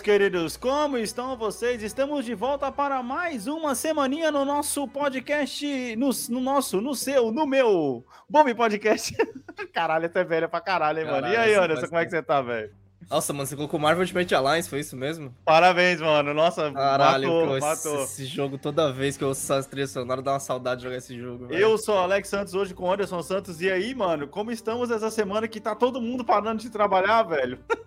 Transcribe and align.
Meus 0.00 0.02
queridos, 0.02 0.56
como 0.56 0.96
estão 0.96 1.36
vocês? 1.36 1.82
Estamos 1.82 2.24
de 2.24 2.34
volta 2.34 2.72
para 2.72 3.02
mais 3.02 3.46
uma 3.46 3.74
semaninha 3.74 4.30
no 4.30 4.46
nosso 4.46 4.88
podcast, 4.88 5.96
no, 5.96 6.10
no 6.30 6.40
nosso, 6.40 6.80
no 6.80 6.94
seu, 6.94 7.30
no 7.30 7.46
meu, 7.46 8.04
Bombe 8.28 8.54
Podcast. 8.54 9.14
caralho, 9.74 10.06
essa 10.06 10.20
é 10.20 10.24
velha 10.24 10.48
pra 10.48 10.60
caralho, 10.60 11.00
hein, 11.00 11.04
mano? 11.04 11.28
E 11.28 11.32
Caralho, 11.32 11.40
aí, 11.40 11.54
Anderson, 11.54 11.86
como 11.86 11.98
é 11.98 12.04
que 12.04 12.10
você 12.10 12.22
tá, 12.22 12.40
velho? 12.40 12.70
Nossa, 13.10 13.32
mano, 13.32 13.46
você 13.46 13.56
colocou 13.56 13.78
Marvel 13.78 14.02
Ultimate 14.02 14.34
Alliance, 14.34 14.70
foi 14.70 14.80
isso 14.80 14.96
mesmo? 14.96 15.34
Parabéns, 15.44 16.00
mano. 16.00 16.32
Nossa, 16.32 16.70
Caralho, 16.72 17.28
matou, 17.28 17.46
pô, 17.46 17.56
esse, 17.56 17.66
matou. 17.66 18.04
esse 18.04 18.24
jogo, 18.24 18.56
toda 18.56 18.92
vez 18.92 19.18
que 19.18 19.24
eu 19.24 19.28
ouço 19.28 19.52
essa 19.52 19.68
trilha 19.68 19.86
sonora, 19.86 20.22
dá 20.22 20.32
uma 20.32 20.40
saudade 20.40 20.78
de 20.78 20.84
jogar 20.84 20.96
esse 20.96 21.18
jogo. 21.18 21.46
velho. 21.46 21.60
Eu 21.60 21.76
sou 21.76 21.98
Alex 21.98 22.28
Santos 22.28 22.54
hoje 22.54 22.72
com 22.72 22.90
Anderson 22.90 23.22
Santos. 23.22 23.60
E 23.60 23.70
aí, 23.70 23.94
mano, 23.94 24.28
como 24.28 24.50
estamos 24.50 24.90
essa 24.90 25.10
semana 25.10 25.46
que 25.46 25.60
tá 25.60 25.74
todo 25.74 26.00
mundo 26.00 26.24
parando 26.24 26.62
de 26.62 26.70
trabalhar, 26.70 27.22
velho? 27.24 27.58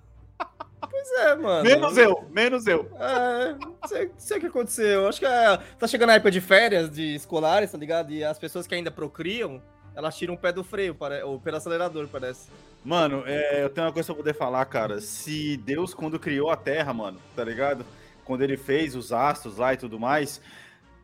Pois 1.04 1.12
é, 1.20 1.36
mano. 1.36 1.64
Menos 1.64 1.98
eu, 1.98 2.26
menos 2.32 2.66
eu. 2.66 2.90
É, 2.98 3.54
não 3.54 3.76
sei, 3.86 4.06
não 4.06 4.14
sei 4.18 4.38
o 4.38 4.40
que 4.40 4.48
aconteceu. 4.48 5.08
Acho 5.08 5.20
que 5.20 5.26
é, 5.26 5.58
tá 5.78 5.86
chegando 5.86 6.12
a 6.12 6.14
época 6.14 6.32
de 6.32 6.40
férias, 6.40 6.90
de 6.90 7.14
escolares, 7.14 7.72
tá 7.72 7.78
ligado? 7.78 8.14
E 8.14 8.24
as 8.24 8.40
pessoas 8.40 8.66
que 8.66 8.74
ainda 8.74 8.90
procriam, 8.90 9.62
elas 9.94 10.18
tiram 10.18 10.36
o 10.36 10.38
pé 10.38 10.54
do 10.54 10.64
freio, 10.64 10.96
ou 11.26 11.42
pelo 11.42 11.58
acelerador, 11.58 12.08
parece. 12.08 12.48
Mano, 12.86 13.24
é, 13.26 13.64
eu 13.64 13.70
tenho 13.70 13.86
uma 13.86 13.94
coisa 13.94 14.08
pra 14.08 14.16
poder 14.16 14.34
falar, 14.34 14.64
cara. 14.66 15.02
Se 15.02 15.58
Deus, 15.58 15.94
quando 15.94 16.18
criou 16.18 16.50
a 16.50 16.56
Terra, 16.56 16.94
mano, 16.94 17.20
tá 17.36 17.44
ligado? 17.44 17.86
Quando 18.24 18.42
ele 18.42 18.56
fez 18.56 18.96
os 18.96 19.12
astros 19.12 19.58
lá 19.58 19.74
e 19.74 19.78
tudo 19.78 20.00
mais, 20.00 20.40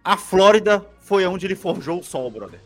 a 0.01 0.15
Flórida 0.15 0.85
foi 1.01 1.25
onde 1.25 1.45
ele 1.45 1.55
forjou 1.55 1.99
o 1.99 2.03
Sol, 2.03 2.31
brother. 2.31 2.61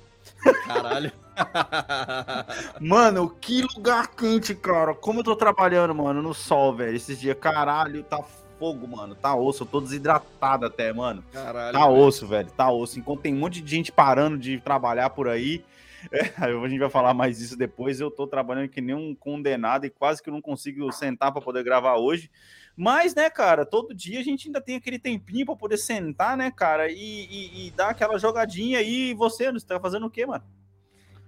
Caralho. 0.68 1.12
Mano, 2.80 3.30
que 3.30 3.62
lugar 3.62 4.08
quente, 4.16 4.54
cara. 4.56 4.94
Como 4.94 5.20
eu 5.20 5.24
tô 5.24 5.36
trabalhando, 5.36 5.94
mano, 5.96 6.22
no 6.22 6.34
sol, 6.34 6.76
velho. 6.76 6.96
Esses 6.96 7.20
dias, 7.20 7.38
caralho, 7.40 8.04
tá 8.04 8.22
fogo, 8.60 8.88
mano. 8.88 9.16
Tá 9.16 9.36
osso. 9.36 9.64
Eu 9.64 9.68
tô 9.68 9.82
desidratado 9.82 10.66
até, 10.66 10.92
mano. 10.94 11.24
Caralho. 11.32 11.74
Tá 11.74 11.88
osso, 11.88 12.28
velho. 12.28 12.50
Tá 12.52 12.72
osso. 12.72 13.00
Enquanto 13.00 13.22
tem 13.22 13.34
um 13.34 13.40
monte 13.40 13.62
de 13.62 13.70
gente 13.70 13.92
parando 13.92 14.38
de 14.38 14.60
trabalhar 14.60 15.10
por 15.12 15.28
aí. 15.28 15.64
é, 16.12 16.34
a 16.44 16.68
gente 16.68 16.80
vai 16.80 16.90
falar 16.90 17.14
mais 17.14 17.38
disso 17.38 17.58
depois. 17.58 18.00
Eu 18.00 18.12
tô 18.12 18.28
trabalhando 18.28 18.68
que 18.70 18.82
nem 18.82 18.96
um 18.96 19.16
condenado 19.16 19.86
e 19.86 19.90
quase 19.90 20.22
que 20.22 20.30
eu 20.30 20.34
não 20.34 20.42
consigo 20.42 20.92
sentar 20.92 21.32
pra 21.32 21.42
poder 21.42 21.64
gravar 21.64 21.96
hoje. 21.96 22.30
Mas, 22.76 23.14
né, 23.14 23.30
cara, 23.30 23.66
todo 23.66 23.94
dia 23.94 24.20
a 24.20 24.24
gente 24.24 24.48
ainda 24.48 24.60
tem 24.60 24.76
aquele 24.76 24.98
tempinho 24.98 25.46
pra 25.46 25.56
poder 25.56 25.78
sentar, 25.78 26.36
né, 26.36 26.50
cara, 26.52 26.90
e, 26.92 26.96
e- 26.98 27.68
e 27.68 27.72
dar 27.72 27.90
aquela 27.90 28.18
jogadinha 28.18 28.80
aí. 28.80 29.12
E 29.12 29.14
você, 29.14 29.52
você 29.52 29.66
tá 29.66 29.80
fazendo 29.80 30.08
o 30.08 30.10
quê, 30.10 30.26
mano? 30.26 30.44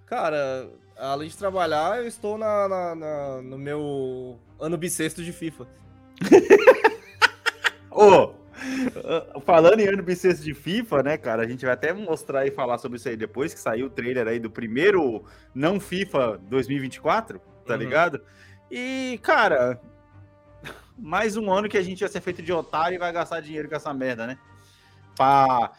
Cara, 0.05 0.69
além 0.97 1.27
de 1.29 1.37
trabalhar, 1.37 1.97
eu 1.99 2.07
estou 2.07 2.37
na, 2.37 2.67
na- 2.67 2.95
na- 2.95 3.41
no 3.41 3.57
meu 3.57 4.39
ano 4.59 4.77
bissexto 4.77 5.23
de 5.23 5.31
FIFA. 5.31 5.67
Ô, 7.89 8.25
uh, 8.25 9.41
falando 9.45 9.79
em 9.79 9.87
ano 9.87 10.03
bissexto 10.03 10.43
de 10.43 10.53
FIFA, 10.53 11.03
né, 11.03 11.17
cara, 11.17 11.43
a 11.43 11.47
gente 11.47 11.63
vai 11.65 11.73
até 11.73 11.93
mostrar 11.93 12.45
e 12.45 12.51
falar 12.51 12.77
sobre 12.77 12.97
isso 12.97 13.07
aí 13.07 13.15
depois 13.17 13.53
que 13.53 13.59
saiu 13.59 13.87
o 13.87 13.89
trailer 13.89 14.27
aí 14.27 14.39
do 14.39 14.49
primeiro 14.51 15.23
não 15.53 15.79
FIFA 15.79 16.39
2024, 16.43 17.39
tá 17.65 17.73
Uhum. 17.73 17.79
ligado? 17.79 18.21
E, 18.69 19.19
cara, 19.23 19.79
mais 20.97 21.37
um 21.37 21.51
ano 21.51 21.69
que 21.69 21.77
a 21.77 21.81
gente 21.81 21.99
vai 22.01 22.09
ser 22.09 22.21
feito 22.21 22.41
de 22.41 22.51
otário 22.51 22.95
e 22.95 22.99
vai 22.99 23.11
gastar 23.11 23.39
dinheiro 23.39 23.69
com 23.69 23.75
essa 23.75 23.93
merda, 23.93 24.27
né? 24.27 24.37
Pá. 25.17 25.71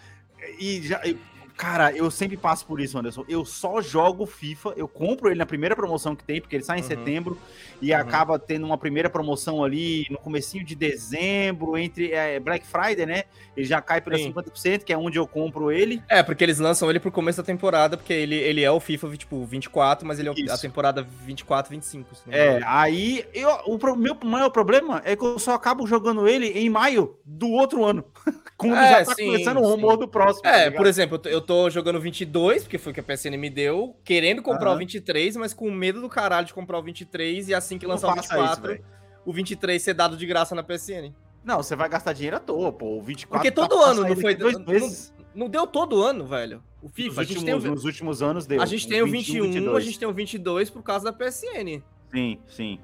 E 0.59 0.81
já. 0.83 1.01
e, 1.05 1.19
Cara, 1.57 1.91
eu 1.91 2.11
sempre 2.11 2.37
passo 2.37 2.67
por 2.67 2.81
isso, 2.81 2.99
Anderson. 2.99 3.25
Eu 3.29 3.45
só 3.45 3.81
jogo 3.81 4.27
FIFA, 4.27 4.75
eu 4.77 4.87
compro 4.87 5.29
ele 5.31 5.39
na 5.39 5.47
primeira 5.47 5.75
promoção 5.75 6.15
que 6.15 6.23
tem, 6.23 6.39
porque 6.41 6.55
ele 6.55 6.63
sai 6.65 6.79
em 6.79 6.83
Uhum. 6.83 6.87
setembro 6.87 7.39
e 7.81 7.93
Uhum. 7.93 7.99
acaba 7.99 8.39
tendo 8.39 8.67
uma 8.67 8.77
primeira 8.77 9.09
promoção 9.09 9.65
ali 9.65 10.07
no 10.11 10.19
comecinho 10.19 10.63
de 10.65 10.75
dezembro, 10.75 11.79
entre 11.79 12.13
é, 12.13 12.39
Black 12.39 12.67
Friday, 12.67 13.07
né? 13.07 13.25
Ele 13.57 13.65
já 13.67 13.81
cai 13.81 14.03
Sim. 14.03 14.25
50%, 14.35 14.85
que 14.85 14.93
é 14.93 14.99
onde 14.99 15.19
eu 15.19 15.27
compro 15.27 15.73
ele. 15.73 16.03
É, 16.11 16.23
porque 16.23 16.45
eles 16.45 16.59
lançam 16.59 16.91
ele 16.91 17.01
pro 17.01 17.11
começo 17.11 17.39
da 17.39 17.45
temporada, 17.47 17.97
porque 17.97 18.13
ele, 18.13 18.35
ele 18.35 18.63
é 18.63 18.71
o 18.71 18.79
FIFA, 18.79 19.17
tipo, 19.17 19.43
24, 19.47 20.07
mas 20.07 20.19
ele 20.19 20.29
é 20.29 20.33
o- 20.33 20.35
a 20.35 20.39
Isso. 20.39 20.61
temporada 20.61 21.03
24, 21.03 21.71
25. 21.71 22.15
se 22.15 22.23
não 22.27 22.35
me 22.35 22.39
É, 22.39 22.61
aí 22.67 23.25
eu, 23.33 23.49
o 23.67 23.97
meu 23.97 24.15
maior 24.25 24.51
problema 24.51 25.01
é 25.07 25.17
que 25.17 25.25
eu 25.25 25.39
só 25.39 25.55
acabo 25.55 25.87
jogando 25.87 26.29
ele 26.29 26.49
em 26.49 26.69
maio 26.69 27.17
do 27.25 27.49
outro 27.51 27.83
ano. 27.83 28.05
Quando 28.59 28.77
É, 28.77 28.89
já 28.89 29.05
tá 29.05 29.15
sim, 29.15 29.27
começando 29.27 29.59
o 29.59 29.65
sim. 29.65 29.71
rumor 29.71 29.97
do 29.99 30.09
próximo. 30.09 30.43
tá 30.43 30.51
É, 30.51 30.65
ligado? 30.65 30.77
por 30.77 30.87
exemplo, 30.87 31.21
eu 31.25 31.37
eu 31.37 31.41
tô 31.47 31.71
jogando 31.71 32.01
22, 32.01 32.65
porque 32.65 32.79
foi 32.79 32.91
o 32.93 32.95
que 32.95 33.01
a 33.01 33.03
PSN 33.03 33.37
me 33.39 33.49
deu, 33.49 33.97
querendo 34.05 34.43
comprar 34.43 34.69
o 34.69 34.73
Aham. 34.73 34.79
23, 34.81 35.37
mas 35.37 35.55
com 35.55 35.71
medo 35.71 36.01
do 36.01 36.09
caralho 36.09 36.47
de 36.47 36.53
comprar 36.55 36.79
o 36.79 36.83
23 36.83 37.49
e 37.49 37.55
assim 37.55 37.79
que 37.79 37.87
Não 37.87 37.93
lançar 37.95 38.09
o 38.13 38.17
faça 38.17 38.35
24, 38.35 38.73
isso, 38.75 38.83
o 39.25 39.33
23 39.33 39.81
ser 39.83 39.95
dado 39.95 40.17
de 40.17 40.27
graça 40.27 40.55
na 40.55 40.63
PSN. 40.63 41.13
Não, 41.45 41.63
você 41.63 41.77
vai 41.77 41.89
gastar 41.89 42.13
dinheiro 42.13 42.37
à 42.37 42.41
toa, 42.41 42.73
pô. 42.73 42.99
O 42.99 43.03
24 43.03 43.39
Porque 43.39 43.51
tá 43.53 43.69
todo 43.69 43.81
pra 43.81 43.91
ano, 43.93 44.03
não 44.09 44.17
foi- 44.17 44.35
Dois 44.35 44.59
não- 44.59 44.65
meses. 44.67 45.15
Não 45.35 45.49
deu 45.49 45.67
todo 45.67 46.03
ano, 46.03 46.25
velho. 46.27 46.63
O 46.83 46.89
FIFA, 46.89 47.09
Nos 47.09 47.19
a 47.19 47.23
gente, 47.25 47.37
últimos, 47.39 47.63
tem 47.63 47.71
o, 47.71 47.75
nos 47.75 47.85
últimos 47.85 48.23
anos 48.23 48.47
deu. 48.47 48.61
a 48.63 48.67
gente 48.67 48.89
tem 48.89 49.03
o 49.03 49.07
21, 49.07 49.43
22. 49.45 49.77
a 49.77 49.81
gente 49.81 49.99
tem 49.99 50.09
o 50.09 50.13
22 50.13 50.71
por 50.71 50.83
causa 50.83 51.05
da 51.05 51.13
PSN. 51.13 51.83
Sim, 52.11 52.39
sim. 52.49 52.79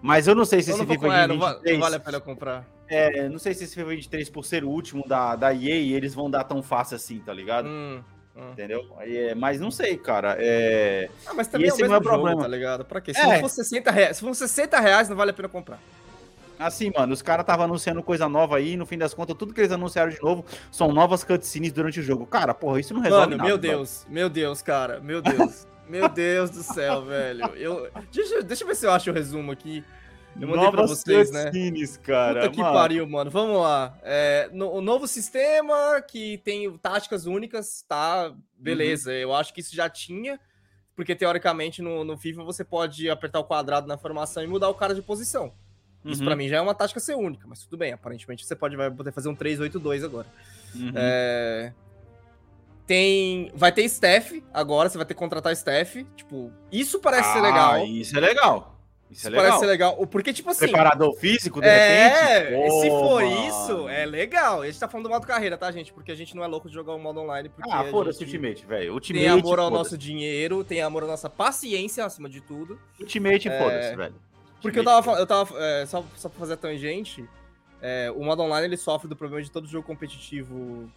Mas 0.00 0.28
eu 0.28 0.34
não 0.34 0.44
sei 0.44 0.62
se 0.62 0.70
Então 0.70 0.84
esse 0.84 0.88
não, 0.88 0.94
vou, 1.00 1.08
FIFA 1.10 1.18
é, 1.18 1.22
de 1.22 1.28
não, 1.28 1.38
va- 1.40 1.52
23... 1.54 1.74
não 1.76 1.80
vale 1.84 1.96
a 1.96 2.00
pena 2.00 2.16
eu 2.18 2.20
comprar. 2.20 2.77
É, 2.88 3.28
não 3.28 3.38
sei 3.38 3.52
se 3.54 3.64
esse 3.64 3.74
FIFA 3.74 3.88
23, 3.90 4.30
por 4.30 4.44
ser 4.44 4.64
o 4.64 4.68
último 4.70 5.06
da, 5.06 5.36
da 5.36 5.52
EA, 5.54 5.96
eles 5.96 6.14
vão 6.14 6.30
dar 6.30 6.44
tão 6.44 6.62
fácil 6.62 6.96
assim, 6.96 7.18
tá 7.18 7.32
ligado? 7.32 7.68
Hum, 7.68 8.00
hum. 8.36 8.50
Entendeu? 8.52 8.86
Aí 8.98 9.16
é, 9.16 9.34
mas 9.34 9.60
não 9.60 9.70
sei, 9.70 9.96
cara. 9.96 10.36
É... 10.38 11.10
Ah, 11.26 11.34
mas 11.34 11.48
também 11.48 11.66
E 11.66 11.70
é 11.70 11.72
o 11.72 11.74
esse 11.74 11.82
mesmo 11.82 11.94
não 11.94 12.00
é 12.00 12.04
jogo, 12.04 12.16
problema. 12.16 12.40
tá 12.42 12.48
ligado? 12.48 12.84
Pra 12.84 13.00
quê? 13.00 13.12
Se 13.12 13.20
É. 13.20 13.40
for 13.40 13.48
60 13.50 13.90
reais, 13.90 14.16
se 14.16 14.22
for 14.24 14.34
60 14.34 14.80
reais, 14.80 15.08
não 15.08 15.16
vale 15.16 15.30
a 15.30 15.34
pena 15.34 15.48
comprar. 15.48 15.78
Assim, 16.58 16.90
mano, 16.96 17.12
os 17.12 17.22
caras 17.22 17.44
estavam 17.44 17.66
anunciando 17.66 18.02
coisa 18.02 18.28
nova 18.28 18.56
aí, 18.56 18.76
no 18.76 18.84
fim 18.84 18.98
das 18.98 19.14
contas, 19.14 19.36
tudo 19.36 19.54
que 19.54 19.60
eles 19.60 19.70
anunciaram 19.70 20.10
de 20.10 20.20
novo 20.20 20.44
são 20.72 20.90
novas 20.92 21.22
cutscenes 21.22 21.70
durante 21.72 22.00
o 22.00 22.02
jogo. 22.02 22.26
Cara, 22.26 22.52
porra, 22.52 22.80
isso 22.80 22.92
não 22.92 23.00
resolve 23.00 23.26
Mano, 23.26 23.36
nada. 23.36 23.48
meu. 23.48 23.56
Deus, 23.58 24.04
meu 24.08 24.28
Deus, 24.28 24.60
cara, 24.60 24.98
meu 24.98 25.22
Deus. 25.22 25.66
meu 25.88 26.08
Deus 26.08 26.50
do 26.50 26.62
céu, 26.64 27.04
velho. 27.04 27.44
Eu, 27.54 27.88
deixa, 28.12 28.42
deixa 28.42 28.64
eu 28.64 28.68
ver 28.68 28.74
se 28.74 28.84
eu 28.86 28.90
acho 28.90 29.08
o 29.08 29.14
resumo 29.14 29.52
aqui. 29.52 29.84
Eu 30.40 30.48
mandei 30.48 30.70
pra 30.70 30.82
Novas 30.82 30.90
vocês, 31.00 31.30
né? 31.30 31.50
cara. 32.02 32.40
Puta 32.42 32.50
que 32.52 32.60
mano. 32.60 32.74
pariu, 32.74 33.08
mano. 33.08 33.30
Vamos 33.30 33.60
lá. 33.60 33.98
É, 34.02 34.48
no- 34.52 34.70
o 34.72 34.80
novo 34.80 35.06
sistema 35.08 36.00
que 36.02 36.38
tem 36.38 36.70
táticas 36.78 37.26
únicas, 37.26 37.84
tá? 37.88 38.32
Beleza. 38.56 39.10
Uhum. 39.10 39.16
Eu 39.16 39.34
acho 39.34 39.52
que 39.52 39.60
isso 39.60 39.74
já 39.74 39.88
tinha. 39.88 40.38
Porque 40.94 41.14
teoricamente 41.14 41.80
no, 41.80 42.02
no 42.04 42.16
FIFA 42.18 42.42
você 42.42 42.64
pode 42.64 43.08
apertar 43.08 43.38
o 43.38 43.44
quadrado 43.44 43.86
na 43.86 43.96
formação 43.96 44.42
e 44.42 44.46
mudar 44.48 44.68
o 44.68 44.74
cara 44.74 44.94
de 44.94 45.02
posição. 45.02 45.52
Isso 46.04 46.20
Uhum, 46.22 46.26
pra 46.26 46.36
mim 46.36 46.48
já 46.48 46.56
é 46.56 46.60
uma 46.60 46.74
tática 46.74 46.98
ser 47.00 47.14
única, 47.16 47.46
mas 47.46 47.62
tudo 47.64 47.76
bem. 47.76 47.92
Aparentemente 47.92 48.44
você 48.46 48.56
pode 48.56 48.76
vai 48.76 48.90
poder 48.90 49.12
fazer 49.12 49.28
um 49.28 49.34
3-8-2 49.36 50.04
agora. 50.04 50.26
uhum. 50.74 50.92
É, 50.96 51.72
Tem. 52.86 53.50
Vai 53.54 53.70
ter 53.70 53.82
staff 53.84 54.42
agora, 54.52 54.88
você 54.88 54.96
vai 54.96 55.06
ter 55.06 55.14
que 55.14 55.18
contratar 55.18 55.52
staff. 55.52 56.04
Tipo, 56.16 56.50
isso 56.72 56.98
parece 57.00 57.32
ser 57.32 57.38
Ah, 57.40 57.42
legal. 57.42 57.84
Isso 57.86 58.16
é 58.16 58.20
legal. 58.20 58.77
Isso, 59.10 59.20
Isso 59.20 59.28
é 59.28 59.30
parece 59.30 59.44
legal. 59.46 59.60
ser 59.60 59.66
legal. 59.66 60.06
Porque, 60.06 60.32
tipo 60.32 60.50
assim. 60.50 60.60
Preparador 60.60 61.14
físico, 61.16 61.60
de 61.60 61.66
É, 61.66 62.38
repente. 62.50 62.70
se 62.80 62.88
Pô, 62.90 62.98
for 63.08 63.22
isso, 63.24 63.88
é 63.88 64.04
legal. 64.04 64.62
A 64.62 64.66
gente 64.66 64.78
tá 64.78 64.86
falando 64.88 65.04
do 65.06 65.10
modo 65.10 65.26
carreira, 65.26 65.56
tá, 65.56 65.70
gente? 65.72 65.92
Porque 65.92 66.12
a 66.12 66.14
gente 66.14 66.36
não 66.36 66.44
é 66.44 66.46
louco 66.46 66.68
de 66.68 66.74
jogar 66.74 66.94
o 66.94 66.98
modo 66.98 67.20
online. 67.20 67.48
Porque 67.48 67.70
Ah, 67.72 67.84
foda-se 67.90 68.22
o 68.22 68.26
Ultimate, 68.26 68.66
velho. 68.66 68.92
Ultimate. 68.92 69.24
Tem 69.24 69.32
amor 69.32 69.58
ao 69.58 69.70
nosso 69.70 69.96
dinheiro, 69.96 70.62
tem 70.62 70.82
amor 70.82 71.04
à 71.04 71.06
nossa 71.06 71.30
paciência 71.30 72.04
acima 72.04 72.28
de 72.28 72.40
tudo. 72.40 72.78
Ultimate, 73.00 73.48
É, 73.48 73.58
foda-se, 73.58 73.96
velho. 73.96 74.14
Porque 74.60 74.78
eu 74.78 74.84
tava 74.84 75.12
eu 75.12 75.26
tava. 75.26 75.54
é, 75.58 75.86
só, 75.86 76.04
só 76.16 76.28
pra 76.28 76.38
fazer 76.40 76.54
a 76.54 76.56
tangente, 76.56 77.24
é, 77.80 78.12
o 78.14 78.22
modo 78.24 78.42
online 78.42 78.66
ele 78.66 78.76
sofre 78.76 79.08
do 79.08 79.14
problema 79.16 79.42
de 79.42 79.50
todo 79.50 79.66
jogo 79.68 79.86
competitivo 79.86 80.90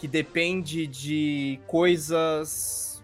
que 0.00 0.08
depende 0.08 0.86
de 0.86 1.60
coisas 1.66 3.01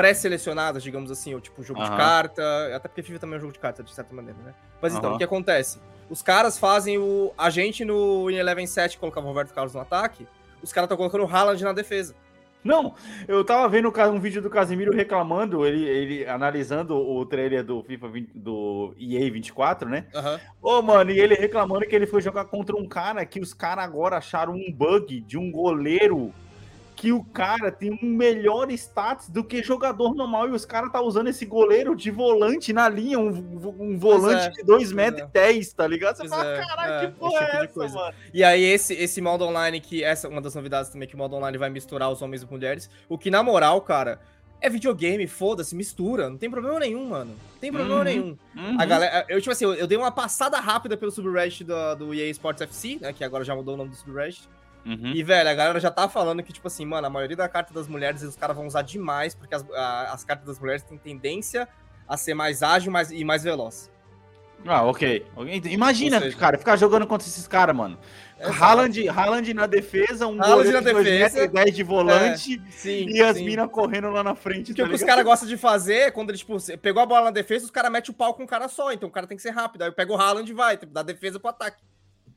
pré-selecionadas, 0.00 0.82
digamos 0.82 1.10
assim, 1.10 1.34
ou 1.34 1.40
tipo 1.40 1.62
jogo 1.62 1.82
de 1.82 1.88
Aham. 1.88 1.96
carta, 1.96 2.42
até 2.74 2.88
porque 2.88 3.02
FIFA 3.02 3.18
também 3.18 3.34
é 3.34 3.38
um 3.38 3.40
jogo 3.42 3.52
de 3.52 3.58
carta, 3.58 3.82
de 3.82 3.92
certa 3.92 4.14
maneira, 4.14 4.38
né? 4.42 4.54
Mas 4.80 4.94
então, 4.94 5.10
Aham. 5.10 5.16
o 5.16 5.18
que 5.18 5.24
acontece? 5.24 5.78
Os 6.08 6.22
caras 6.22 6.58
fazem 6.58 6.96
o. 6.96 7.34
A 7.36 7.50
gente 7.50 7.84
no 7.84 8.30
In 8.30 8.36
Eleven 8.36 8.66
7 8.66 8.98
colocava 8.98 9.26
o 9.26 9.28
Roberto 9.28 9.52
Carlos 9.52 9.74
no 9.74 9.80
ataque, 9.80 10.26
os 10.62 10.72
caras 10.72 10.86
estão 10.86 10.96
colocando 10.96 11.24
o 11.24 11.28
Haaland 11.30 11.62
na 11.62 11.74
defesa. 11.74 12.14
Não, 12.64 12.94
eu 13.28 13.44
tava 13.44 13.68
vendo 13.68 13.92
um 14.10 14.20
vídeo 14.20 14.40
do 14.42 14.50
Casimiro 14.50 14.92
reclamando, 14.94 15.66
ele, 15.66 15.84
ele 15.84 16.26
analisando 16.26 16.94
o 16.94 17.24
trailer 17.26 17.64
do 17.64 17.82
FIFA 17.82 18.08
20, 18.08 18.38
do 18.38 18.94
EA 18.98 19.30
24, 19.30 19.88
né? 19.88 20.06
Aham. 20.14 20.40
Ô, 20.62 20.82
mano, 20.82 21.10
e 21.10 21.20
ele 21.20 21.34
reclamando 21.34 21.86
que 21.86 21.94
ele 21.94 22.06
foi 22.06 22.20
jogar 22.20 22.46
contra 22.46 22.76
um 22.76 22.86
cara 22.86 23.24
que 23.24 23.40
os 23.40 23.54
caras 23.54 23.84
agora 23.84 24.16
acharam 24.16 24.54
um 24.54 24.72
bug 24.72 25.20
de 25.20 25.38
um 25.38 25.50
goleiro 25.50 26.34
que 27.00 27.12
o 27.14 27.24
cara 27.24 27.72
tem 27.72 27.98
um 28.02 28.06
melhor 28.06 28.70
status 28.72 29.30
do 29.30 29.42
que 29.42 29.62
jogador 29.62 30.14
normal 30.14 30.50
e 30.50 30.50
os 30.50 30.66
caras 30.66 30.92
tá 30.92 31.00
usando 31.00 31.28
esse 31.28 31.46
goleiro 31.46 31.96
de 31.96 32.10
volante 32.10 32.74
na 32.74 32.90
linha, 32.90 33.18
um, 33.18 33.28
um 33.80 33.98
volante 33.98 34.48
é, 34.48 34.50
de 34.50 34.62
2 34.62 34.66
pois 34.66 34.92
metros 34.92 35.22
é. 35.22 35.24
e 35.24 35.28
10, 35.28 35.72
tá 35.72 35.86
ligado? 35.86 36.16
Você 36.16 36.28
Pois 36.28 36.30
fala, 36.30 36.50
é, 36.50 36.66
caralho, 36.66 36.92
é, 36.92 37.06
que 37.06 37.12
porra 37.18 37.40
tipo 37.46 37.56
é 37.56 37.64
essa, 37.64 37.72
coisa. 37.72 37.94
mano? 37.94 38.14
E 38.34 38.44
aí, 38.44 38.62
esse, 38.62 38.92
esse 38.92 39.18
modo 39.22 39.46
online, 39.46 39.80
que 39.80 40.04
essa 40.04 40.26
é 40.26 40.30
uma 40.30 40.42
das 40.42 40.54
novidades 40.54 40.90
também, 40.90 41.08
que 41.08 41.14
o 41.14 41.18
modo 41.18 41.34
online 41.36 41.56
vai 41.56 41.70
misturar 41.70 42.10
os 42.12 42.20
homens 42.20 42.42
e 42.42 42.46
mulheres. 42.46 42.90
O 43.08 43.16
que, 43.16 43.30
na 43.30 43.42
moral, 43.42 43.80
cara, 43.80 44.20
é 44.60 44.68
videogame, 44.68 45.26
foda-se, 45.26 45.74
mistura. 45.74 46.28
Não 46.28 46.36
tem 46.36 46.50
problema 46.50 46.78
nenhum, 46.80 47.08
mano. 47.08 47.30
Não 47.30 47.58
tem 47.62 47.72
problema 47.72 47.96
Uhum. 47.96 48.04
nenhum. 48.04 48.38
Uhum. 48.54 48.76
A 48.78 48.84
galera, 48.84 49.24
eu, 49.26 49.40
tipo 49.40 49.52
assim, 49.52 49.64
eu, 49.64 49.72
eu 49.72 49.86
dei 49.86 49.96
uma 49.96 50.12
passada 50.12 50.60
rápida 50.60 50.98
pelo 50.98 51.10
subreddit 51.10 51.64
do, 51.64 51.94
do 51.94 52.14
EA 52.14 52.28
Sports 52.28 52.60
FC, 52.60 52.98
né? 53.00 53.10
Que 53.14 53.24
agora 53.24 53.42
já 53.42 53.54
mudou 53.54 53.72
o 53.72 53.76
nome 53.78 53.88
do 53.88 53.96
subreddit. 53.96 54.46
Uhum. 54.84 55.12
E, 55.14 55.22
velho, 55.22 55.48
a 55.48 55.54
galera 55.54 55.78
já 55.80 55.90
tá 55.90 56.08
falando 56.08 56.42
que, 56.42 56.52
tipo 56.52 56.66
assim, 56.66 56.84
mano, 56.86 57.06
a 57.06 57.10
maioria 57.10 57.36
da 57.36 57.48
carta 57.48 57.72
das 57.74 57.86
mulheres 57.86 58.22
os 58.22 58.36
caras 58.36 58.56
vão 58.56 58.66
usar 58.66 58.82
demais, 58.82 59.34
porque 59.34 59.54
as, 59.54 59.64
a- 59.72 60.12
as 60.12 60.24
cartas 60.24 60.46
das 60.46 60.58
mulheres 60.58 60.82
têm 60.82 60.96
tendência 60.96 61.68
a 62.08 62.16
ser 62.16 62.34
mais 62.34 62.62
ágil 62.62 62.90
mais, 62.90 63.10
e 63.10 63.22
mais 63.24 63.42
veloz. 63.44 63.90
Ah, 64.66 64.82
ok. 64.82 65.24
Imagina, 65.70 66.16
Ou 66.16 66.22
seja- 66.24 66.36
cara, 66.36 66.58
ficar 66.58 66.76
jogando 66.76 67.06
contra 67.06 67.26
esses 67.26 67.46
caras, 67.48 67.74
mano. 67.74 67.98
Haaland, 68.58 69.06
Haaland 69.08 69.54
na 69.54 69.66
defesa, 69.66 70.26
um 70.26 70.40
Haaland 70.42 70.70
na 70.72 70.80
de 70.80 70.92
dois 70.92 71.04
defesa. 71.06 71.18
metros 71.40 71.44
e 71.44 71.48
10 71.64 71.76
de 71.76 71.82
volante 71.82 72.62
Sim. 72.70 73.06
e 73.08 73.20
as 73.22 73.36
sim. 73.36 73.44
minas 73.44 73.70
correndo 73.70 74.10
lá 74.10 74.22
na 74.22 74.34
frente. 74.34 74.74
Tá 74.74 74.82
o 74.82 74.86
que 74.88 74.94
os 74.94 75.00
ligado? 75.00 75.06
caras 75.08 75.24
gostam 75.24 75.48
de 75.48 75.56
fazer 75.58 75.94
é 75.94 76.10
quando 76.10 76.30
ele, 76.30 76.38
tipo, 76.38 76.56
pegou 76.78 77.02
a 77.02 77.06
bola 77.06 77.26
na 77.26 77.30
defesa, 77.30 77.64
os 77.66 77.70
caras 77.70 77.90
metem 77.92 78.10
o 78.12 78.14
pau 78.14 78.32
com 78.34 78.42
um 78.42 78.46
cara 78.46 78.66
só. 78.68 78.92
Então 78.92 79.08
o 79.08 79.12
cara 79.12 79.26
tem 79.26 79.36
que 79.36 79.42
ser 79.42 79.50
rápido. 79.50 79.82
Aí 79.82 79.90
pega 79.92 80.12
o 80.12 80.16
Haaland 80.16 80.50
e 80.50 80.54
vai, 80.54 80.76
tipo, 80.78 80.92
da 80.92 81.02
defesa 81.02 81.38
pro 81.38 81.50
ataque. 81.50 81.82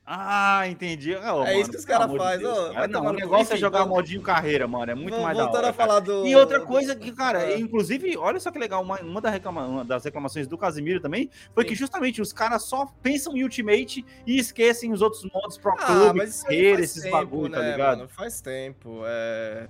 Ah, 0.06 0.68
entendi. 0.68 1.14
Ô, 1.14 1.44
É 1.44 1.58
isso 1.58 1.70
que 1.70 1.76
os 1.78 1.84
cara 1.86 2.00
pelo 2.06 2.16
amor 2.16 2.24
faz, 2.26 2.40
Deus, 2.40 2.58
ô, 2.58 2.62
vai 2.64 2.72
cara. 2.74 2.88
Não, 2.88 3.00
tomar 3.00 3.10
o 3.10 3.14
negócio 3.14 3.52
é 3.52 3.54
Enfim, 3.54 3.56
jogar 3.56 3.78
vamos- 3.80 3.94
modinho 3.94 4.20
carreira, 4.20 4.68
mano. 4.68 4.92
É 4.92 4.94
muito 4.94 5.14
Vol- 5.14 5.22
mais 5.22 5.36
da 5.38 5.50
hora. 5.50 5.70
a 5.70 5.72
falar 5.72 6.00
do. 6.00 6.26
E 6.26 6.36
outra 6.36 6.60
coisa 6.60 6.94
que, 6.94 7.10
cara, 7.10 7.38
Ah. 7.38 7.58
inclusive, 7.58 8.14
olha 8.18 8.38
só 8.38 8.50
que 8.50 8.58
legal, 8.58 8.82
uma, 8.82 9.00
uma, 9.00 9.20
da 9.20 9.30
reclama- 9.30 9.64
uma 9.66 9.84
das 9.84 10.04
reclamações 10.04 10.46
do 10.46 10.58
Casimiro 10.58 11.00
também 11.00 11.30
foi 11.54 11.64
Sim. 11.64 11.68
que 11.70 11.74
justamente 11.74 12.20
os 12.20 12.34
caras 12.34 12.64
só 12.64 12.86
pensam 13.02 13.34
em 13.34 13.42
Ultimate 13.44 14.04
e 14.26 14.38
esquecem 14.38 14.92
os 14.92 15.00
outros 15.00 15.24
modos 15.32 15.56
Pro 15.56 15.72
Ah, 15.72 15.76
Club, 15.86 16.16
mas 16.16 16.42
carreira, 16.42 16.82
esses 16.82 17.02
tempo, 17.02 17.16
bagulho, 17.16 17.52
tá 17.54 17.60
né, 17.60 17.70
ligado? 17.72 17.96
mano? 17.98 18.08
Faz 18.10 18.42
tempo. 18.42 19.00
É... 19.06 19.68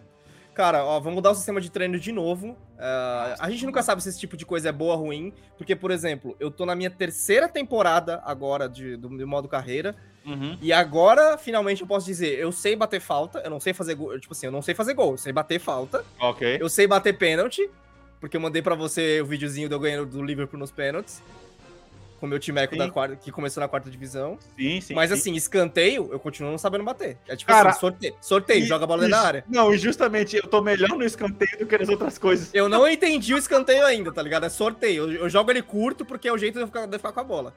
Cara, 0.52 0.84
ó, 0.84 0.98
vamos 1.00 1.14
mudar 1.16 1.30
o 1.30 1.34
sistema 1.34 1.60
de 1.60 1.70
treino 1.70 1.98
de 1.98 2.10
novo. 2.12 2.56
É, 2.78 3.34
a 3.40 3.50
gente 3.50 3.66
nunca 3.66 3.82
sabe 3.82 4.00
se 4.02 4.08
esse 4.08 4.18
tipo 4.20 4.36
de 4.36 4.46
coisa 4.46 4.68
é 4.68 4.72
boa 4.72 4.94
ou 4.94 5.00
ruim, 5.06 5.32
porque, 5.56 5.74
por 5.74 5.90
exemplo, 5.90 6.36
eu 6.40 6.48
tô 6.50 6.64
na 6.66 6.74
minha 6.76 6.90
terceira 6.90 7.48
temporada 7.48 8.20
agora 8.24 8.68
de, 8.68 8.96
do, 8.96 9.08
do 9.08 9.26
modo 9.28 9.48
carreira, 9.48 9.96
Uhum. 10.26 10.56
e 10.62 10.72
agora, 10.72 11.36
finalmente, 11.36 11.82
eu 11.82 11.86
posso 11.86 12.06
dizer, 12.06 12.38
eu 12.38 12.50
sei 12.50 12.74
bater 12.74 13.00
falta, 13.00 13.40
eu 13.44 13.50
não 13.50 13.60
sei 13.60 13.72
fazer 13.74 13.94
gol, 13.94 14.18
tipo 14.18 14.32
assim, 14.32 14.46
eu 14.46 14.52
não 14.52 14.62
sei 14.62 14.74
fazer 14.74 14.94
gol, 14.94 15.12
eu 15.12 15.18
sei 15.18 15.32
bater 15.32 15.58
falta, 15.60 16.04
Ok. 16.18 16.58
eu 16.60 16.68
sei 16.68 16.86
bater 16.86 17.16
pênalti, 17.18 17.68
porque 18.20 18.36
eu 18.36 18.40
mandei 18.40 18.62
pra 18.62 18.74
você 18.74 19.20
o 19.20 19.26
videozinho 19.26 19.68
de 19.68 19.74
eu 19.74 19.78
ganhando 19.80 20.06
do 20.06 20.22
Liverpool 20.22 20.58
nos 20.58 20.70
pênaltis, 20.70 21.22
com 22.18 22.26
o 22.26 22.28
meu 22.28 22.38
timeco 22.38 22.74
da 22.74 22.88
quarta, 22.90 23.16
que 23.16 23.30
começou 23.30 23.60
na 23.60 23.68
quarta 23.68 23.90
divisão. 23.90 24.38
Sim, 24.56 24.80
sim. 24.80 24.94
Mas 24.94 25.10
sim. 25.10 25.14
assim, 25.16 25.34
escanteio, 25.34 26.08
eu 26.10 26.18
continuo 26.18 26.50
não 26.50 26.56
sabendo 26.56 26.82
bater. 26.84 27.18
É 27.28 27.36
tipo 27.36 27.50
Cara, 27.52 27.68
assim, 27.70 27.80
sorteio, 27.80 28.14
sorteio 28.22 28.60
E- 28.64 28.66
joga 28.66 28.84
a 28.84 28.86
bola 28.86 29.02
dentro 29.02 29.18
da 29.18 29.26
área. 29.26 29.44
Não, 29.46 29.74
e 29.74 29.76
justamente 29.76 30.36
eu 30.36 30.44
tô 30.46 30.62
melhor 30.62 30.88
no 30.90 31.04
escanteio 31.04 31.58
do 31.58 31.66
que 31.66 31.76
nas 31.76 31.88
outras 31.90 32.16
coisas. 32.16 32.48
Eu 32.54 32.66
não 32.66 32.88
entendi 32.88 33.34
o 33.34 33.36
escanteio 33.36 33.84
ainda, 33.84 34.10
tá 34.10 34.22
ligado? 34.22 34.46
É 34.46 34.48
sorteio. 34.48 35.02
Eu, 35.10 35.12
eu 35.24 35.28
jogo 35.28 35.50
ele 35.50 35.60
curto 35.60 36.02
porque 36.02 36.26
é 36.28 36.32
o 36.32 36.38
jeito 36.38 36.54
de 36.54 36.60
eu 36.60 36.66
ficar, 36.66 36.86
de 36.86 36.94
eu 36.94 36.98
ficar 36.98 37.12
com 37.12 37.20
a 37.20 37.24
bola. 37.24 37.52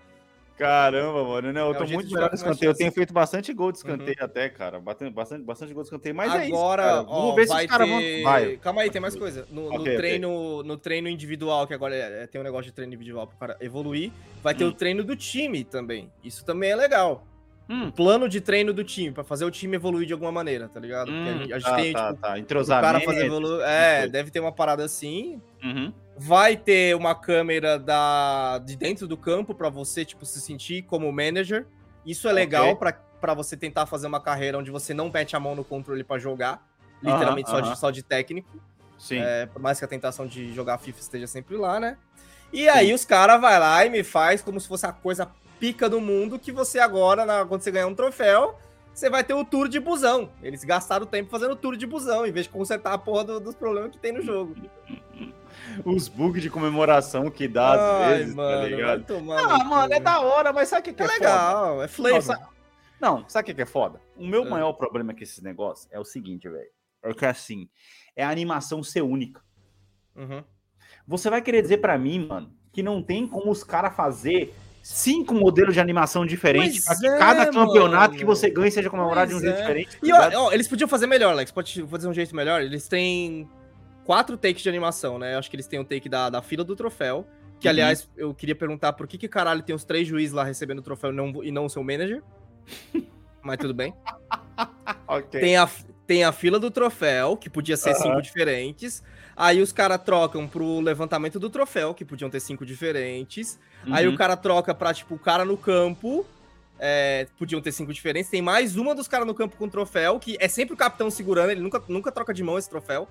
Caramba, 0.57 1.23
mano, 1.23 1.53
não, 1.53 1.67
eu 1.67 1.73
É 1.75 1.77
tô 1.77 1.85
muito 1.85 2.07
de 2.07 2.15
melhor 2.15 2.29
no 2.29 2.35
escanteio. 2.35 2.71
Eu 2.71 2.75
tenho 2.75 2.91
feito 2.91 3.13
bastante 3.13 3.53
gol 3.53 3.71
de 3.71 3.77
escanteio 3.77 4.17
até, 4.19 4.49
cara. 4.49 4.79
Bastante, 4.79 5.13
bastante, 5.13 5.43
bastante 5.43 5.73
gol 5.73 5.83
de 5.83 5.87
escanteio. 5.87 6.15
Mas 6.15 6.33
é 6.33 6.45
isso, 6.45 6.55
Agora, 6.55 6.83
cara. 6.83 7.01
ó, 7.01 7.21
Vamos 7.21 7.35
ver 7.35 7.47
se 7.47 7.53
os 7.55 7.65
caras 7.67 7.87
ter... 7.87 8.23
vão... 8.23 8.31
Vai. 8.31 8.57
Calma 8.57 8.81
aí, 8.81 8.89
tem 8.89 8.99
mais 9.01 9.15
coisa. 9.15 9.47
No, 9.51 9.61
no 9.61 9.67
Ok, 9.67 9.79
ok. 9.81 9.95
treino, 9.97 10.63
no 10.63 10.75
treino 10.77 11.07
individual, 11.07 11.67
que 11.67 11.73
agora 11.75 11.95
é- 11.95 12.23
é- 12.23 12.27
tem 12.27 12.41
um 12.41 12.43
negócio 12.43 12.65
de 12.65 12.71
treino 12.73 12.91
individual 12.93 13.27
pro 13.27 13.37
cara 13.37 13.55
evoluir, 13.61 14.11
vai 14.41 14.55
ter 14.55 14.65
Hum. 14.65 14.69
o 14.69 14.73
treino 14.73 15.03
do 15.03 15.15
time 15.15 15.63
também. 15.63 16.11
Isso 16.23 16.43
também 16.43 16.71
é 16.71 16.75
legal. 16.75 17.23
Hum. 17.69 17.87
O 17.87 17.91
plano 17.91 18.29
de 18.29 18.39
treino 18.39 18.73
do 18.73 18.83
time, 18.83 19.11
pra 19.11 19.23
fazer 19.23 19.43
o 19.43 19.51
time 19.51 19.75
evoluir 19.75 20.07
de 20.07 20.13
alguma 20.13 20.31
maneira, 20.31 20.69
tá 20.69 20.79
ligado? 20.79 21.11
Hum, 21.11 21.25
gente, 21.25 21.53
a 21.53 21.59
gente 21.59 21.69
tá, 21.69 21.75
tem, 21.75 21.93
tá, 21.93 22.07
tipo, 22.35 22.65
tá. 22.65 22.77
o 22.77 22.81
cara 22.81 22.99
fazer 23.01 23.25
evoluir. 23.25 23.61
É, 23.65 24.07
deve 24.07 24.31
ter 24.31 24.39
uma 24.39 24.51
parada 24.51 24.85
assim. 24.85 25.41
Uhum. 25.61 25.91
Vai 26.17 26.55
ter 26.55 26.95
uma 26.95 27.13
câmera 27.13 27.77
da, 27.77 28.59
de 28.59 28.75
dentro 28.75 29.07
do 29.07 29.17
campo 29.17 29.53
pra 29.53 29.69
você, 29.69 30.05
tipo, 30.05 30.25
se 30.25 30.39
sentir 30.39 30.83
como 30.83 31.11
manager. 31.11 31.67
Isso 32.05 32.27
é 32.27 32.31
legal 32.31 32.69
Ok. 32.69 32.75
pra 32.75 33.07
para 33.19 33.33
você 33.33 33.57
tentar 33.57 33.85
fazer 33.85 34.07
uma 34.07 34.19
carreira 34.19 34.57
onde 34.57 34.71
você 34.71 34.93
não 34.93 35.09
mete 35.09 35.35
a 35.35 35.39
mão 35.39 35.55
no 35.55 35.63
controle 35.63 36.03
pra 36.03 36.19
jogar. 36.19 36.65
Literalmente 37.01 37.49
Aham, 37.49 37.57
só, 37.57 37.63
aham. 37.63 37.73
de, 37.73 37.79
só 37.79 37.91
de 37.91 38.03
técnico. 38.03 38.49
Sim. 38.97 39.19
É, 39.19 39.45
por 39.45 39.61
mais 39.61 39.79
que 39.79 39.85
a 39.85 39.87
tentação 39.87 40.25
de 40.25 40.53
jogar 40.53 40.77
FIFA 40.77 40.99
esteja 40.99 41.27
sempre 41.27 41.55
lá, 41.55 41.79
né? 41.79 41.97
E 42.51 42.67
aí 42.69 42.93
os 42.93 43.05
caras 43.05 43.39
vai 43.39 43.59
lá 43.59 43.85
e 43.85 43.89
me 43.89 44.03
faz 44.03 44.41
como 44.41 44.59
se 44.59 44.67
fosse 44.67 44.85
a 44.85 44.91
coisa 44.91 45.29
pica 45.59 45.89
do 45.89 45.99
mundo 46.01 46.37
que 46.39 46.51
você 46.51 46.79
agora, 46.79 47.25
na- 47.25 47.45
quando 47.45 47.61
você 47.61 47.71
ganhar 47.71 47.87
um 47.87 47.95
troféu, 47.95 48.57
você 48.93 49.09
vai 49.09 49.23
ter 49.23 49.33
o 49.33 49.45
tour 49.45 49.67
de 49.67 49.79
busão. 49.79 50.31
Eles 50.41 50.63
gastaram 50.63 51.05
tempo 51.05 51.29
fazendo 51.29 51.51
o 51.51 51.55
tour 51.55 51.75
de 51.77 51.85
busão, 51.85 52.25
em 52.25 52.31
vez 52.31 52.45
de 52.45 52.51
consertar 52.51 52.93
a 52.93 52.97
porra 52.97 53.23
do- 53.23 53.39
dos 53.39 53.55
problemas 53.55 53.91
que 53.91 53.97
tem 53.99 54.11
no 54.11 54.21
jogo. 54.21 54.55
Os 55.85 56.07
bugs 56.07 56.41
de 56.41 56.49
comemoração 56.49 57.29
que 57.29 57.47
dá 57.47 57.73
às 57.73 57.79
Ai, 57.79 58.17
vezes, 58.17 58.35
mano, 58.35 58.61
tá 58.61 58.67
ligado? 58.67 59.05
Ah, 59.15 59.57
no 59.57 59.65
mano, 59.65 59.93
é 59.93 59.99
da 59.99 60.21
hora, 60.21 60.53
mas 60.53 60.69
sabe 60.69 60.81
o 60.81 60.83
que, 60.85 60.93
que 60.93 61.01
É 61.03 61.05
é, 61.05 61.09
foda? 61.09 61.19
legal, 61.19 61.83
é 61.83 61.87
flavor. 61.87 62.13
Não, 62.15 62.21
sabe, 62.21 62.45
não, 63.01 63.29
sabe 63.29 63.51
o 63.51 63.55
que, 63.55 63.61
é 63.61 63.65
foda? 63.65 63.99
O 64.15 64.25
meu 64.25 64.45
É. 64.45 64.49
maior 64.49 64.73
problema 64.73 65.13
com 65.13 65.21
esses 65.21 65.41
negócios 65.41 65.87
é 65.91 65.99
o 65.99 66.05
seguinte, 66.05 66.47
velho. 66.47 66.69
É 67.03 67.13
que 67.13 67.25
assim, 67.25 67.67
é 68.15 68.23
a 68.23 68.29
animação 68.29 68.81
ser 68.81 69.01
única. 69.01 69.41
Uhum. 70.15 70.43
Você 71.07 71.29
vai 71.29 71.41
querer 71.41 71.61
dizer 71.61 71.77
pra 71.77 71.97
mim, 71.97 72.25
mano, 72.27 72.51
que 72.71 72.81
não 72.81 73.01
tem 73.03 73.27
como 73.27 73.51
os 73.51 73.63
caras 73.63 73.95
fazer 73.95 74.53
cinco 74.89 75.33
modelos 75.33 75.73
de 75.73 75.79
animação 75.81 76.25
diferentes 76.25 76.85
Pois 76.85 76.99
pra 76.99 77.09
que 77.09 77.15
é, 77.15 77.19
cada 77.19 77.45
campeonato 77.47 78.07
mano. 78.11 78.17
que 78.17 78.23
você 78.25 78.49
ganhe 78.49 78.71
seja 78.71 78.89
comemorado 78.89 79.29
de 79.29 79.35
um 79.35 79.39
Pois 79.39 79.43
jeito 79.49 79.57
é. 79.57 79.61
diferente. 79.61 79.97
tá 79.99 80.07
E 80.07 80.11
ó, 80.37 80.45
ó, 80.45 80.51
eles 80.53 80.67
podiam 80.67 80.87
fazer 80.87 81.07
melhor, 81.07 81.31
Alex. 81.31 81.51
Pode 81.51 81.83
dizer 81.83 82.07
um 82.07 82.13
jeito 82.13 82.35
melhor. 82.35 82.61
Eles 82.61 82.87
têm 82.87 83.49
quatro 84.05 84.37
takes 84.37 84.61
de 84.63 84.69
animação, 84.69 85.19
né? 85.19 85.33
Eu 85.35 85.39
acho 85.39 85.49
que 85.49 85.55
eles 85.55 85.67
têm 85.67 85.79
o 85.79 85.83
take 85.83 86.07
da, 86.07 86.29
da 86.29 86.41
fila 86.41 86.63
do 86.63 86.75
troféu. 86.75 87.27
Que, 87.59 87.67
Uhum. 87.67 87.71
aliás, 87.71 88.09
eu 88.15 88.33
queria 88.33 88.55
perguntar 88.55 88.93
por 88.93 89.07
que, 89.07 89.17
que 89.17 89.27
caralho 89.27 89.61
tem 89.63 89.75
os 89.75 89.83
três 89.83 90.07
juízes 90.07 90.31
lá 90.33 90.43
recebendo 90.43 90.79
o 90.79 90.83
troféu 90.83 91.11
e 91.11 91.13
não, 91.15 91.43
e 91.43 91.51
não 91.51 91.65
o 91.65 91.69
seu 91.69 91.83
manager. 91.83 92.23
Mas 93.43 93.57
tudo 93.57 93.73
bem. 93.73 93.93
Ok. 95.07 95.39
Tem 95.39 95.57
a, 95.57 95.69
tem 96.05 96.23
a 96.23 96.31
fila 96.31 96.59
do 96.59 96.69
troféu, 96.71 97.35
que 97.37 97.49
podia 97.49 97.77
ser 97.77 97.91
Aham. 97.91 97.99
cinco 98.03 98.21
diferentes. 98.21 99.03
Aí 99.35 99.61
os 99.61 99.71
caras 99.71 100.01
trocam 100.03 100.47
pro 100.47 100.79
levantamento 100.79 101.39
do 101.39 101.49
troféu, 101.49 101.93
que 101.93 102.03
podiam 102.05 102.29
ter 102.29 102.39
cinco 102.39 102.65
diferentes. 102.65 103.59
Aí 103.91 104.07
Uhum. 104.07 104.13
o 104.13 104.17
cara 104.17 104.35
troca 104.35 104.73
pra, 104.75 104.93
tipo, 104.93 105.15
o 105.15 105.19
cara 105.19 105.45
no 105.45 105.57
campo. 105.57 106.25
é, 106.79 107.25
podiam 107.39 107.59
ter 107.59 107.71
cinco 107.71 107.91
diferentes. 107.91 108.29
Tem 108.29 108.39
mais 108.39 108.75
uma 108.77 108.93
dos 108.93 109.07
caras 109.07 109.25
no 109.25 109.33
campo 109.33 109.57
com 109.57 109.67
troféu, 109.67 110.19
que 110.19 110.37
é 110.39 110.47
sempre 110.47 110.75
o 110.75 110.77
capitão 110.77 111.09
segurando, 111.09 111.49
ele 111.49 111.59
nunca, 111.61 111.81
nunca 111.87 112.11
troca 112.11 112.31
de 112.31 112.43
mão 112.43 112.55
esse 112.55 112.69
troféu. 112.69 113.07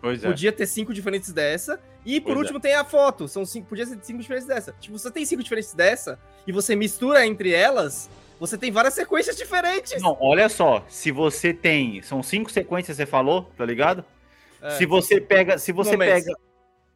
Pois 0.00 0.24
é. 0.24 0.26
Podia 0.28 0.50
ter 0.50 0.66
cinco 0.66 0.92
diferentes 0.92 1.32
dessa. 1.32 1.78
E 2.04 2.20
por 2.20 2.28
Pois 2.32 2.36
é. 2.36 2.40
último 2.40 2.58
tem 2.60 2.74
a 2.74 2.84
foto. 2.84 3.28
São 3.28 3.46
cinco, 3.46 3.68
podia 3.68 3.86
ser 3.86 3.98
cinco 4.02 4.18
diferentes 4.20 4.48
dessa. 4.48 4.74
Tipo, 4.80 4.98
você 4.98 5.10
tem 5.12 5.24
cinco 5.24 5.44
diferentes 5.44 5.72
dessa 5.74 6.18
e 6.44 6.50
você 6.50 6.74
mistura 6.74 7.24
entre 7.24 7.52
elas, 7.52 8.10
Você 8.40 8.58
tem 8.58 8.72
várias 8.72 8.94
sequências 8.94 9.36
diferentes. 9.36 10.02
Não, 10.02 10.16
olha 10.20 10.48
só, 10.48 10.84
se 10.88 11.12
você 11.12 11.54
tem, 11.54 12.02
são 12.02 12.20
cinco 12.20 12.50
sequências, 12.50 12.96
você 12.96 13.06
falou, 13.06 13.44
tá 13.56 13.64
ligado? 13.64 14.04
É. 14.60 14.70
Se 14.70 14.84
você 14.86 15.20
pega, 15.20 15.56
se 15.56 15.70
você 15.70 15.92
Momentos. 15.92 16.24
pega 16.24 16.36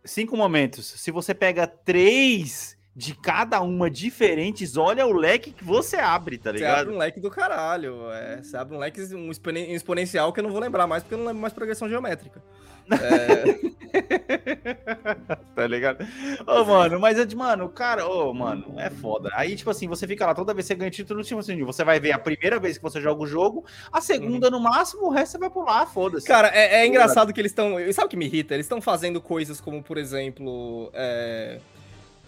cinco 0.04 0.36
momentos, 0.36 0.84
se 1.00 1.10
você 1.12 1.32
pega 1.32 1.64
três 1.66 2.76
de 2.98 3.14
cada 3.14 3.60
uma 3.60 3.88
diferentes, 3.88 4.76
olha 4.76 5.06
o 5.06 5.12
leque 5.12 5.52
que 5.52 5.62
você 5.62 5.98
abre, 5.98 6.36
tá 6.36 6.50
Você 6.50 6.56
ligado? 6.56 6.80
abre 6.80 6.94
um 6.94 6.98
leque 6.98 7.20
do 7.20 7.30
caralho. 7.30 8.10
É, 8.10 8.42
você 8.42 8.56
abre 8.56 8.74
um 8.74 8.78
leque, 8.80 9.00
um 9.14 9.30
expone- 9.30 9.72
exponencial 9.72 10.32
que 10.32 10.40
eu 10.40 10.42
não 10.42 10.50
vou 10.50 10.60
lembrar 10.60 10.84
mais, 10.88 11.04
porque 11.04 11.14
eu 11.14 11.18
não 11.18 11.26
lembro 11.26 11.40
mais 11.40 11.54
progressão 11.54 11.88
geométrica. 11.88 12.42
tá 15.54 15.64
ligado? 15.68 16.04
Ô, 16.44 16.64
mano, 16.64 16.98
mas, 16.98 17.16
é 17.20 17.34
mano, 17.36 17.68
cara, 17.68 18.04
ô, 18.04 18.34
mano, 18.34 18.74
é 18.78 18.90
foda. 18.90 19.30
Aí, 19.34 19.54
tipo 19.54 19.70
assim, 19.70 19.86
você 19.86 20.04
fica 20.04 20.26
lá, 20.26 20.34
toda 20.34 20.52
vez 20.52 20.66
que 20.66 20.74
você 20.74 20.74
ganha 20.74 20.90
título, 20.90 21.22
tipo 21.22 21.38
assim, 21.38 21.62
você 21.62 21.84
vai 21.84 22.00
ver 22.00 22.10
a 22.10 22.18
primeira 22.18 22.58
vez 22.58 22.78
que 22.78 22.82
você 22.82 23.00
joga 23.00 23.22
o 23.22 23.26
jogo, 23.28 23.64
a 23.92 24.00
segunda 24.00 24.50
no 24.50 24.58
máximo, 24.58 25.06
o 25.06 25.10
resto 25.10 25.32
você 25.32 25.38
vai 25.38 25.50
pular, 25.50 25.86
foda-se. 25.86 26.26
Cara, 26.26 26.48
é, 26.48 26.80
é 26.80 26.86
engraçado 26.86 27.32
que 27.32 27.40
eles 27.40 27.52
estão. 27.52 27.76
Sabe 27.92 28.06
o 28.06 28.10
que 28.10 28.16
me 28.16 28.26
irrita? 28.26 28.54
Eles 28.54 28.66
estão 28.66 28.80
fazendo 28.80 29.20
coisas 29.20 29.60
como, 29.60 29.84
por 29.84 29.98
exemplo. 29.98 30.90
é, 30.92 31.60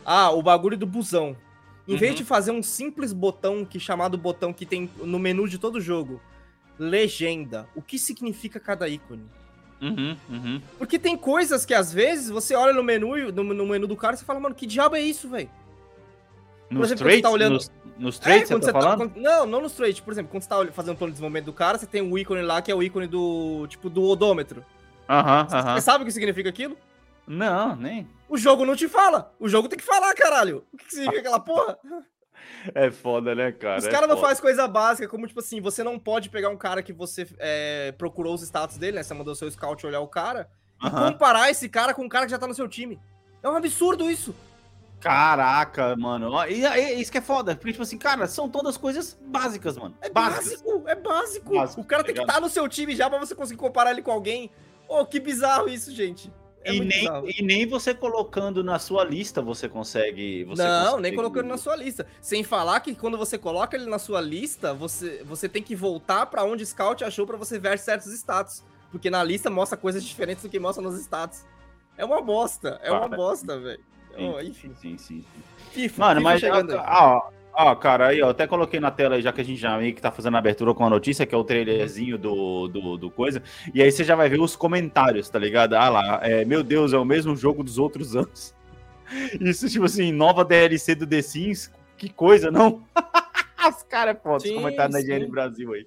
Ah, 0.04 0.30
o 0.30 0.42
bagulho 0.42 0.76
do 0.76 0.86
busão. 0.86 1.36
Em 1.88 1.96
vez 1.96 2.12
Uhum. 2.12 2.18
de 2.18 2.24
fazer 2.24 2.50
um 2.52 2.62
simples 2.62 3.12
botão 3.12 3.64
que 3.64 3.80
chamado 3.80 4.16
botão 4.16 4.52
que 4.52 4.64
tem 4.64 4.88
no 5.02 5.18
menu 5.18 5.48
de 5.48 5.58
todo 5.58 5.80
jogo, 5.80 6.20
legenda. 6.78 7.68
O 7.74 7.82
que 7.82 7.98
significa 7.98 8.58
cada 8.60 8.88
ícone? 8.88 9.24
Uhum, 9.82 10.16
uhum. 10.28 10.62
Porque 10.78 10.98
tem 10.98 11.16
coisas 11.16 11.64
que 11.64 11.72
às 11.74 11.92
vezes 11.92 12.28
você 12.28 12.54
olha 12.54 12.72
no 12.72 12.82
menu, 12.82 13.16
no, 13.32 13.42
no 13.42 13.66
menu 13.66 13.86
do 13.86 13.96
cara 13.96 14.14
e 14.14 14.18
você 14.18 14.24
fala, 14.24 14.38
mano, 14.38 14.54
que 14.54 14.66
diabo 14.66 14.94
é 14.96 15.00
isso, 15.00 15.28
velho? 15.28 15.48
Nos 16.70 16.86
exemplo, 16.86 16.98
você 16.98 17.04
trades, 17.04 17.22
tá 17.22 17.30
olhando- 17.30 17.54
nos, 17.54 17.72
nos 17.98 18.18
trades, 18.18 18.48
você 18.48 18.54
quando 18.54 18.64
tá 18.66 18.72
falando? 18.72 18.98
quando- 18.98 19.16
não, 19.16 19.44
não 19.46 19.60
nos 19.62 19.72
trades. 19.72 19.98
Por 20.00 20.12
exemplo, 20.12 20.30
quando 20.30 20.42
você 20.42 20.48
tá 20.48 20.66
fazendo 20.72 20.92
um 20.92 20.96
plano 20.96 21.10
de 21.10 21.14
desenvolvimento 21.14 21.46
do 21.46 21.52
cara, 21.52 21.78
você 21.78 21.86
tem 21.86 22.00
um 22.02 22.16
ícone 22.16 22.42
lá 22.42 22.62
que 22.62 22.70
é 22.70 22.74
o 22.74 22.82
ícone 22.82 23.06
do, 23.08 23.66
tipo, 23.68 23.90
do 23.90 24.04
odômetro. 24.04 24.64
Aham, 25.08 25.48
Você 25.48 25.56
aham. 25.56 25.80
sabe 25.80 26.02
o 26.04 26.06
que 26.06 26.12
significa 26.12 26.48
aquilo? 26.48 26.76
Não, 27.32 27.76
nem. 27.76 28.08
O 28.28 28.36
jogo 28.36 28.66
não 28.66 28.74
te 28.74 28.88
fala. 28.88 29.32
O 29.38 29.48
jogo 29.48 29.68
tem 29.68 29.78
que 29.78 29.84
falar, 29.84 30.12
caralho. 30.14 30.66
O 30.72 30.76
que 30.76 30.84
que 30.86 30.94
significa 30.96 31.20
aquela 31.20 31.38
porra? 31.38 31.78
É 32.74 32.90
foda, 32.90 33.34
né, 33.36 33.52
cara? 33.52 33.78
Os 33.78 33.86
É 33.86 33.90
caras 33.90 34.08
não 34.08 34.16
fazem 34.16 34.42
coisa 34.42 34.66
básica, 34.66 35.06
como, 35.08 35.26
tipo 35.28 35.38
assim, 35.38 35.60
você 35.60 35.84
não 35.84 35.96
pode 35.98 36.28
pegar 36.28 36.48
um 36.48 36.56
cara 36.56 36.82
que 36.82 36.92
você 36.92 37.28
é, 37.38 37.92
procurou 37.92 38.34
os 38.34 38.42
status 38.42 38.76
dele, 38.78 38.96
né? 38.96 39.02
Você 39.04 39.14
mandou 39.14 39.34
seu 39.36 39.48
scout 39.50 39.86
olhar 39.86 40.00
o 40.00 40.08
cara, 40.08 40.50
e 40.82 40.86
Aham. 40.86 41.12
comparar 41.12 41.50
esse 41.50 41.68
cara 41.68 41.94
com 41.94 42.02
um 42.02 42.08
cara 42.08 42.24
que 42.26 42.32
já 42.32 42.38
tá 42.38 42.48
no 42.48 42.54
seu 42.54 42.66
time. 42.66 42.98
É 43.42 43.48
um 43.48 43.54
absurdo 43.56 44.10
isso. 44.10 44.34
Caraca, 45.00 45.96
mano. 45.96 46.30
E, 46.46 46.64
e- 46.64 47.00
isso 47.00 47.12
que 47.12 47.18
é 47.18 47.22
foda. 47.22 47.54
Porque, 47.54 47.72
tipo 47.72 47.82
assim, 47.82 47.96
cara, 47.96 48.26
são 48.26 48.48
todas 48.48 48.76
coisas 48.76 49.18
básicas, 49.26 49.76
mano. 49.76 49.94
É 50.02 50.10
básicas. 50.10 50.60
básico, 50.62 50.88
é 50.88 50.94
básico. 50.94 51.54
Básico, 51.54 51.80
o 51.80 51.84
cara 51.84 52.02
tá 52.02 52.06
tem 52.06 52.14
que 52.16 52.20
estar 52.20 52.40
no 52.40 52.48
seu 52.50 52.68
time 52.68 52.94
já 52.96 53.08
pra 53.08 53.18
você 53.18 53.34
conseguir 53.34 53.58
comparar 53.60 53.92
ele 53.92 54.02
com 54.02 54.10
alguém. 54.10 54.50
Ô, 54.88 55.06
que 55.06 55.20
bizarro 55.20 55.68
isso, 55.68 55.92
gente. 55.94 56.32
É 56.62 56.74
e, 56.74 56.80
nem, 56.80 56.88
bizarro. 56.88 57.26
e 57.28 57.42
nem 57.42 57.66
você 57.66 57.94
colocando 57.94 58.62
na 58.62 58.78
sua 58.78 59.02
lista 59.04 59.40
você 59.40 59.68
consegue. 59.68 60.44
Você 60.44 60.62
não, 60.62 60.84
consegue- 60.84 61.02
nem 61.02 61.14
colocando 61.14 61.46
na 61.48 61.56
sua 61.56 61.74
lista. 61.74 62.06
Sem 62.20 62.42
falar 62.44 62.80
que 62.80 62.94
quando 62.94 63.16
você 63.16 63.38
coloca 63.38 63.76
ele 63.76 63.86
na 63.86 63.98
sua 63.98 64.20
lista, 64.20 64.74
você, 64.74 65.22
você 65.24 65.48
tem 65.48 65.62
que 65.62 65.74
voltar 65.74 66.26
pra 66.26 66.44
onde 66.44 66.62
o 66.62 66.66
scout 66.66 67.02
achou 67.02 67.26
pra 67.26 67.36
você 67.38 67.58
ver 67.58 67.78
certos 67.78 68.12
status. 68.12 68.62
Porque 68.92 69.08
na 69.08 69.22
lista 69.24 69.48
mostra 69.48 69.78
coisas 69.78 70.04
diferentes 70.04 70.42
do 70.42 70.50
que 70.50 70.58
mostra 70.58 70.82
nos 70.82 70.98
status. 71.00 71.44
É 71.96 72.04
uma 72.04 72.20
bosta, 72.20 72.78
é 72.82 72.90
uma 72.90 73.00
Cara, 73.08 73.16
bosta, 73.16 73.58
velho. 73.58 73.80
Enfim. 74.18 74.74
Sim, 74.80 74.96
sim, 74.98 74.98
sim. 74.98 75.24
FIFA, 75.70 76.00
Mano, 76.00 76.20
FIFA 76.20 76.30
mas. 76.30 76.40
chegando. 76.40 76.74
Ó, 76.76 77.30
ó, 77.52 77.74
cara, 77.74 78.08
aí, 78.08 78.22
ó, 78.22 78.30
até 78.30 78.46
coloquei 78.46 78.80
na 78.80 78.90
tela 78.90 79.16
aí, 79.16 79.22
já 79.22 79.32
que 79.32 79.40
a 79.40 79.44
gente 79.44 79.60
já 79.60 79.76
meio 79.78 79.94
que 79.94 80.00
tá 80.00 80.10
fazendo 80.10 80.36
a 80.36 80.38
abertura 80.38 80.74
com 80.74 80.84
a 80.84 80.90
notícia, 80.90 81.26
que 81.26 81.34
é 81.34 81.38
o 81.38 81.44
trailerzinho 81.44 82.18
do, 82.18 82.68
do, 82.68 82.96
do 82.96 83.10
coisa. 83.10 83.42
E 83.74 83.82
aí 83.82 83.90
você 83.90 84.04
já 84.04 84.14
vai 84.14 84.28
ver 84.28 84.40
os 84.40 84.56
comentários, 84.56 85.28
tá 85.28 85.38
ligado? 85.38 85.74
Ah 85.74 85.88
lá, 85.88 86.20
é, 86.22 86.44
meu 86.44 86.62
Deus, 86.62 86.92
é 86.92 86.98
o 86.98 87.04
mesmo 87.04 87.36
jogo 87.36 87.62
dos 87.62 87.78
outros 87.78 88.16
anos. 88.16 88.54
Isso, 89.40 89.68
tipo 89.68 89.84
assim, 89.84 90.12
nova 90.12 90.44
DLC 90.44 90.94
do 90.94 91.06
The 91.06 91.22
Sims, 91.22 91.70
que 91.96 92.08
coisa, 92.08 92.50
não? 92.50 92.82
Os 93.68 93.82
caras 93.82 94.16
é 94.16 94.18
foda, 94.18 94.42
os 94.42 94.50
comentários 94.50 94.94
da. 94.94 95.00
IGN 95.00 95.28
Brasil 95.28 95.72
aí. 95.74 95.86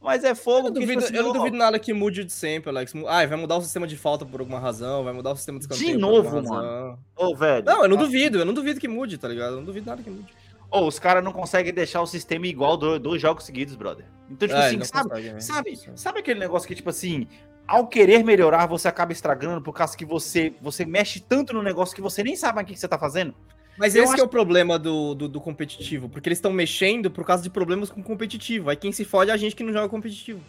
Mas 0.00 0.24
é 0.24 0.34
fogo, 0.34 0.58
Eu 0.58 0.62
não, 0.64 0.72
porque, 0.72 0.80
duvido, 0.80 1.00
tipo 1.02 1.12
assim, 1.12 1.16
eu 1.16 1.22
não 1.22 1.32
duvido 1.32 1.56
nada 1.56 1.78
que 1.78 1.92
mude 1.92 2.24
de 2.24 2.32
sempre, 2.32 2.68
Alex. 2.68 2.92
Ai, 3.06 3.28
vai 3.28 3.38
mudar 3.38 3.56
o 3.56 3.62
sistema 3.62 3.86
de 3.86 3.96
falta 3.96 4.26
por 4.26 4.40
alguma 4.40 4.58
razão, 4.58 5.04
vai 5.04 5.12
mudar 5.12 5.30
o 5.30 5.36
sistema 5.36 5.58
de 5.58 5.68
De 5.68 5.72
escanteio 5.72 6.00
por 6.00 6.00
novo, 6.00 6.42
mano. 6.42 6.98
Ô, 7.16 7.34
velho. 7.34 7.64
Não, 7.64 7.82
eu 7.84 7.88
não 7.88 7.96
duvido, 7.96 8.38
eu 8.40 8.44
não 8.44 8.52
duvido 8.52 8.80
que 8.80 8.88
mude, 8.88 9.18
tá 9.18 9.28
ligado? 9.28 9.52
Eu 9.52 9.56
não 9.58 9.64
duvido 9.64 9.88
nada 9.88 10.02
que 10.02 10.10
mude. 10.10 10.32
Ô, 10.72 10.86
os 10.86 10.98
caras 10.98 11.22
não 11.22 11.32
conseguem 11.32 11.72
deixar 11.72 12.00
o 12.00 12.06
sistema 12.06 12.46
igual 12.46 12.76
do- 12.78 12.98
dois 12.98 13.20
jogos 13.20 13.44
seguidos, 13.44 13.74
brother. 13.76 14.06
Então, 14.30 14.48
tipo 14.48 14.58
É, 14.58 14.66
assim, 14.68 14.82
sabe, 14.84 15.08
consegue, 15.10 15.32
né? 15.34 15.40
sabe, 15.40 15.78
sabe 15.96 16.18
aquele 16.20 16.40
negócio 16.40 16.66
que, 16.66 16.74
tipo 16.74 16.88
assim, 16.88 17.28
ao 17.68 17.86
querer 17.86 18.24
melhorar, 18.24 18.64
você 18.66 18.88
acaba 18.88 19.12
estragando 19.12 19.60
por 19.60 19.74
causa 19.74 19.94
que 19.96 20.04
você, 20.06 20.54
você 20.62 20.86
mexe 20.86 21.20
tanto 21.20 21.52
no 21.52 21.62
negócio 21.62 21.94
que 21.94 22.00
você 22.00 22.22
nem 22.22 22.34
sabe 22.34 22.62
o 22.62 22.64
que 22.64 22.72
que 22.72 22.80
você 22.80 22.88
tá 22.88 22.98
fazendo? 22.98 23.34
Mas 23.76 23.94
Eu 23.94 24.04
esse 24.04 24.12
que 24.12 24.14
acho- 24.20 24.22
é 24.22 24.26
o 24.26 24.30
problema 24.30 24.78
do, 24.78 25.14
do, 25.14 25.28
do 25.28 25.40
competitivo, 25.40 26.08
porque 26.08 26.28
eles 26.28 26.38
estão 26.38 26.52
mexendo 26.52 27.10
por 27.10 27.24
causa 27.26 27.42
de 27.42 27.50
problemas 27.50 27.90
com 27.90 28.00
o 28.00 28.04
competitivo. 28.04 28.70
Aí 28.70 28.76
quem 28.76 28.92
se 28.92 29.04
fode 29.04 29.30
é 29.30 29.34
a 29.34 29.36
gente 29.36 29.54
que 29.54 29.62
não 29.62 29.72
joga 29.72 29.88
competitivo. 29.88 30.40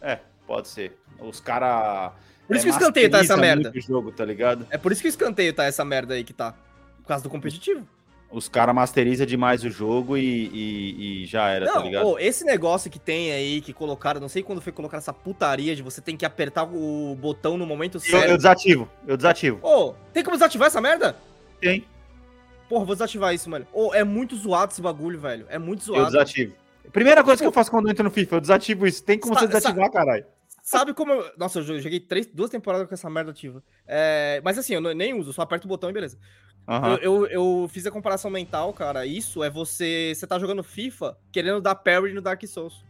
É, 0.00 0.18
pode 0.46 0.68
ser. 0.68 0.96
Os 1.18 1.40
caras. 1.40 2.12
Por 2.46 2.56
isso 2.56 2.64
que 2.66 2.70
o 2.72 2.76
escanteio 2.76 3.10
tá 3.10 3.20
essa 3.20 3.36
merda. 3.36 3.72
Jogo, 3.76 4.10
tá 4.12 4.24
ligado? 4.24 4.66
É 4.70 4.78
por 4.78 4.90
isso 4.92 5.00
que 5.00 5.06
o 5.06 5.10
escanteio 5.10 5.52
tá 5.52 5.64
essa 5.64 5.84
merda 5.84 6.14
aí 6.14 6.24
que 6.24 6.32
tá. 6.32 6.54
Por 7.02 7.06
causa 7.08 7.22
do 7.22 7.30
competitivo. 7.30 7.86
Os 8.32 8.48
caras 8.48 8.72
masterizam 8.74 9.26
demais 9.26 9.64
o 9.64 9.70
jogo 9.70 10.16
e, 10.16 10.22
e- 10.52 11.22
e 11.22 11.26
já 11.26 11.48
era, 11.48 11.66
tá 11.66 11.74
Não, 11.74 11.82
ligado? 11.82 12.06
ô, 12.06 12.18
esse 12.18 12.44
negócio 12.44 12.88
que 12.88 12.98
tem 12.98 13.32
aí, 13.32 13.60
que 13.60 13.72
colocaram, 13.72 14.20
não 14.20 14.28
sei 14.28 14.40
quando 14.42 14.60
foi 14.60 14.72
colocar 14.72 14.98
essa 14.98 15.12
putaria 15.12 15.74
de 15.74 15.82
você 15.82 16.00
tem 16.00 16.16
que 16.16 16.24
apertar 16.24 16.62
o 16.64 17.16
botão 17.16 17.58
no 17.58 17.66
momento 17.66 17.96
eu, 17.96 18.00
certo. 18.00 18.30
eu 18.30 18.36
desativo, 18.36 18.88
eu 19.06 19.16
desativo. 19.16 19.58
Ô, 19.66 19.94
tem 20.12 20.22
como 20.22 20.36
desativar 20.36 20.68
essa 20.68 20.80
merda? 20.80 21.16
Tem, 21.60 21.84
Porra, 22.68 22.84
vou 22.84 22.94
desativar 22.94 23.34
isso, 23.34 23.50
mano. 23.50 23.66
Ô, 23.72 23.92
é 23.92 24.04
muito 24.04 24.36
zoado 24.36 24.70
esse 24.72 24.80
bagulho, 24.80 25.18
velho. 25.18 25.44
É 25.48 25.58
muito 25.58 25.80
eu 25.80 25.84
zoado. 25.86 26.06
desativo. 26.12 26.54
Primeira 26.92 27.24
coisa 27.24 27.42
que 27.42 27.46
eu 27.48 27.50
faço 27.50 27.68
quando 27.68 27.86
eu 27.86 27.90
entro 27.90 28.04
no 28.04 28.12
FIFA, 28.12 28.36
eu 28.36 28.40
desativo 28.40 28.86
isso. 28.86 29.02
Tem 29.02 29.18
como 29.18 29.34
Sa- 29.34 29.40
você 29.40 29.48
desativar, 29.48 29.90
caralho. 29.90 30.24
Sabe 30.62 30.94
como 30.94 31.10
eu... 31.10 31.32
Nossa, 31.36 31.58
eu 31.58 31.80
joguei 31.80 31.98
três, 31.98 32.26
duas 32.26 32.48
temporadas 32.48 32.86
com 32.86 32.94
essa 32.94 33.10
merda 33.10 33.32
ativa. 33.32 33.60
É, 33.88 34.40
Mas 34.44 34.56
assim, 34.56 34.74
eu 34.74 34.80
nem 34.94 35.14
uso, 35.18 35.32
só 35.32 35.42
aperto 35.42 35.64
o 35.64 35.68
botão 35.68 35.90
e 35.90 35.92
beleza. 35.92 36.16
Aham. 36.68 36.98
Eu, 37.02 37.26
eu, 37.26 37.26
eu 37.62 37.68
fiz 37.68 37.86
a 37.86 37.90
comparação 37.90 38.30
mental, 38.30 38.72
cara. 38.72 39.04
Isso 39.04 39.42
é 39.42 39.50
você. 39.50 40.12
Você 40.14 40.26
tá 40.26 40.38
jogando 40.38 40.62
FIFA 40.62 41.16
querendo 41.32 41.60
dar 41.60 41.74
parry 41.74 42.12
no 42.12 42.20
Dark 42.20 42.42
Souls. 42.46 42.84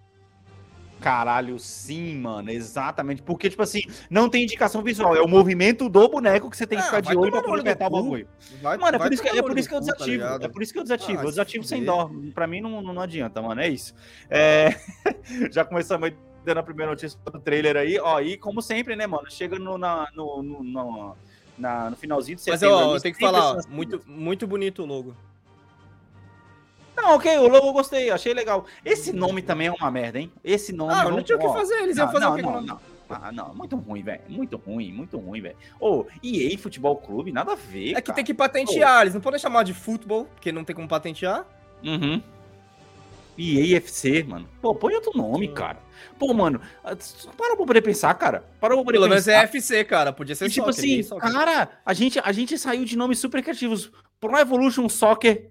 Caralho, 1.00 1.58
sim, 1.58 2.18
mano, 2.18 2.50
exatamente. 2.50 3.22
Porque, 3.22 3.48
tipo 3.48 3.62
assim, 3.62 3.80
não 4.10 4.28
tem 4.28 4.42
indicação 4.42 4.82
visual, 4.82 5.16
é 5.16 5.22
o 5.22 5.26
movimento 5.26 5.88
do 5.88 6.06
boneco 6.06 6.50
que 6.50 6.56
você 6.56 6.66
tem 6.66 6.76
que 6.76 6.84
Ah, 6.84 6.86
ficar 6.88 7.00
de 7.00 7.16
olho 7.16 7.30
pra 7.32 7.42
poder 7.42 7.60
apertar 7.62 7.86
o 7.86 7.90
bagulho. 7.90 8.28
Vai, 8.60 8.76
Mano, 8.76 8.96
é 8.96 8.98
por 8.98 9.10
isso 9.10 9.22
que, 9.22 9.28
é 9.30 9.42
por 9.42 9.58
isso 9.58 9.66
que 9.68 9.74
eu 9.74 9.78
tá 9.80 9.86
desativo. 9.86 10.10
ligado? 10.10 10.44
é 10.44 10.48
por 10.48 10.62
isso 10.62 10.72
que 10.74 10.78
eu 10.78 10.82
desativo. 10.82 11.20
Ah, 11.20 11.24
eu 11.24 11.30
desativo 11.30 11.64
sem 11.64 11.84
dó. 11.84 12.10
Pra 12.34 12.46
mim 12.46 12.60
não, 12.60 12.82
não 12.82 13.00
adianta, 13.00 13.40
mano. 13.40 13.62
É 13.62 13.68
isso. 13.68 13.94
É... 14.28 14.76
Já 15.50 15.64
começamos 15.64 16.12
dando 16.44 16.58
a 16.58 16.62
primeira 16.62 16.90
notícia 16.92 17.18
do 17.32 17.40
trailer 17.40 17.78
aí. 17.78 17.98
Ó, 17.98 18.20
e 18.20 18.36
como 18.36 18.60
sempre, 18.60 18.94
né, 18.94 19.06
mano? 19.06 19.30
Chega 19.30 19.58
no, 19.58 19.78
na, 19.78 20.06
no, 20.14 20.42
no, 20.42 20.62
no, 20.62 21.16
na- 21.60 21.90
no 21.90 21.96
finalzinho 21.96 22.36
de 22.36 22.42
Mas 22.48 22.58
setembro. 22.60 22.76
ó, 22.76 22.84
ali, 22.86 22.94
eu 22.94 23.00
tenho 23.00 23.14
que 23.14 23.20
falar, 23.20 23.40
ó, 23.40 23.52
essas- 23.52 23.66
muito, 23.66 24.02
muito 24.06 24.46
bonito 24.46 24.82
o 24.82 24.86
logo. 24.86 25.14
Não, 26.96 27.14
ok, 27.14 27.38
o 27.38 27.48
logo 27.48 27.66
eu 27.68 27.72
gostei, 27.72 28.10
achei 28.10 28.34
legal. 28.34 28.66
Esse 28.84 29.12
nome 29.12 29.40
também 29.42 29.68
é 29.68 29.72
uma 29.72 29.90
merda, 29.90 30.18
hein? 30.18 30.30
Esse 30.44 30.72
nome. 30.72 30.92
Ah, 30.92 31.04
vamos- 31.04 31.16
não 31.16 31.22
tinha 31.22 31.36
o 31.36 31.40
que 31.40 31.46
ó, 31.46 31.52
fazer, 31.52 31.74
eles 31.82 31.96
não, 31.96 32.04
iam 32.04 32.12
fazer 32.12 32.24
não, 32.24 32.32
o 32.32 32.36
que 32.36 32.42
não, 32.42 32.60
não. 32.60 32.80
Ah, 33.08 33.32
não, 33.32 33.54
muito 33.54 33.74
ruim, 33.76 34.02
velho. 34.02 34.20
Muito 34.28 34.56
ruim, 34.56 34.92
muito 34.92 35.18
ruim, 35.18 35.40
velho. 35.40 35.56
Ô, 35.80 36.04
EA 36.22 36.56
Futebol 36.58 36.96
Clube, 36.96 37.32
nada 37.32 37.52
a 37.52 37.56
ver. 37.56 37.96
É 37.96 38.00
que 38.00 38.12
tem 38.12 38.24
que 38.24 38.32
patentear, 38.34 39.00
eles 39.02 39.14
não 39.14 39.20
podem 39.20 39.40
chamar 39.40 39.64
de 39.64 39.74
futebol, 39.74 40.26
porque 40.26 40.52
não 40.52 40.62
tem 40.62 40.76
como 40.76 40.86
patentear. 40.86 41.44
Uhum. 41.82 42.22
EA 43.38 43.76
FC, 43.78 44.22
mano. 44.22 44.48
Pô, 44.60 44.74
põe 44.74 44.94
outro 44.94 45.12
nome, 45.16 45.48
cara. 45.48 45.78
Pô, 46.18 46.32
mano, 46.34 46.60
ah, 46.84 46.94
para 47.36 47.56
pra 47.56 47.66
poder 47.66 47.82
pensar, 47.82 48.12
cara. 48.14 48.40
Para 48.60 48.74
pra 48.74 48.84
poder 48.84 48.98
Pelo 48.98 49.08
menos 49.08 49.26
é 49.28 49.42
FC, 49.42 49.84
cara, 49.84 50.12
podia 50.12 50.34
ser 50.34 50.46
E, 50.46 50.50
tipo 50.50 50.72
soccer, 50.72 50.84
assim, 50.84 51.02
soccer. 51.02 51.32
cara, 51.32 51.70
a 51.84 51.94
gente, 51.94 52.20
a 52.22 52.32
gente 52.32 52.58
saiu 52.58 52.84
de 52.84 52.96
nomes 52.96 53.18
super 53.18 53.42
criativos. 53.42 53.90
Pro 54.20 54.36
Evolution 54.38 54.88
Soccer, 54.88 55.50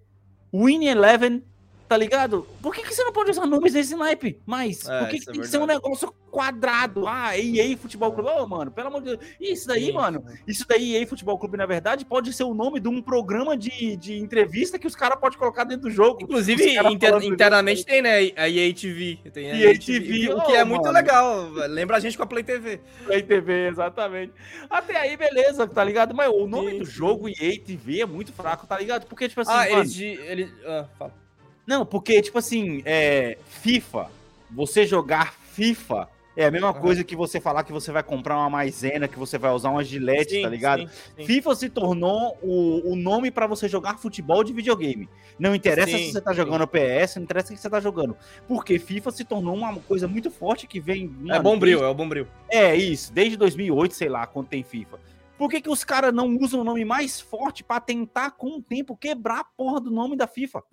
Win 0.54 0.86
Eleven, 0.86 1.44
tá 1.90 1.98
ligado? 1.98 2.46
Por 2.62 2.74
que, 2.74 2.84
que 2.84 2.94
você 2.94 3.04
não 3.04 3.12
pode 3.12 3.32
usar 3.32 3.48
nomes 3.48 3.74
desse 3.74 3.96
naipe? 3.96 4.40
Mas, 4.46 4.88
É, 4.88 5.00
por 5.00 5.10
que, 5.10 5.18
que 5.20 5.30
é 5.30 5.34
tem 5.34 5.42
que 5.42 5.48
ser 5.48 5.58
um 5.58 5.66
negócio 5.66 6.14
quadrado? 6.30 7.08
Ah, 7.08 7.36
EA 7.36 7.76
Futebol 7.76 8.12
Clube. 8.14 8.30
Ô, 8.30 8.46
mano, 8.48 8.70
pelo 8.70 8.90
amor 8.90 9.02
de 9.02 9.18
Deus. 9.18 9.32
Isso 9.42 9.68
daí, 9.68 9.88
Sim. 9.88 9.94
mano, 9.94 10.24
isso 10.48 10.64
daí, 10.70 10.96
EA 10.96 11.08
Futebol 11.08 11.40
Clube, 11.40 11.58
na 11.58 11.66
verdade, 11.66 12.06
pode 12.06 12.32
ser 12.32 12.44
o 12.44 12.54
nome 12.54 12.80
de 12.80 12.88
um 12.88 13.02
programa 13.02 13.58
de, 13.58 13.98
de 13.98 14.20
entrevista 14.20 14.78
que 14.78 14.86
os 14.86 14.96
caras 14.96 15.20
podem 15.20 15.40
colocar 15.40 15.64
dentro 15.64 15.90
do 15.90 15.92
jogo. 15.92 16.20
Inclusive, 16.22 16.78
inter- 16.78 17.24
internamente 17.24 17.84
tem, 17.84 18.04
né? 18.04 18.18
A 18.36 18.48
EA 18.48 18.72
TV. 18.72 19.18
Tem 19.34 19.52
a 19.52 19.56
EA 19.56 19.80
TV, 19.80 20.00
TV, 20.00 20.34
o 20.34 20.42
que 20.46 20.52
é 20.54 20.62
oh, 20.64 20.68
muito 20.68 20.84
mano. 20.84 20.94
legal. 20.94 21.50
Lembra 21.70 21.98
a 21.98 22.00
gente 22.00 22.16
com 22.16 22.24
a 22.24 22.28
Play 22.28 22.44
TV. 22.44 22.80
Play 23.06 23.24
TV, 23.24 23.68
exatamente. 23.68 24.32
Até 24.70 24.96
aí, 24.96 25.18
beleza, 25.18 25.68
tá 25.68 25.84
ligado? 25.84 26.14
Mas 26.14 26.30
o 26.32 26.46
nome 26.46 26.74
Sim, 26.74 26.78
do 26.78 26.86
jogo 26.86 27.28
EA 27.28 27.60
TV 27.60 28.02
é 28.02 28.06
muito 28.06 28.32
fraco, 28.32 28.68
tá 28.68 28.78
ligado? 28.78 29.08
Porque, 29.08 29.28
tipo 29.28 29.42
assim, 29.42 29.52
ah, 29.52 29.66
mano, 29.66 29.80
eles. 29.80 29.94
de- 29.94 30.06
eles 30.06 30.50
ah, 30.66 30.86
fala. 31.00 31.29
Não, 31.70 31.86
porque, 31.86 32.20
tipo 32.20 32.40
assim, 32.40 32.82
é, 32.84 33.38
FIFA, 33.46 34.10
você 34.50 34.88
jogar 34.88 35.36
FIFA 35.54 36.10
é 36.36 36.46
a 36.46 36.50
mesma 36.50 36.70
Aham. 36.70 36.82
coisa 36.82 37.04
que 37.04 37.16
você 37.16 37.40
falar 37.40 37.64
que 37.64 37.72
você 37.72 37.92
vai 37.92 38.02
comprar 38.02 38.38
uma 38.38 38.50
maisena, 38.50 39.08
que 39.08 39.20
você 39.20 39.38
vai 39.38 39.52
usar 39.52 39.70
uma 39.70 39.84
gilete, 39.84 40.32
Sim, 40.32 40.42
tá 40.42 40.50
ligado? 40.50 40.82
sim, 40.82 40.90
sim. 41.18 41.26
FIFA 41.28 41.54
se 41.56 41.70
tornou 41.70 42.36
o, 42.42 42.92
o 42.92 42.96
nome 42.96 43.30
pra 43.30 43.46
você 43.46 43.70
jogar 43.70 44.00
futebol 44.00 44.44
de 44.44 44.52
videogame. 44.52 45.08
Não 45.38 45.54
interessa 45.54 45.96
se 45.96 46.12
você 46.12 46.20
tá 46.20 46.34
jogando 46.34 46.66
PS, 46.68 47.18
não 47.18 47.24
interessa 47.24 47.54
o 47.54 47.56
que 47.56 47.62
você 47.62 47.70
tá 47.70 47.80
jogando. 47.80 48.18
Porque 48.48 48.80
FIFA 48.80 49.12
se 49.12 49.24
tornou 49.24 49.54
uma 49.56 49.76
coisa 49.82 50.08
muito 50.08 50.32
forte 50.32 50.66
que 50.66 50.80
vem. 50.80 51.04
É 51.26 51.28
mano, 51.34 51.44
bombril, 51.44 51.84
é 51.84 51.88
o 51.88 51.94
bombril. 51.94 52.26
é, 52.50 52.76
isso, 52.76 53.14
desde 53.14 53.38
2008, 53.38 53.94
sei 53.94 54.10
lá, 54.10 54.26
quando 54.26 54.48
tem 54.48 54.64
FIFA. 54.64 54.98
Por 55.38 55.52
que, 55.52 55.62
que 55.62 55.70
os 55.70 55.84
caras 55.84 56.12
não 56.12 56.36
usam 56.36 56.62
o 56.62 56.64
nome 56.64 56.84
mais 56.84 57.22
forte 57.22 57.64
pra 57.64 57.80
tentar, 57.80 58.32
com 58.32 58.58
o 58.58 58.62
tempo, 58.62 58.98
quebrar 58.98 59.42
a 59.42 59.44
porra 59.44 59.80
do 59.80 59.92
nome 59.92 60.16
da 60.18 60.26
FIFA? 60.26 60.64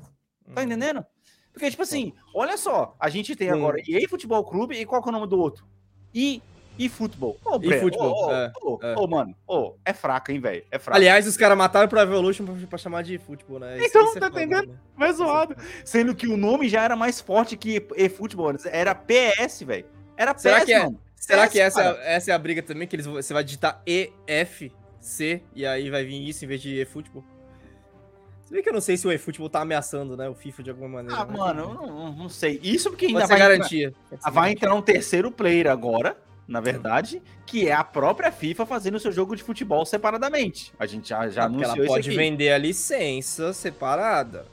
Tá 0.54 0.60
Uhum. 0.60 0.66
entendendo? 0.66 1.04
Porque, 1.52 1.70
tipo 1.70 1.82
assim, 1.82 2.12
olha 2.34 2.56
só, 2.56 2.94
a 3.00 3.08
gente 3.08 3.34
tem 3.34 3.50
Hum. 3.50 3.56
agora 3.56 3.80
EA 3.88 4.06
Futebol 4.08 4.44
Clube 4.44 4.74
e 4.76 4.84
qual 4.84 5.02
que 5.02 5.08
é 5.08 5.10
o 5.10 5.12
nome 5.12 5.26
do 5.26 5.38
outro? 5.38 5.64
E, 6.14 6.42
e 6.78 6.88
Futebol. 6.88 7.38
Ô, 7.44 7.58
Breno, 7.58 7.74
eFootball, 7.76 8.12
ô, 8.12 8.26
ô, 8.26 8.32
é, 8.82 8.94
ô, 8.98 9.04
é. 9.04 9.06
mano, 9.08 9.34
ô, 9.46 9.74
é 9.84 9.92
fraco, 9.94 10.30
hein, 10.30 10.38
velho? 10.38 10.62
É 10.70 10.78
fraco. 10.78 10.96
Aliás, 10.98 11.26
os 11.26 11.34
caras 11.36 11.56
mataram 11.56 11.88
pro 11.88 11.98
Evolution 11.98 12.44
pra, 12.44 12.54
pra 12.68 12.78
chamar 12.78 13.02
de 13.02 13.16
futebol, 13.18 13.58
né? 13.58 13.78
Então, 13.86 14.04
isso 14.04 14.18
é 14.18 14.20
tá 14.20 14.28
entendendo? 14.28 14.68
né? 14.68 14.78
Mas 14.94 15.10
é 15.10 15.12
zoado. 15.14 15.56
Sendo 15.84 16.14
que 16.14 16.26
o 16.28 16.36
nome 16.36 16.68
já 16.68 16.82
era 16.82 16.94
mais 16.94 17.20
forte 17.20 17.56
que 17.56 17.86
eFootball. 17.96 18.54
Era 18.66 18.94
PS, 18.94 19.62
velho. 19.64 19.86
Era 20.16 20.34
PS, 20.34 20.42
Será 20.42 20.64
que 20.64 20.72
é- 20.74 20.82
mano. 20.84 21.00
Será 21.18 21.44
PS, 21.46 21.52
que 21.52 21.60
essa, 21.60 21.82
cara. 21.82 22.02
essa 22.04 22.30
é 22.30 22.34
a 22.34 22.38
briga 22.38 22.62
também? 22.62 22.86
Que 22.86 22.96
eles, 22.96 23.06
você 23.06 23.32
vai 23.32 23.42
digitar 23.42 23.82
EFC 23.86 25.42
e 25.54 25.64
aí 25.66 25.88
vai 25.90 26.04
vir 26.04 26.28
isso 26.28 26.44
em 26.44 26.48
vez 26.48 26.60
de 26.60 26.78
eFootball? 26.80 27.24
Você 28.46 28.54
vê 28.54 28.62
que 28.62 28.68
eu 28.68 28.72
não 28.72 28.80
sei 28.80 28.96
se 28.96 29.06
o 29.06 29.10
eFootball 29.12 29.50
tá 29.50 29.60
ameaçando, 29.60 30.16
né? 30.16 30.28
O 30.28 30.34
FIFA 30.34 30.62
de 30.62 30.70
alguma 30.70 30.88
maneira. 30.88 31.20
Ah, 31.20 31.24
né? 31.26 31.36
mano, 31.36 31.60
eu 31.62 31.74
não, 31.74 32.12
não 32.12 32.28
sei. 32.28 32.60
Isso 32.62 32.88
porque 32.90 33.06
ainda 33.06 33.26
vai, 33.26 33.36
entrar- 33.36 33.38
garantia. 33.48 33.94
Ser 34.08 34.30
vai 34.30 34.52
entrar 34.52 34.72
um 34.74 34.80
terceiro 34.82 35.32
player 35.32 35.66
agora, 35.66 36.16
na 36.46 36.60
verdade, 36.60 37.20
que 37.44 37.66
é 37.68 37.72
a 37.72 37.82
própria 37.82 38.30
FIFA 38.30 38.64
fazendo 38.64 38.94
o 38.94 39.00
seu 39.00 39.10
jogo 39.10 39.34
de 39.34 39.42
futebol 39.42 39.84
separadamente. 39.84 40.72
A 40.78 40.86
gente 40.86 41.08
já, 41.08 41.28
já 41.28 41.48
porque 41.48 41.64
anunciou 41.64 41.84
ela 41.84 41.86
pode 41.94 42.00
isso 42.08 42.10
aqui. 42.10 42.16
vender 42.16 42.52
a 42.52 42.58
licença 42.58 43.52
separada. 43.52 44.46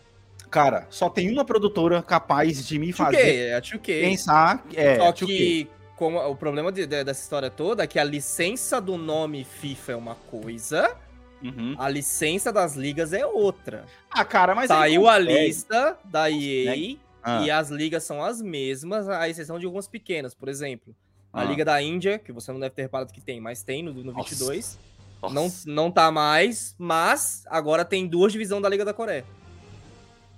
Cara, 0.50 0.88
só 0.90 1.08
tem 1.10 1.32
uma 1.32 1.46
produtora 1.46 2.02
capaz 2.02 2.66
de 2.68 2.80
me 2.80 2.88
2K, 2.92 2.96
fazer 2.96 3.36
é 3.50 3.56
a 3.56 3.62
2K. 3.62 4.02
pensar. 4.02 4.66
É, 4.74 4.96
Só 4.98 5.12
2K. 5.12 5.26
que 5.28 5.70
como, 5.96 6.20
o 6.20 6.36
problema 6.36 6.72
de- 6.72 6.86
de- 6.88 7.04
dessa 7.04 7.22
história 7.22 7.50
toda 7.52 7.84
é 7.84 7.88
que 7.88 7.98
a 8.00 8.04
licença 8.04 8.82
do 8.82 8.98
nome 8.98 9.44
FIFA 9.44 9.92
é 9.92 9.96
uma 9.96 10.16
coisa, 10.16 10.96
Uhum. 11.44 11.76
a 11.78 11.90
licença 11.90 12.52
das 12.52 12.76
ligas 12.76 13.12
é 13.14 13.26
outra. 13.26 13.86
Ah, 14.10 14.24
cara, 14.24 14.56
mas. 14.56 14.68
Saiu 14.68 15.08
a 15.08 15.18
lista 15.20 15.98
da 16.06 16.30
EA 16.32 16.98
Ah, 17.22 17.42
e 17.46 17.52
as 17.52 17.70
ligas 17.70 18.04
são 18.04 18.24
as 18.24 18.42
mesmas, 18.42 19.08
a 19.10 19.28
exceção 19.30 19.60
de 19.60 19.66
algumas 19.66 19.88
pequenas. 19.88 20.34
Por 20.34 20.48
exemplo, 20.50 20.96
a 21.32 21.42
Ah. 21.42 21.44
Liga 21.46 21.64
da 21.66 21.82
Índia, 21.82 22.18
que 22.20 22.32
você 22.32 22.52
não 22.52 22.60
deve 22.60 22.76
ter 22.76 22.84
reparado 22.84 23.12
que 23.14 23.22
tem, 23.22 23.40
mas 23.42 23.64
tem 23.64 23.82
no, 23.84 23.94
no 23.94 24.12
Nossa. 24.14 24.30
22. 24.30 24.80
nossa. 25.22 25.34
Não, 25.34 25.52
não 25.86 25.92
tá 25.92 26.12
mais, 26.12 26.76
mas 26.78 27.44
agora 27.48 27.84
tem 27.86 28.06
duas 28.08 28.32
divisões 28.34 28.62
da 28.62 28.70
Liga 28.70 28.84
da 28.86 28.94
Coreia. 28.94 29.24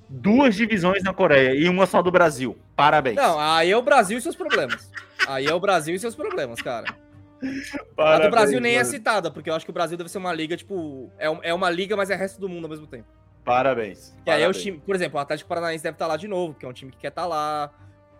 Duas 0.07 0.53
divisões 0.55 1.01
na 1.03 1.13
Coreia 1.13 1.55
e 1.55 1.67
uma 1.67 1.87
só 1.87 2.01
do 2.01 2.11
Brasil. 2.11 2.55
Parabéns. 2.75 3.15
Não, 3.15 3.39
aí 3.39 3.71
é 3.71 3.77
o 3.77 3.81
Brasil 3.81 4.17
e 4.17 4.21
seus 4.21 4.35
problemas. 4.35 4.87
Aí 5.27 5.47
é 5.47 5.53
o 5.53 5.59
Brasil 5.59 5.95
e 5.95 5.99
seus 5.99 6.13
problemas, 6.15 6.61
cara. 6.61 6.95
A 7.91 7.95
Parabéns, 7.95 8.27
do 8.29 8.31
Brasil 8.31 8.59
nem 8.61 8.73
é 8.75 8.77
mano. 8.79 8.89
citada, 8.89 9.29
porque 9.31 9.49
eu 9.49 9.53
acho 9.55 9.65
que 9.65 9.71
o 9.71 9.73
Brasil 9.73 9.97
deve 9.97 10.09
ser 10.09 10.17
uma 10.17 10.33
liga, 10.33 10.55
tipo. 10.57 11.11
É, 11.17 11.49
é 11.49 11.53
uma 11.53 11.69
liga, 11.69 11.95
mas 11.95 12.09
é 12.09 12.15
resto 12.15 12.39
do 12.39 12.47
mundo 12.49 12.63
ao 12.65 12.69
mesmo 12.69 12.87
tempo. 12.87 13.07
Parabéns. 13.43 14.15
E 14.25 14.31
aí 14.31 14.41
é 14.41 14.47
o 14.47 14.53
time, 14.53 14.79
por 14.79 14.95
exemplo, 14.95 15.19
o 15.19 15.21
Atlético 15.21 15.47
Paranaense 15.47 15.83
deve 15.83 15.95
estar 15.95 16.07
lá 16.07 16.17
de 16.17 16.27
novo, 16.27 16.55
que 16.55 16.65
é 16.65 16.69
um 16.69 16.73
time 16.73 16.91
que 16.91 16.97
quer 16.97 17.09
estar 17.09 17.25
lá. 17.27 17.71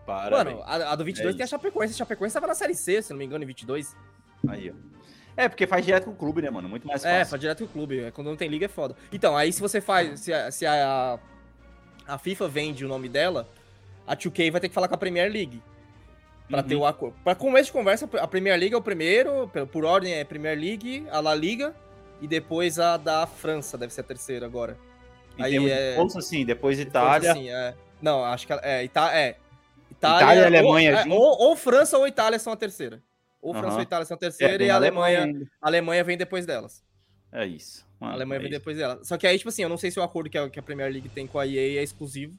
Parabéns. 0.06 0.56
Mano, 0.58 0.62
a, 0.64 0.92
a 0.92 0.94
do 0.94 1.04
22 1.04 1.34
É 1.34 1.36
tem 1.38 1.44
a 1.44 1.46
Chapecoense. 1.48 1.94
A 1.94 1.96
Chapecoense 1.96 2.34
tava 2.34 2.46
na 2.46 2.54
Série 2.54 2.74
C, 2.76 3.02
se 3.02 3.10
não 3.10 3.18
me 3.18 3.24
engano, 3.24 3.42
em 3.42 3.46
22. 3.46 3.96
Aí, 4.48 4.70
ó. 4.70 4.74
É, 5.36 5.48
porque 5.48 5.66
faz 5.66 5.84
direto 5.84 6.04
com 6.04 6.12
o 6.12 6.16
clube, 6.16 6.40
né, 6.40 6.48
mano? 6.48 6.68
Muito 6.68 6.86
mais 6.86 7.04
É, 7.04 7.18
fácil. 7.18 7.30
faz 7.30 7.40
direto 7.40 7.58
com 7.58 7.64
o 7.64 7.68
clube. 7.68 8.00
é, 8.00 8.10
Quando 8.12 8.28
não 8.28 8.36
tem 8.36 8.48
liga 8.48 8.66
é 8.66 8.68
foda. 8.68 8.94
Então, 9.12 9.36
aí 9.36 9.52
se 9.52 9.60
você 9.60 9.80
faz. 9.80 10.20
Se 10.20 10.32
a, 10.32 10.50
se 10.52 10.64
a, 10.64 11.18
a 12.06 12.18
FIFA 12.18 12.46
vende 12.48 12.84
o 12.84 12.88
nome 12.88 13.08
dela, 13.08 13.48
a 14.06 14.16
2K 14.16 14.50
vai 14.52 14.60
ter 14.60 14.68
que 14.68 14.74
falar 14.74 14.86
com 14.86 14.94
a 14.94 14.98
Premier 14.98 15.30
League. 15.30 15.60
Pra 16.48 16.60
Uhum. 16.62 16.68
ter 16.68 16.76
o 16.76 16.86
acordo. 16.86 17.16
Pra 17.24 17.34
começo 17.34 17.66
de 17.66 17.72
conversa, 17.72 18.08
a 18.20 18.26
Premier 18.26 18.58
League 18.58 18.74
é 18.74 18.76
o 18.78 18.82
primeiro, 18.82 19.48
por- 19.48 19.66
por 19.66 19.84
ordem 19.84 20.14
é 20.14 20.24
Premier 20.24 20.56
League, 20.58 21.04
a 21.10 21.18
La 21.20 21.34
Liga 21.34 21.74
e 22.20 22.28
depois 22.28 22.78
a 22.78 22.96
da 22.96 23.26
França, 23.26 23.76
deve 23.76 23.92
ser 23.92 24.02
a 24.02 24.04
terceira 24.04 24.46
agora. 24.46 24.76
Em 25.38 25.42
aí 25.42 25.70
é- 25.70 25.94
força, 25.96 26.20
sim. 26.20 26.44
Depois 26.44 26.78
Itália. 26.78 27.32
Assim, 27.32 27.50
é. 27.50 27.74
Não, 28.00 28.24
acho 28.24 28.46
que 28.46 28.52
é, 28.52 28.84
Ita 28.84 29.10
é. 29.16 29.36
Itália, 29.90 30.24
Itália 30.24 30.40
e 30.58 30.62
ou- 30.62 30.72
Alemanha 30.76 30.90
é, 30.92 31.04
ou, 31.08 31.38
ou 31.48 31.56
França 31.56 31.96
ou 31.98 32.06
Itália 32.06 32.38
são 32.38 32.52
a 32.52 32.56
terceira. 32.56 33.02
Ou 33.42 33.52
França 33.52 33.68
Aham. 33.68 33.76
ou 33.76 33.82
Itália 33.82 34.04
são 34.06 34.14
a 34.14 34.18
É, 34.18 34.20
terceira 34.20 34.58
tem 34.58 34.66
e 34.66 34.70
a 34.70 34.74
Alemanha, 34.76 35.24
ainda. 35.24 35.46
a 35.60 35.66
Alemanha 35.68 36.04
vem 36.04 36.16
depois 36.16 36.44
delas. 36.46 36.84
É 37.32 37.44
isso. 37.46 37.84
A 38.00 38.04
Mano, 38.04 38.14
Alemanha 38.16 38.38
é 38.38 38.42
vem 38.42 38.50
isso. 38.50 38.58
depois 38.60 38.76
dela. 38.76 39.00
Só 39.04 39.16
que 39.18 39.26
aí, 39.26 39.36
tipo 39.38 39.48
assim, 39.48 39.62
eu 39.62 39.68
não 39.68 39.76
sei 39.76 39.90
se 39.90 39.98
o 39.98 40.02
acordo 40.02 40.28
que 40.30 40.36
a, 40.38 40.48
que 40.50 40.58
a 40.58 40.62
Premier 40.62 40.90
League 40.92 41.08
tem 41.08 41.26
com 41.26 41.38
a 41.38 41.46
EA 41.46 41.80
é 41.80 41.82
exclusivo. 41.82 42.36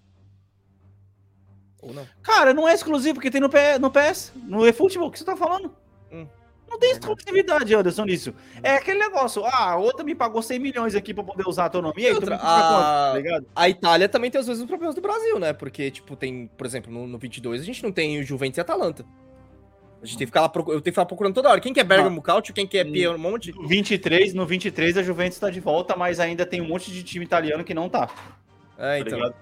Ou 1.88 1.94
não. 1.94 2.08
Cara, 2.22 2.54
não 2.54 2.68
é 2.68 2.74
exclusivo, 2.74 3.16
porque 3.16 3.32
tem 3.32 3.42
no, 3.42 3.50
P- 3.50 3.78
no 3.80 3.90
PS, 3.92 4.34
no 4.36 4.66
eFootball, 4.68 5.08
o 5.08 5.12
que 5.12 5.20
você 5.20 5.26
tá 5.26 5.36
falando? 5.36 5.72
Hum. 6.12 6.28
Não 6.70 6.78
tem 6.78 6.92
exclusividade, 6.92 7.74
Anderson, 7.74 8.04
nisso. 8.04 8.34
É 8.62 8.76
aquele 8.76 9.00
negócio, 9.00 9.44
ah, 9.46 9.72
a 9.72 9.78
outra 9.78 10.04
me 10.04 10.14
pagou 10.14 10.42
100 10.42 10.60
milhões 10.60 10.96
aqui 10.96 11.14
pra 11.14 11.24
poder 11.24 11.48
usar 11.48 11.70
teu 11.70 11.82
nome. 11.82 12.02
E 12.02 12.06
aí, 12.08 12.12
tu 12.14 12.16
Outra, 12.20 12.36
a- 12.36 12.40
tá 12.40 13.14
ligado? 13.16 13.46
A 13.56 13.70
Itália 13.70 14.10
também 14.10 14.30
tem 14.30 14.42
os 14.42 14.48
mesmos 14.48 14.68
problemas 14.68 14.94
do 14.94 15.00
Brasil, 15.02 15.40
né? 15.40 15.54
Porque, 15.54 15.90
tipo, 15.90 16.16
tem, 16.18 16.48
por 16.58 16.68
exemplo, 16.68 16.92
no, 16.92 17.08
no 17.08 17.18
22 17.18 17.62
a 17.62 17.64
gente 17.64 17.82
não 17.82 17.92
tem 17.92 18.20
o 18.20 18.24
Juventus 18.24 18.58
e 18.58 18.62
Atalanta. 18.62 19.06
A 20.02 20.06
gente 20.06 20.18
tem 20.18 20.28
que 20.28 20.32
ficar 20.32 20.42
lá, 20.42 20.52
eu 20.56 20.64
tenho 20.66 20.82
que 20.84 20.92
ficar 20.92 21.06
procurando 21.06 21.34
toda 21.34 21.50
hora. 21.50 21.60
Quem 21.62 21.74
que 21.74 21.80
é 21.80 21.84
Bergamo 21.84 22.22
Cautio, 22.22 22.54
quem 22.54 22.68
que 22.68 22.78
é 22.78 22.84
Hum. 22.84 22.92
Piemonte? 22.92 23.52
No 23.54 23.66
23, 23.68 24.34
no 24.34 24.46
23 24.46 24.98
a 24.98 25.02
Juventus 25.04 25.40
tá 25.40 25.50
de 25.50 25.60
volta, 25.62 25.96
mas 25.96 26.20
ainda 26.20 26.46
tem 26.46 26.62
um 26.62 26.68
monte 26.68 26.92
de 26.92 27.02
time 27.02 27.26
italiano 27.26 27.64
que 27.64 27.74
não 27.74 27.90
tá, 27.90 28.10
É, 28.78 29.04
tá 29.06 29.34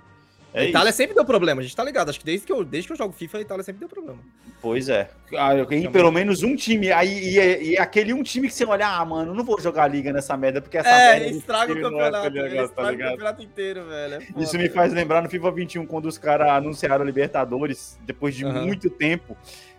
ligado? 0.55 0.63
a 0.63 0.67
É 0.67 0.69
Itália 0.69 0.89
isso. 0.89 0.97
sempre 0.97 1.15
deu 1.15 1.25
problema, 1.25 1.61
a 1.61 1.63
gente 1.63 1.75
tá 1.75 1.83
ligado. 1.83 2.09
Acho 2.09 2.19
que 2.19 2.25
desde 2.25 2.45
que 2.47 2.51
eu, 2.51 2.63
desde 2.63 2.87
que 2.87 2.93
eu 2.93 2.97
jogo 2.97 3.13
FIFA, 3.13 3.37
a 3.37 3.41
Itália 3.41 3.63
sempre 3.63 3.79
deu 3.79 3.89
problema. 3.89 4.19
Pois 4.61 4.89
é. 4.89 5.09
Ah, 5.37 5.55
eu 5.55 5.65
tenho 5.65 5.91
pelo 5.91 6.11
menos 6.11 6.41
um 6.43 6.55
time, 6.55 6.91
aí 6.91 7.37
e, 7.37 7.69
e 7.71 7.77
aquele 7.77 8.13
um 8.13 8.23
time 8.23 8.47
que 8.47 8.53
você 8.53 8.65
olha, 8.65 8.87
ah, 8.87 9.05
mano, 9.05 9.33
não 9.33 9.43
vou 9.43 9.59
jogar 9.59 9.87
liga 9.87 10.11
nessa 10.13 10.35
merda, 10.35 10.61
porque 10.61 10.77
essa 10.77 10.89
É, 10.89 11.19
merda 11.19 11.37
estraga 11.37 11.73
o 11.73 11.77
é 11.77 11.81
campeonato, 11.81 12.29
negócio, 12.31 12.55
tá 12.55 12.63
estraga 12.65 12.87
o 12.87 12.91
ligado? 12.91 13.11
campeonato 13.11 13.43
inteiro, 13.43 13.85
velho. 13.85 14.13
é 14.15 14.21
foda, 14.21 14.43
Isso 14.43 14.57
me 14.57 14.69
faz 14.69 14.93
lembrar 14.93 15.21
no 15.21 15.29
FIFA 15.29 15.51
21, 15.51 15.85
quando 15.85 16.05
os 16.05 16.17
caras 16.17 16.49
anunciaram 16.49 17.03
a 17.03 17.05
Libertadores, 17.05 17.99
depois 18.05 18.33
de 18.35 18.45
Aham. 18.45 18.65
muito 18.65 18.89
tempo. 18.89 19.37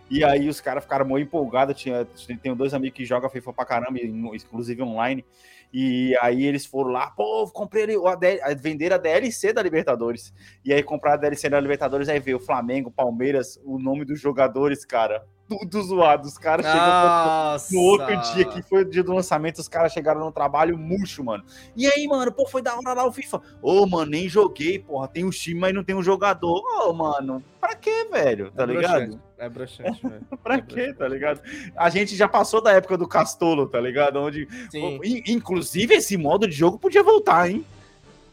E 0.09 0.23
aí 0.23 0.47
os 0.47 0.61
caras 0.61 0.83
ficaram 0.85 1.05
muito 1.05 1.25
empolgados. 1.27 1.75
Tinha, 1.81 2.07
tenho 2.41 2.55
dois 2.55 2.73
amigos 2.73 2.95
que 2.95 3.03
jogam 3.03 3.29
FIFA 3.29 3.51
pra 3.51 3.65
caramba, 3.65 3.99
inclusive 3.99 4.81
online. 4.81 5.25
E 5.71 6.15
aí 6.21 6.45
eles 6.45 6.65
foram 6.65 6.91
lá, 6.91 7.11
pô, 7.11 7.47
comprei 7.51 7.95
o 7.97 8.07
AD 8.07 8.39
vender 8.59 8.93
a 8.93 8.97
DLC 8.97 9.51
da 9.53 9.61
Libertadores. 9.61 10.33
E 10.63 10.73
aí 10.73 10.81
comprar 10.81 11.13
a 11.13 11.17
DLC 11.17 11.49
da 11.49 11.59
Libertadores, 11.59 12.09
aí 12.09 12.19
veio 12.19 12.37
o 12.37 12.41
Flamengo, 12.41 12.91
Palmeiras, 12.91 13.59
o 13.63 13.77
nome 13.77 14.05
dos 14.05 14.19
jogadores, 14.19 14.85
cara. 14.85 15.25
Tudo 15.47 15.81
zoado. 15.81 16.27
Os 16.27 16.37
caras 16.37 16.65
chegam 16.65 16.79
Nossa. 16.87 17.73
no 17.73 17.79
outro 17.81 18.15
dia, 18.33 18.45
que 18.45 18.61
foi 18.61 18.81
o 18.81 18.89
dia 18.89 19.01
do 19.03 19.13
lançamento, 19.13 19.59
os 19.59 19.67
caras 19.67 19.93
chegaram 19.93 20.19
no 20.19 20.31
trabalho 20.31 20.77
murcho, 20.77 21.23
mano. 21.23 21.43
E 21.75 21.87
aí, 21.87 22.05
mano, 22.07 22.31
pô, 22.31 22.45
foi 22.45 22.61
da 22.61 22.75
hora 22.75 22.93
lá 22.93 23.05
o 23.07 23.11
FIFA. 23.11 23.41
Ô, 23.61 23.85
mano, 23.85 24.11
nem 24.11 24.27
joguei, 24.27 24.77
porra. 24.79 25.07
Tem 25.07 25.23
os 25.23 25.39
times, 25.39 25.61
mas 25.61 25.73
não 25.73 25.83
tem 25.83 25.95
um 25.95 26.03
jogador. 26.03 26.61
Ô, 26.85 26.91
mano, 26.93 27.41
pra 27.61 27.75
quê, 27.75 28.07
velho? 28.11 28.51
Tá 28.51 28.63
é 28.63 28.65
ligado? 28.65 28.91
broxante, 28.99 29.19
É 29.37 29.49
broxante, 29.49 30.01
velho. 30.07 30.21
Pra 30.43 30.55
É 30.55 30.61
quê, 30.61 30.93
tá 30.93 31.07
ligado? 31.07 31.41
A 31.77 31.89
gente 31.89 32.15
já 32.15 32.27
passou 32.27 32.61
da 32.61 32.71
época 32.73 32.97
do 32.97 33.07
Castolo, 33.07 33.67
tá 33.67 33.79
ligado? 33.79 34.17
Onde. 34.19 34.47
Sim. 34.69 34.99
In- 35.03 35.23
Inclusive, 35.27 35.93
esse 35.95 36.17
modo 36.17 36.45
de 36.47 36.53
jogo 36.55 36.77
podia 36.77 37.03
voltar, 37.03 37.49
hein? 37.49 37.65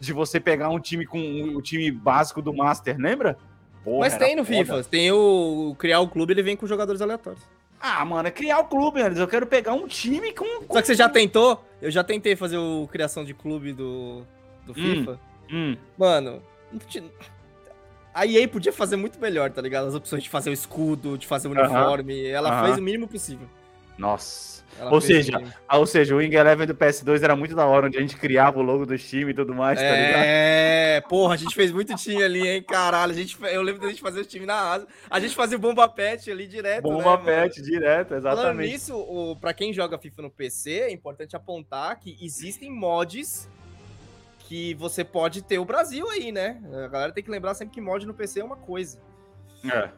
De 0.00 0.12
você 0.12 0.40
pegar 0.40 0.68
um 0.70 0.80
time 0.80 1.06
com 1.06 1.18
o 1.54 1.62
time 1.62 1.90
básico 1.90 2.42
do 2.42 2.52
Master, 2.52 2.96
lembra? 2.98 3.38
Porra, 3.84 3.98
Mas 4.00 4.16
tem 4.16 4.34
no 4.34 4.44
foda. 4.44 4.56
FIFA. 4.58 4.84
Tem 4.84 5.12
o, 5.12 5.76
criar 5.78 6.00
o 6.00 6.08
clube, 6.08 6.32
ele 6.32 6.42
vem 6.42 6.56
com 6.56 6.66
jogadores 6.66 7.02
aleatórios. 7.02 7.42
Ah, 7.80 8.02
mano, 8.04 8.26
é 8.26 8.30
criar 8.30 8.60
o 8.60 8.64
clube, 8.64 9.02
Anderson. 9.02 9.22
Eu 9.22 9.28
quero 9.28 9.46
pegar 9.46 9.74
um 9.74 9.86
time 9.86 10.32
com. 10.32 10.62
com... 10.64 10.72
Só 10.74 10.80
que 10.80 10.86
você 10.86 10.94
já 10.94 11.06
tentou? 11.08 11.62
Eu 11.82 11.90
já 11.90 12.02
tentei 12.02 12.34
fazer 12.34 12.56
o 12.56 12.88
criação 12.90 13.24
de 13.24 13.34
clube 13.34 13.74
do, 13.74 14.22
do 14.64 14.72
FIFA. 14.72 15.20
Hum, 15.52 15.76
Mano, 15.98 16.42
a 18.14 18.26
EA 18.26 18.48
podia 18.48 18.72
fazer 18.72 18.96
muito 18.96 19.20
melhor, 19.20 19.50
tá 19.50 19.60
ligado? 19.60 19.86
As 19.88 19.94
opções 19.94 20.22
de 20.22 20.30
fazer 20.30 20.48
o 20.48 20.52
escudo, 20.52 21.18
de 21.18 21.26
fazer 21.26 21.48
o 21.48 21.50
uniforme. 21.50 22.26
Ela 22.26 22.48
Aham. 22.50 22.64
fez 22.66 22.78
o 22.78 22.82
mínimo 22.82 23.06
possível. 23.06 23.46
Nossa. 23.96 24.54
Ela 24.78 24.92
Ou 24.92 25.00
seja. 25.00 25.40
Ah, 25.68 25.78
ou 25.78 25.86
seja, 25.86 26.14
o 26.14 26.18
Wing 26.18 26.34
Eleven 26.34 26.66
do 26.66 26.74
PS2 26.74 27.22
era 27.22 27.36
muito 27.36 27.54
da 27.54 27.64
hora, 27.64 27.86
onde 27.86 27.96
a 27.96 28.00
gente 28.00 28.16
criava 28.16 28.58
o 28.58 28.62
logo 28.62 28.84
do 28.84 28.98
time 28.98 29.30
e 29.30 29.34
tudo 29.34 29.54
mais, 29.54 29.78
tá 29.78 29.84
ligado? 29.84 30.24
É, 30.24 31.00
porra, 31.08 31.34
a 31.34 31.36
gente 31.36 31.54
fez 31.54 31.70
muito 31.70 31.94
time 31.94 32.22
ali, 32.22 32.46
hein, 32.46 32.62
caralho. 32.62 33.12
A 33.12 33.14
gente, 33.14 33.36
eu 33.40 33.62
lembro 33.62 33.82
da 33.82 33.88
gente 33.88 34.00
fazer 34.00 34.20
o 34.20 34.24
time 34.24 34.44
na 34.44 34.72
asa. 34.72 34.88
A 35.08 35.20
gente 35.20 35.34
fazia 35.34 35.56
o 35.56 35.60
bomba 35.60 35.88
pet 35.88 36.28
ali 36.28 36.48
direto. 36.48 36.82
Bomba 36.82 36.98
né, 36.98 37.04
mano? 37.04 37.24
pet 37.24 37.62
direto, 37.62 38.08
Falando 38.08 38.26
exatamente. 38.26 38.72
nisso, 38.72 38.96
o, 38.96 39.36
pra 39.36 39.54
quem 39.54 39.72
joga 39.72 39.96
FIFA 39.96 40.22
no 40.22 40.30
PC, 40.30 40.70
é 40.70 40.90
importante 40.90 41.36
apontar 41.36 42.00
que 42.00 42.18
existem 42.20 42.68
mods 42.68 43.48
que 44.40 44.74
você 44.74 45.04
pode 45.04 45.40
ter 45.42 45.58
o 45.58 45.64
Brasil 45.64 46.08
aí, 46.10 46.32
né? 46.32 46.60
A 46.84 46.88
galera 46.88 47.12
tem 47.12 47.22
que 47.22 47.30
lembrar 47.30 47.54
sempre 47.54 47.74
que 47.74 47.80
mod 47.80 48.04
no 48.04 48.12
PC 48.12 48.40
é 48.40 48.44
uma 48.44 48.56
coisa. 48.56 48.98
É. 49.64 49.88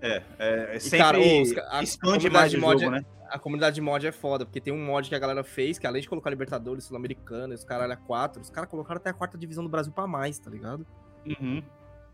É, 0.00 0.22
é, 0.38 0.76
E, 0.76 0.80
sempre 0.80 0.98
cara, 0.98 1.18
os- 1.18 1.56
a 1.70 1.82
expande 1.82 2.28
comunidade 2.30 2.32
mais 2.32 2.54
o 2.54 2.60
mod 2.60 2.80
jogo, 2.84 2.94
é- 2.96 2.98
né? 3.00 3.06
A 3.30 3.38
comunidade 3.38 3.74
de 3.74 3.80
mod 3.82 4.06
é 4.06 4.12
foda, 4.12 4.46
porque 4.46 4.60
tem 4.60 4.72
um 4.72 4.82
mod 4.82 5.06
que 5.08 5.14
a 5.14 5.18
galera 5.18 5.44
fez, 5.44 5.78
que 5.78 5.86
além 5.86 6.00
de 6.00 6.08
colocar 6.08 6.30
Libertadores, 6.30 6.84
Sul-Americana, 6.84 7.54
os 7.54 7.62
caralho 7.64 7.92
a 7.92 7.96
4, 7.96 8.40
os 8.40 8.48
caras 8.48 8.70
colocaram 8.70 8.98
até 8.98 9.10
a 9.10 9.12
quarta 9.12 9.36
divisão 9.36 9.62
do 9.62 9.68
Brasil 9.68 9.92
pra 9.92 10.06
mais, 10.06 10.38
tá 10.38 10.50
ligado? 10.50 10.86
Uhum. 11.26 11.62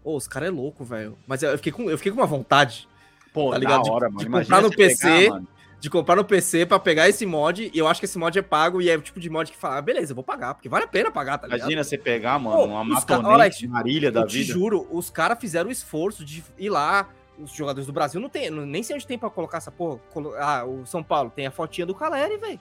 Ô, 0.03 0.16
os 0.16 0.27
caras 0.27 0.49
é 0.49 0.51
louco, 0.51 0.83
velho. 0.85 1.16
Mas 1.27 1.42
eu 1.42 1.57
fiquei, 1.57 1.70
com, 1.73 1.88
eu 1.88 1.97
fiquei 1.97 2.11
com 2.12 2.18
uma 2.18 2.27
vontade 2.27 2.88
Pô, 3.33 3.51
Tá 3.51 3.59
ligado? 3.59 3.83
da 3.83 3.92
hora, 3.92 4.07
De- 4.09 4.14
mano. 4.14 4.25
de 4.25 4.31
comprar 4.44 4.62
no 4.62 4.70
pegar, 4.70 4.88
PC, 4.88 5.29
mano. 5.29 5.49
de 5.81 5.90
comprar 5.90 6.14
no 6.16 6.25
PC 6.25 6.64
pra 6.66 6.79
pegar 6.79 7.09
esse 7.09 7.27
mod, 7.27 7.68
e 7.75 7.77
eu 7.77 7.88
acho 7.88 8.01
que 8.01 8.05
esse 8.07 8.16
mod 8.16 8.38
é 8.38 8.42
pago, 8.42 8.81
e 8.81 8.88
é 8.88 8.97
o 8.97 9.01
tipo 9.03 9.18
de 9.18 9.29
mod 9.29 9.51
que 9.51 9.57
fala, 9.59 9.79
ah, 9.79 9.83
beleza, 9.83 10.12
eu 10.12 10.14
vou 10.14 10.23
pagar, 10.23 10.55
porque 10.55 10.68
vale 10.68 10.85
a 10.85 10.87
pena 10.88 11.11
pagar, 11.11 11.38
tá 11.38 11.49
ligado? 11.49 11.61
Imagina 11.62 11.83
você 11.83 11.99
pegar, 11.99 12.38
mano, 12.38 12.57
Pô, 12.57 12.64
uma 12.66 12.83
os 12.99 13.05
ca- 13.05 13.16
matonete, 13.16 13.35
Alex, 13.35 13.62
marília 13.64 14.12
da 14.12 14.20
eu 14.20 14.27
te 14.29 14.38
vida. 14.38 14.53
juro, 14.53 14.87
os 14.90 15.11
caras 15.11 15.37
fizeram 15.40 15.68
o 15.68 15.73
esforço 15.73 16.25
de 16.25 16.44
ir 16.57 16.70
lá. 16.70 17.09
Os 17.38 17.53
jogadores 17.53 17.87
do 17.87 17.92
Brasil 17.92 18.20
não 18.20 18.29
tem, 18.29 18.51
nem 18.51 18.83
sei 18.83 18.94
onde 18.97 19.07
tem 19.07 19.18
pra 19.18 19.29
colocar 19.31 19.59
essa 19.59 19.70
porra. 19.70 19.99
colo- 20.12 20.35
Ah, 20.37 20.64
o 20.64 20.87
São 20.87 21.03
Paulo 21.03 21.31
tem 21.35 21.47
a 21.47 21.51
fotinha 21.51 21.87
do 21.87 21.94
Caleri, 21.94 22.37
velho. 22.37 22.61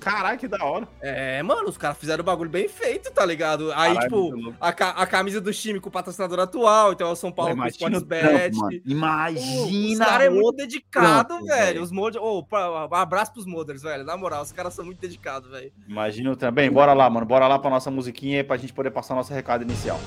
Caralho, 0.00 0.38
que 0.38 0.46
da 0.46 0.64
hora. 0.64 0.86
É, 1.00 1.42
mano, 1.42 1.68
os 1.68 1.76
caras 1.76 1.98
fizeram 1.98 2.22
o 2.22 2.24
bagulho 2.24 2.48
bem 2.48 2.68
feito, 2.68 3.10
tá 3.10 3.26
ligado? 3.26 3.72
Aí, 3.72 3.94
Caralho, 3.94 4.08
tipo, 4.08 4.54
a, 4.60 4.72
ca- 4.72 4.90
a 4.92 5.04
camisa 5.08 5.40
do 5.40 5.52
time 5.52 5.80
com 5.80 5.88
o 5.88 5.92
patrocinador 5.92 6.38
atual, 6.38 6.92
então 6.92 7.08
é 7.08 7.10
o 7.10 7.16
São 7.16 7.32
Paulo 7.32 7.50
com 7.56 7.60
o 7.60 7.62
Sportsbet. 8.06 8.56
Imagina. 8.86 9.66
Os 9.94 9.98
caras 9.98 10.26
é 10.26 10.30
muito 10.30 10.56
dedicado, 10.56 11.34
velho. 11.44 11.46
velho. 11.48 11.82
Os 11.82 11.90
mod... 11.90 12.16
oh, 12.16 12.44
pra- 12.44 12.88
abraço 12.92 13.32
pros 13.32 13.44
moders, 13.44 13.82
velho. 13.82 14.04
Na 14.04 14.16
moral, 14.16 14.42
os 14.44 14.52
caras 14.52 14.72
são 14.72 14.84
muito 14.84 15.00
dedicados, 15.00 15.50
velho. 15.50 15.72
Imagina 15.88 16.36
também. 16.36 16.70
Bora 16.70 16.92
lá, 16.92 17.10
mano. 17.10 17.26
Bora 17.26 17.48
lá 17.48 17.58
pra 17.58 17.68
nossa 17.68 17.90
musiquinha 17.90 18.44
pra 18.44 18.56
gente 18.56 18.72
poder 18.72 18.92
passar 18.92 19.16
nosso 19.16 19.34
recado 19.34 19.62
inicial. 19.64 19.98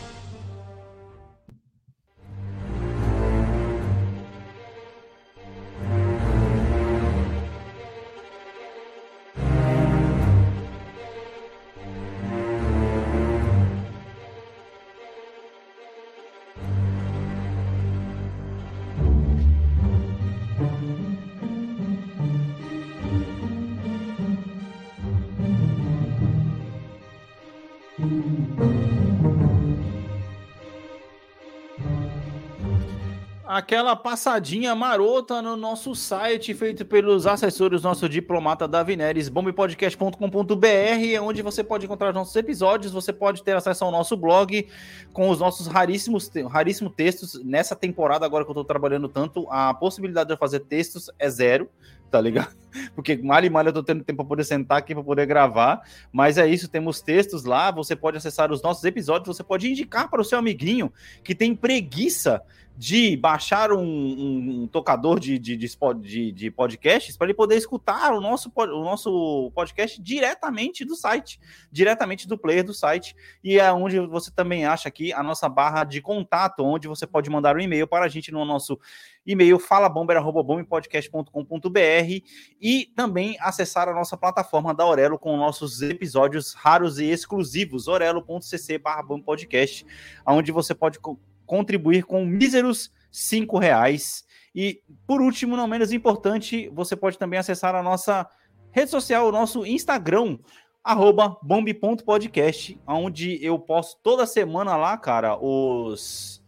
Aquela 33.54 33.98
passadinha 33.98 34.74
marota 34.74 35.42
no 35.42 35.58
nosso 35.58 35.94
site, 35.94 36.54
feito 36.54 36.86
pelos 36.86 37.28
assessores, 37.28 37.82
nosso 37.82 38.08
diplomata 38.08 38.66
da 38.66 38.82
Vineres, 38.82 39.28
bombpodcast.com.br, 39.28 40.66
é 41.14 41.20
onde 41.20 41.42
você 41.42 41.62
pode 41.62 41.86
encontrar 41.86 42.12
os 42.12 42.16
nossos 42.16 42.34
episódios, 42.38 42.94
você 42.94 43.12
pode 43.12 43.44
ter 43.44 43.54
acesso 43.54 43.84
ao 43.84 43.92
nosso 43.92 44.16
blog 44.16 44.66
com 45.12 45.28
os 45.28 45.42
nossos 45.42 45.68
raríssimos, 45.68 46.32
raríssimos 46.50 46.94
textos. 46.96 47.44
Nessa 47.44 47.76
temporada, 47.76 48.26
agora 48.26 48.46
que 48.46 48.52
eu 48.52 48.56
tô 48.56 48.64
trabalhando 48.64 49.10
tanto, 49.10 49.46
a 49.50 49.74
possibilidade 49.74 50.28
de 50.28 50.34
eu 50.34 50.38
fazer 50.38 50.62
textos 50.62 51.10
é 51.20 51.30
zero, 51.30 51.70
tá 52.10 52.22
ligado? 52.22 52.61
Porque 52.96 53.18
mal 53.18 53.44
e 53.44 53.50
mal 53.50 53.66
eu 53.66 53.74
tô 53.74 53.84
tendo 53.84 54.04
tempo 54.04 54.18
para 54.18 54.30
poder 54.30 54.44
sentar 54.44 54.78
aqui 54.80 54.94
para 54.94 55.04
poder 55.04 55.26
gravar. 55.26 55.82
Mas 56.12 56.38
é 56.38 56.48
isso, 56.48 56.68
temos 56.68 57.02
textos 57.02 57.44
lá, 57.44 57.72
você 57.72 57.96
pode 57.96 58.18
acessar 58.18 58.52
os 58.52 58.62
nossos 58.62 58.84
episódios, 58.84 59.36
você 59.36 59.44
pode 59.44 59.70
indicar 59.70 60.10
para 60.10 60.22
o 60.22 60.26
seu 60.26 60.40
amiguinho 60.40 60.92
que 61.24 61.36
tem 61.36 61.56
preguiça 61.56 62.42
de 62.78 63.16
baixar 63.18 63.72
um, 63.72 63.84
um- 63.84 64.62
um 64.64 64.68
tocador 64.68 65.20
de, 65.20 65.38
de, 65.38 65.56
de, 65.56 66.32
de- 66.32 66.50
podcasts 66.52 67.16
para 67.16 67.28
ele 67.28 67.34
poder 67.34 67.56
escutar 67.56 68.12
o 68.14 68.20
nosso, 68.22 68.52
o 68.56 68.84
nosso 68.84 69.52
podcast 69.54 70.02
diretamente 70.02 70.84
do 70.84 70.96
site, 70.96 71.40
diretamente 71.72 72.28
do 72.28 72.38
player 72.38 72.64
do 72.64 72.74
site. 72.74 73.16
E 73.44 73.60
é 73.60 73.72
onde 73.72 74.00
você 74.00 74.32
também 74.32 74.66
acha 74.66 74.88
aqui 74.88 75.14
a 75.14 75.22
nossa 75.22 75.48
barra 75.48 75.84
de 75.84 76.02
contato, 76.02 76.64
onde 76.64 76.88
você 76.88 77.06
pode 77.06 77.30
mandar 77.30 77.56
um 77.56 77.60
e-mail 77.60 77.86
para 77.86 78.06
a 78.06 78.08
gente 78.08 78.32
no 78.32 78.44
nosso 78.46 78.80
e-mail 79.26 79.60
falabomber.bombpodcast.com.br 79.60 82.26
e 82.60 82.86
também 82.96 83.38
acessar 83.40 83.88
a 83.88 83.94
nossa 83.94 84.18
plataforma 84.18 84.74
da 84.74 84.86
Orelo 84.86 85.20
com 85.20 85.38
nossos 85.38 85.82
episódios 85.82 86.54
raros 86.54 87.00
e 87.00 87.06
exclusivos, 87.06 87.88
orelo.cc 87.88 88.78
barra 88.78 89.04
podcast, 89.24 89.86
onde 90.26 90.52
você 90.52 90.74
pode 90.74 91.00
co- 91.00 91.20
contribuir 91.46 92.04
com 92.04 92.26
míseros 92.26 92.92
cinco 93.12 93.58
reais. 93.58 94.26
E, 94.54 94.82
por 95.08 95.22
último, 95.22 95.56
não 95.56 95.68
menos 95.68 95.94
importante, 95.94 96.70
você 96.70 96.96
pode 96.96 97.18
também 97.18 97.40
acessar 97.40 97.76
a 97.76 97.84
nossa 97.84 98.28
rede 98.72 98.90
social, 98.90 99.28
o 99.28 99.32
nosso 99.32 99.66
Instagram, 99.66 100.40
arroba 100.84 101.38
bombe.podcast, 101.44 102.80
onde 102.88 103.44
eu 103.46 103.60
posto 103.60 104.00
toda 104.02 104.26
semana 104.26 104.76
lá, 104.76 104.98
cara, 104.98 105.38
os, 105.38 106.41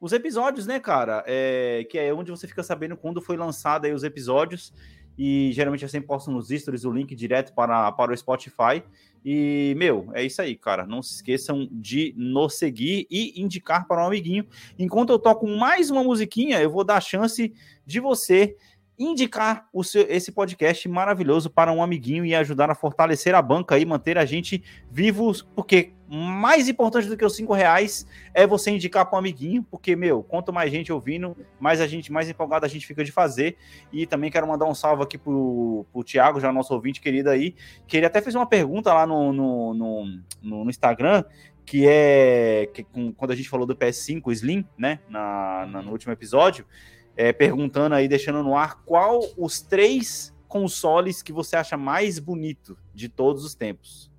os 0.00 0.12
episódios, 0.12 0.66
né, 0.66 0.78
cara? 0.78 1.24
É, 1.26 1.86
que 1.90 1.98
é 1.98 2.12
onde 2.12 2.30
você 2.30 2.46
fica 2.46 2.62
sabendo 2.62 2.96
quando 2.96 3.20
foi 3.20 3.36
lançado 3.36 3.84
aí 3.84 3.92
os 3.92 4.04
episódios. 4.04 4.72
E 5.18 5.50
geralmente 5.52 5.82
eu 5.82 5.88
sempre 5.88 6.06
posto 6.06 6.30
nos 6.30 6.48
stories 6.48 6.84
o 6.84 6.92
link 6.92 7.12
direto 7.16 7.52
para, 7.52 7.90
para 7.90 8.12
o 8.12 8.16
Spotify. 8.16 8.84
E, 9.24 9.74
meu, 9.76 10.08
é 10.14 10.24
isso 10.24 10.40
aí, 10.40 10.54
cara. 10.54 10.86
Não 10.86 11.02
se 11.02 11.16
esqueçam 11.16 11.68
de 11.72 12.14
nos 12.16 12.54
seguir 12.54 13.06
e 13.10 13.42
indicar 13.42 13.86
para 13.88 14.02
um 14.02 14.06
amiguinho. 14.06 14.46
Enquanto 14.78 15.10
eu 15.10 15.18
toco 15.18 15.48
mais 15.48 15.90
uma 15.90 16.04
musiquinha, 16.04 16.60
eu 16.60 16.70
vou 16.70 16.84
dar 16.84 16.98
a 16.98 17.00
chance 17.00 17.52
de 17.84 17.98
você 17.98 18.56
indicar 18.98 19.68
o 19.72 19.84
seu, 19.84 20.04
esse 20.08 20.32
podcast 20.32 20.88
maravilhoso 20.88 21.48
para 21.48 21.72
um 21.72 21.82
amiguinho 21.82 22.24
e 22.24 22.34
ajudar 22.34 22.68
a 22.70 22.74
fortalecer 22.74 23.34
a 23.34 23.40
banca 23.40 23.78
e 23.78 23.84
manter 23.86 24.18
a 24.18 24.24
gente 24.24 24.62
vivos, 24.90 25.42
porque 25.54 25.92
mais 26.10 26.68
importante 26.68 27.06
do 27.06 27.16
que 27.16 27.24
os 27.24 27.36
cinco 27.36 27.52
reais 27.52 28.06
é 28.34 28.46
você 28.46 28.70
indicar 28.70 29.04
para 29.06 29.16
um 29.16 29.18
amiguinho, 29.18 29.62
porque, 29.70 29.94
meu, 29.94 30.22
quanto 30.22 30.52
mais 30.52 30.70
gente 30.72 30.90
ouvindo, 30.92 31.36
mais 31.60 31.80
a 31.82 31.86
gente, 31.86 32.10
mais 32.10 32.28
empolgado 32.30 32.64
a 32.64 32.68
gente 32.68 32.86
fica 32.86 33.04
de 33.04 33.12
fazer. 33.12 33.56
E 33.92 34.06
também 34.06 34.30
quero 34.30 34.48
mandar 34.48 34.64
um 34.64 34.74
salve 34.74 35.02
aqui 35.02 35.18
pro, 35.18 35.84
pro 35.92 36.02
Thiago, 36.02 36.40
já 36.40 36.50
nosso 36.50 36.72
ouvinte 36.74 37.00
querido 37.00 37.28
aí, 37.28 37.54
que 37.86 37.96
ele 37.96 38.06
até 38.06 38.22
fez 38.22 38.34
uma 38.34 38.46
pergunta 38.46 38.92
lá 38.92 39.06
no, 39.06 39.32
no, 39.34 39.74
no, 39.74 40.04
no- 40.42 40.64
no 40.64 40.70
Instagram, 40.70 41.24
que 41.66 41.86
é 41.86 42.70
que, 42.72 42.82
com- 42.82 43.12
quando 43.12 43.32
a 43.32 43.36
gente 43.36 43.48
falou 43.50 43.66
do 43.66 43.76
PS5 43.76 44.32
Slim, 44.32 44.64
né, 44.78 45.00
na, 45.10 45.66
na- 45.70 45.82
no 45.82 45.92
último 45.92 46.12
episódio, 46.14 46.64
é, 47.18 47.32
perguntando 47.32 47.94
aí, 47.96 48.06
deixando 48.06 48.42
no 48.44 48.56
ar, 48.56 48.82
qual 48.84 49.20
os 49.36 49.60
três 49.60 50.32
consoles 50.46 51.20
que 51.20 51.32
você 51.32 51.56
acha 51.56 51.76
mais 51.76 52.18
bonito 52.20 52.78
de 52.94 53.08
todos 53.08 53.44
os 53.44 53.54
tempos? 53.56 54.10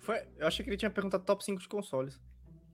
Foi, 0.00 0.18
eu 0.38 0.46
achei 0.46 0.62
que 0.62 0.68
ele 0.70 0.76
tinha 0.76 0.90
perguntado 0.90 1.24
top 1.24 1.42
5 1.44 1.60
de 1.62 1.68
consoles. 1.68 2.20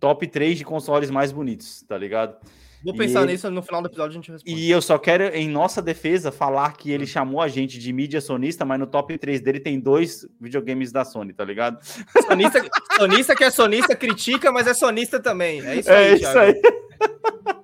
Top 0.01 0.27
3 0.27 0.59
de 0.59 0.65
consoles 0.65 1.11
mais 1.11 1.31
bonitos, 1.31 1.83
tá 1.83 1.97
ligado? 1.97 2.37
Vou 2.85 2.95
pensar 2.95 3.23
ele- 3.23 3.33
nisso 3.33 3.51
no 3.51 3.63
final 3.63 3.83
do 3.83 3.89
episódio 3.89 4.11
a 4.11 4.15
gente 4.15 4.31
responde. 4.31 4.55
E 4.57 4.71
eu 4.71 4.81
só 4.81 4.97
quero, 4.99 5.25
em 5.35 5.49
nossa 5.49 5.83
defesa, 5.83 6.31
falar 6.31 6.77
que 6.77 6.91
ele 6.91 7.07
chamou 7.07 7.41
a 7.41 7.49
gente 7.49 7.79
de 7.79 7.93
mídia 7.93 8.21
sonista, 8.21 8.65
mas 8.65 8.79
no 8.79 8.87
top 8.87 9.17
3 9.19 9.41
dele 9.41 9.59
tem 9.61 9.79
dois 9.81 10.27
videogames 10.41 10.91
da 10.93 11.05
Sony, 11.05 11.33
tá 11.33 11.45
ligado? 11.45 11.79
Sonista, 12.29 12.65
sonista 12.97 13.35
que 13.37 13.45
é 13.45 13.51
sonista 13.51 13.97
critica, 13.97 14.53
mas 14.53 14.67
é 14.69 14.75
sonista 14.75 15.19
também. 15.21 15.61
É 15.67 15.77
isso 15.77 15.91
É 15.91 15.97
aí, 15.97 16.15
isso 16.15 16.23
Thiago. 16.33 16.39
aí. 16.41 16.63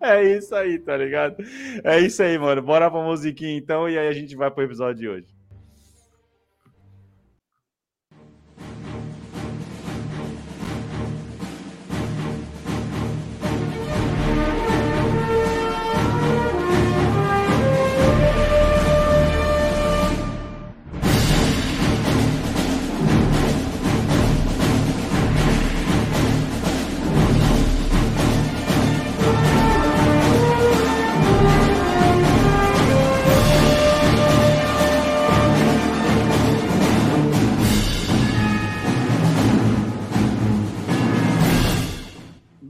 É 0.17 0.23
isso 0.23 0.55
aí, 0.55 0.79
tá 0.79 0.97
ligado? 0.97 1.37
É 1.83 1.99
isso 2.01 2.23
aí, 2.23 2.38
mano. 2.38 2.61
Bora 2.62 2.90
pra 2.90 3.03
musiquinha 3.03 3.57
então 3.57 3.88
e 3.88 3.99
aí 3.99 4.09
a 4.09 4.12
gente 4.12 4.37
vai 4.37 4.51
pro 4.51 4.62
episódio 4.62 5.01
de 5.01 5.09
hoje. 5.09 5.34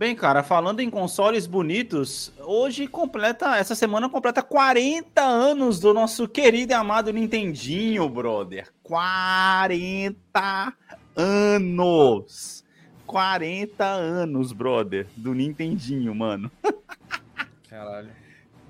Bem, 0.04 0.14
cara, 0.14 0.42
falando 0.42 0.80
em 0.80 0.90
consoles 0.90 1.46
bonitos, 1.46 2.30
hoje 2.40 2.86
completa, 2.86 3.56
essa 3.56 3.74
semana 3.74 4.06
completa 4.06 4.42
40 4.42 5.22
anos 5.22 5.80
do 5.80 5.94
nosso 5.94 6.28
querido 6.28 6.72
e 6.72 6.74
amado 6.74 7.10
Nintendinho, 7.10 8.06
brother. 8.06 8.70
40 8.82 10.74
anos! 11.16 12.62
40 13.06 13.82
anos, 13.82 14.52
brother, 14.52 15.06
do 15.16 15.32
Nintendinho, 15.32 16.14
mano. 16.14 16.52
Caralho. 17.70 18.10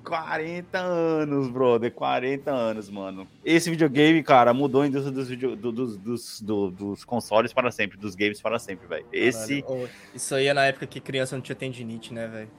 40 0.05 0.79
anos, 0.79 1.49
brother. 1.49 1.91
40 1.91 2.51
anos, 2.51 2.91
mano. 2.91 3.27
Esse 3.45 3.71
videogame, 3.71 4.23
cara, 4.23 4.53
mudou 4.53 4.83
a 4.83 4.87
indústria 4.87 5.13
dos, 5.13 5.29
video, 5.29 5.57
do, 5.57 5.73
dos, 5.73 5.97
dos, 5.97 6.41
do, 6.41 6.71
dos 6.71 7.05
consoles 7.05 7.53
para 7.53 7.71
sempre, 7.71 7.97
dos 7.99 8.15
games 8.15 8.41
para 8.41 8.59
sempre, 8.59 8.87
velho. 8.87 9.07
Esse. 9.13 9.65
Oh, 9.67 9.87
isso 10.15 10.35
aí 10.35 10.47
é 10.47 10.55
na 10.55 10.67
época 10.67 10.87
que 10.87 11.01
criança 11.01 11.35
não 11.35 11.43
tinha 11.43 11.57
tendinite, 11.57 12.13
né, 12.13 12.29
velho? 12.29 12.51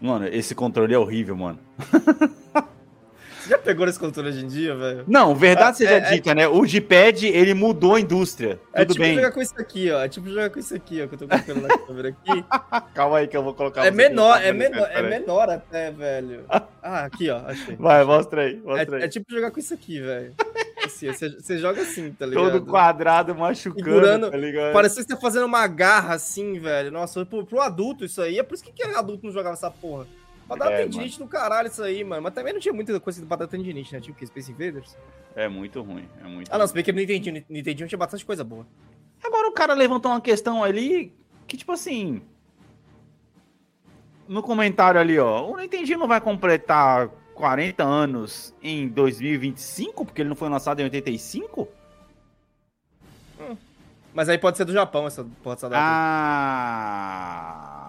Mano, 0.00 0.26
esse 0.26 0.54
controle 0.54 0.94
é 0.94 0.98
horrível, 0.98 1.36
mano. 1.36 1.58
Você 3.44 3.50
já 3.50 3.58
pegou 3.58 3.86
esse 3.86 3.98
controle 3.98 4.30
hoje 4.30 4.42
em 4.42 4.48
dia, 4.48 4.74
velho? 4.74 5.04
Não, 5.06 5.34
verdade 5.34 5.76
seja 5.76 5.96
é, 5.96 6.00
dita, 6.00 6.30
é... 6.30 6.34
né? 6.34 6.48
O 6.48 6.64
D-pad, 6.64 7.26
ele 7.26 7.52
mudou 7.52 7.94
a 7.94 8.00
indústria. 8.00 8.58
É 8.72 8.86
Tudo 8.86 8.94
tipo 8.94 9.04
bem. 9.04 9.14
jogar 9.16 9.32
com 9.32 9.42
isso 9.42 9.54
aqui, 9.58 9.90
ó. 9.90 10.02
É 10.02 10.08
tipo 10.08 10.28
jogar 10.30 10.48
com 10.48 10.58
isso 10.58 10.74
aqui, 10.74 11.02
ó, 11.02 11.06
que 11.06 11.14
eu 11.14 11.18
tô 11.18 11.28
colocando 11.28 11.60
na 11.60 11.78
câmera 11.78 12.08
aqui. 12.08 12.44
Calma 12.94 13.18
aí 13.18 13.28
que 13.28 13.36
eu 13.36 13.42
vou 13.42 13.52
colocar 13.52 13.84
É 13.84 13.90
menor, 13.90 14.42
é 14.42 14.50
menor, 14.50 14.88
é 14.90 15.02
menor 15.02 15.50
até, 15.50 15.90
velho. 15.90 16.46
Ah, 16.86 17.06
aqui, 17.06 17.30
ó. 17.30 17.38
Achei. 17.46 17.76
Vai, 17.76 18.04
mostra 18.04 18.42
aí, 18.42 18.56
mostra 18.56 18.96
é, 18.96 18.98
aí. 18.98 19.04
É 19.04 19.08
tipo 19.08 19.32
jogar 19.32 19.50
com 19.50 19.58
isso 19.58 19.72
aqui, 19.72 20.02
velho. 20.02 20.34
Assim, 20.84 21.06
você, 21.10 21.30
você, 21.30 21.56
joga 21.56 21.80
assim, 21.80 22.12
tá 22.12 22.26
ligado? 22.26 22.52
Todo 22.52 22.66
quadrado, 22.66 23.34
machucando, 23.34 23.82
Segurando, 23.82 24.30
tá 24.30 24.36
ligado? 24.36 24.74
Parece 24.74 24.96
que 24.96 25.02
você 25.02 25.08
tá 25.08 25.16
fazendo 25.16 25.46
uma 25.46 25.66
garra 25.66 26.12
assim, 26.12 26.58
velho. 26.58 26.90
Nossa, 26.90 27.24
pro, 27.24 27.46
pro 27.46 27.62
adulto 27.62 28.04
isso 28.04 28.20
aí. 28.20 28.38
É 28.38 28.42
por 28.42 28.54
isso 28.54 28.62
que, 28.62 28.70
que 28.70 28.82
adulto 28.82 29.24
não 29.24 29.32
jogava 29.32 29.54
essa 29.54 29.70
porra. 29.70 30.06
Pra 30.46 30.56
dar 30.56 30.72
é, 30.72 30.82
tendinite 30.82 31.18
no 31.18 31.26
caralho 31.26 31.68
isso 31.68 31.82
aí, 31.82 32.04
mano. 32.04 32.22
Mas 32.22 32.34
também 32.34 32.52
não 32.52 32.60
tinha 32.60 32.74
muita 32.74 32.98
coisa 33.00 33.24
pra 33.24 33.36
dar 33.38 33.46
tendinite, 33.46 33.94
né? 33.94 34.00
Tipo 34.00 34.16
que 34.16 34.26
Space 34.26 34.50
Invaders. 34.50 34.96
É 35.34 35.48
muito 35.48 35.80
ruim, 35.82 36.08
é 36.22 36.28
muito 36.28 36.52
Ah, 36.52 36.58
não, 36.58 36.66
se 36.66 36.74
bem 36.74 36.84
que 36.84 36.92
no 36.92 36.98
Nintendinho, 36.98 37.44
Nintendinho 37.48 37.88
tinha 37.88 37.98
bastante 37.98 38.24
coisa 38.24 38.44
boa. 38.44 38.66
Agora 39.22 39.48
o 39.48 39.52
cara 39.52 39.72
levantou 39.74 40.10
uma 40.10 40.20
questão 40.20 40.62
ali 40.62 41.12
que, 41.46 41.56
tipo 41.56 41.72
assim... 41.72 42.22
No 44.28 44.42
comentário 44.42 45.00
ali, 45.00 45.18
ó. 45.18 45.50
O 45.50 45.56
Nintendinho 45.56 45.98
não 45.98 46.08
vai 46.08 46.20
completar 46.20 47.08
40 47.34 47.82
anos 47.82 48.54
em 48.62 48.86
2025? 48.88 50.04
Porque 50.04 50.22
ele 50.22 50.28
não 50.28 50.36
foi 50.36 50.48
lançado 50.48 50.80
em 50.80 50.84
85? 50.84 51.68
Hum. 53.40 53.56
Mas 54.14 54.28
aí 54.28 54.38
pode 54.38 54.56
ser 54.56 54.64
do 54.64 54.72
Japão 54.72 55.06
essa, 55.06 55.26
essa 55.46 55.68
data. 55.68 55.82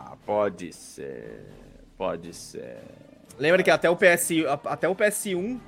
Ah, 0.08 0.18
pode 0.26 0.74
ser. 0.74 1.65
Pode 1.98 2.34
ser. 2.34 2.82
Lembra 3.38 3.64
que 3.64 3.72
até 3.72 3.90
o, 3.90 3.96
PS, 3.96 4.32
até 4.66 4.88
o 4.88 4.96
PS1, 4.96 5.60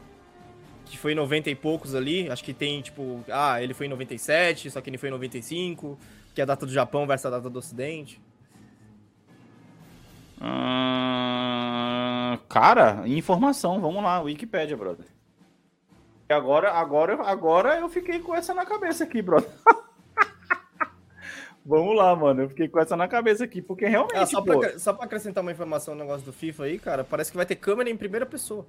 que 0.86 0.98
foi 0.98 1.12
em 1.14 1.16
90 1.16 1.50
e 1.50 1.56
poucos 1.56 1.96
ali, 1.96 2.30
acho 2.30 2.44
que 2.44 2.54
tem 2.54 2.82
tipo. 2.82 3.24
Ah, 3.30 3.62
ele 3.62 3.74
foi 3.74 3.86
em 3.88 3.90
97, 3.90 4.72
só 4.72 4.82
que 4.82 4.90
ele 4.90 4.98
foi 4.98 5.10
em 5.10 5.12
95, 5.14 5.98
que 6.34 6.42
é 6.42 6.44
a 6.44 6.48
data 6.48 6.66
do 6.66 6.72
Japão 6.72 7.06
versus 7.06 7.26
a 7.26 7.30
data 7.30 7.50
do 7.50 7.60
Ocidente. 7.60 8.22
Hum, 10.40 12.38
cara, 12.48 13.04
informação, 13.08 13.82
vamos 13.82 14.04
lá, 14.04 14.22
Wikipedia, 14.22 14.78
brother. 14.78 15.06
E 16.30 16.34
agora, 16.34 16.72
agora, 16.72 17.22
agora 17.24 17.80
eu 17.80 17.90
fiquei 17.90 18.20
com 18.20 18.36
essa 18.36 18.54
na 18.54 18.66
cabeça 18.66 19.04
aqui, 19.04 19.22
brother. 19.22 19.50
Vamos 21.68 21.98
lá, 21.98 22.16
mano. 22.16 22.44
Eu 22.44 22.50
fiquei 22.50 22.70
com 22.70 22.80
essa 22.80 22.96
na 22.96 23.10
cabeça 23.10 23.44
aqui, 23.44 23.62
porque 23.62 23.86
realmente. 23.86 24.16
Ah, 24.16 24.26
só, 24.26 24.42
pô... 24.42 24.58
pra, 24.58 24.80
só 24.80 24.94
pra 24.94 25.04
acrescentar 25.04 25.44
uma 25.44 25.52
informação 25.52 25.94
no 25.94 26.02
negócio 26.02 26.26
do 26.26 26.32
FIFA 26.32 26.64
aí, 26.64 26.80
cara, 26.80 27.04
parece 27.04 27.30
que 27.30 27.36
vai 27.36 27.46
ter 27.46 27.56
câmera 27.56 27.90
em 27.90 27.98
primeira 27.98 28.26
pessoa. 28.26 28.66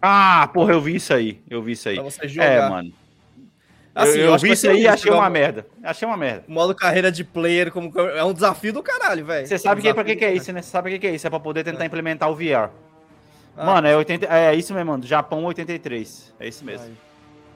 Ah, 0.00 0.50
porra, 0.52 0.74
eu 0.74 0.80
vi 0.82 0.96
isso 0.96 1.14
aí. 1.14 1.40
Eu 1.48 1.62
vi 1.62 1.72
isso 1.72 1.88
aí. 1.88 1.94
Pra 1.94 2.04
você 2.04 2.28
jogar. 2.28 2.44
É, 2.44 2.68
mano. 2.68 2.92
Assim, 3.94 4.18
eu, 4.18 4.26
eu, 4.26 4.32
eu 4.32 4.38
vi 4.38 4.50
isso 4.50 4.68
aí 4.68 4.82
e 4.82 4.88
achei 4.88 5.10
uma 5.10 5.30
merda. 5.30 5.66
Achei 5.82 6.06
uma 6.06 6.18
merda. 6.18 6.44
Modo 6.46 6.74
carreira 6.74 7.10
de 7.10 7.24
player 7.24 7.72
como 7.72 7.90
é 7.98 8.22
um 8.22 8.34
desafio 8.34 8.72
do 8.72 8.82
caralho, 8.82 9.24
velho. 9.24 9.46
Você 9.46 9.56
sabe 9.56 9.80
é 9.80 9.80
um 9.80 9.86
que, 9.86 9.94
pra 9.94 10.04
que, 10.04 10.16
que 10.16 10.24
é 10.24 10.34
isso, 10.34 10.52
né? 10.52 10.60
Você 10.60 10.70
sabe 10.70 10.90
o 10.90 10.92
que, 10.92 10.98
que 10.98 11.06
é 11.06 11.14
isso? 11.14 11.26
É 11.26 11.30
pra 11.30 11.40
poder 11.40 11.64
tentar 11.64 11.84
é. 11.84 11.86
implementar 11.86 12.30
o 12.30 12.34
VR. 12.34 12.70
Ah, 13.56 13.64
mano, 13.64 13.86
é, 13.86 13.96
80, 13.96 14.26
é 14.26 14.54
isso 14.54 14.74
mesmo, 14.74 14.90
mano. 14.90 15.06
Japão 15.06 15.42
83. 15.44 16.34
É 16.38 16.48
isso 16.48 16.62
mesmo. 16.62 16.88
Aí. 16.88 17.13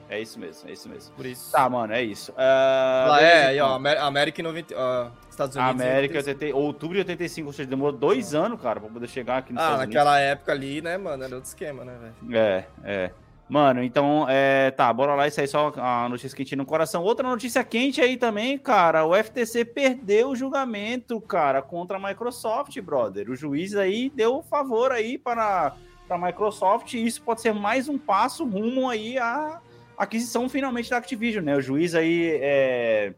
É 0.09 0.19
isso 0.19 0.39
mesmo, 0.39 0.67
é 0.67 0.73
isso 0.73 0.89
mesmo. 0.89 1.13
Por 1.15 1.25
isso. 1.25 1.51
Tá, 1.51 1.69
mano, 1.69 1.93
é 1.93 2.01
isso. 2.01 2.31
Uh, 2.31 2.35
ah, 2.37 3.17
é, 3.21 3.45
aí, 3.47 3.59
ó, 3.59 3.75
América 3.75 4.41
90, 4.41 4.73
uh, 4.73 5.11
Estados 5.29 5.55
Unidos. 5.55 5.81
América, 5.81 6.17
80, 6.17 6.55
outubro 6.55 6.95
de 6.95 7.01
85, 7.01 7.47
ou 7.47 7.53
seja, 7.53 7.69
demorou 7.69 7.91
dois 7.95 8.33
ah. 8.33 8.45
anos, 8.45 8.59
cara, 8.59 8.79
pra 8.79 8.89
poder 8.89 9.07
chegar 9.07 9.37
aqui 9.37 9.53
no 9.53 9.59
Ah, 9.59 9.63
Estados 9.63 9.85
naquela 9.85 10.13
Unidos. 10.13 10.31
época 10.31 10.51
ali, 10.51 10.81
né, 10.81 10.97
mano, 10.97 11.23
era 11.23 11.35
outro 11.35 11.47
esquema, 11.47 11.85
né, 11.85 11.95
velho? 12.01 12.37
É, 12.37 12.65
é. 12.83 13.11
Mano, 13.47 13.83
então, 13.83 14.27
é, 14.29 14.71
tá, 14.71 14.91
bora 14.91 15.15
lá, 15.15 15.27
isso 15.27 15.41
aí 15.41 15.47
só 15.47 15.73
a 15.75 16.07
notícia 16.09 16.35
quente 16.35 16.55
no 16.55 16.65
coração. 16.65 17.03
Outra 17.03 17.27
notícia 17.27 17.63
quente 17.63 18.01
aí 18.01 18.17
também, 18.17 18.57
cara, 18.57 19.05
o 19.05 19.15
FTC 19.15 19.65
perdeu 19.65 20.29
o 20.29 20.35
julgamento, 20.35 21.19
cara, 21.21 21.59
contra 21.61 21.97
a 21.97 21.99
Microsoft, 21.99 22.79
brother. 22.81 23.29
O 23.29 23.35
juiz 23.35 23.75
aí 23.75 24.11
deu 24.11 24.43
favor 24.43 24.91
aí 24.91 25.17
para, 25.17 25.75
para 26.07 26.15
a 26.15 26.19
Microsoft 26.19 26.93
e 26.93 27.03
isso 27.03 27.23
pode 27.23 27.41
ser 27.41 27.53
mais 27.53 27.89
um 27.89 27.97
passo 27.97 28.45
rumo 28.45 28.87
aí 28.87 29.17
a 29.17 29.59
aquisição 29.99 30.47
finalmente 30.47 30.89
da 30.89 30.97
Activision, 30.97 31.43
né? 31.43 31.55
O 31.55 31.61
juiz 31.61 31.93
aí 31.93 32.39
é, 32.41 33.13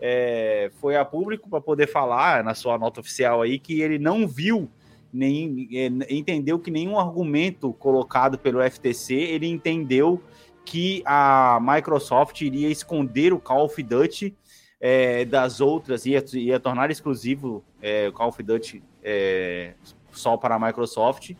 é, 0.00 0.70
foi 0.80 0.96
a 0.96 1.04
público 1.04 1.48
para 1.48 1.60
poder 1.60 1.86
falar 1.86 2.42
na 2.42 2.54
sua 2.54 2.78
nota 2.78 3.00
oficial 3.00 3.42
aí 3.42 3.58
que 3.58 3.80
ele 3.82 3.98
não 3.98 4.26
viu 4.26 4.68
nem 5.12 5.68
é, 5.72 5.86
entendeu 6.12 6.58
que 6.58 6.70
nenhum 6.70 6.98
argumento 6.98 7.72
colocado 7.74 8.36
pelo 8.36 8.60
FTC 8.68 9.14
ele 9.14 9.46
entendeu 9.46 10.20
que 10.64 11.02
a 11.04 11.60
Microsoft 11.62 12.40
iria 12.40 12.68
esconder 12.68 13.32
o 13.32 13.38
Call 13.38 13.66
of 13.66 13.80
Duty 13.80 14.34
é, 14.80 15.24
das 15.24 15.60
outras, 15.60 16.04
ia, 16.04 16.24
ia 16.32 16.58
tornar 16.58 16.90
exclusivo 16.90 17.62
é, 17.80 18.08
o 18.08 18.12
Call 18.12 18.28
of 18.28 18.42
Duty 18.42 18.82
é, 19.02 19.74
só 20.10 20.36
para 20.36 20.54
a 20.54 20.58
Microsoft, 20.58 21.32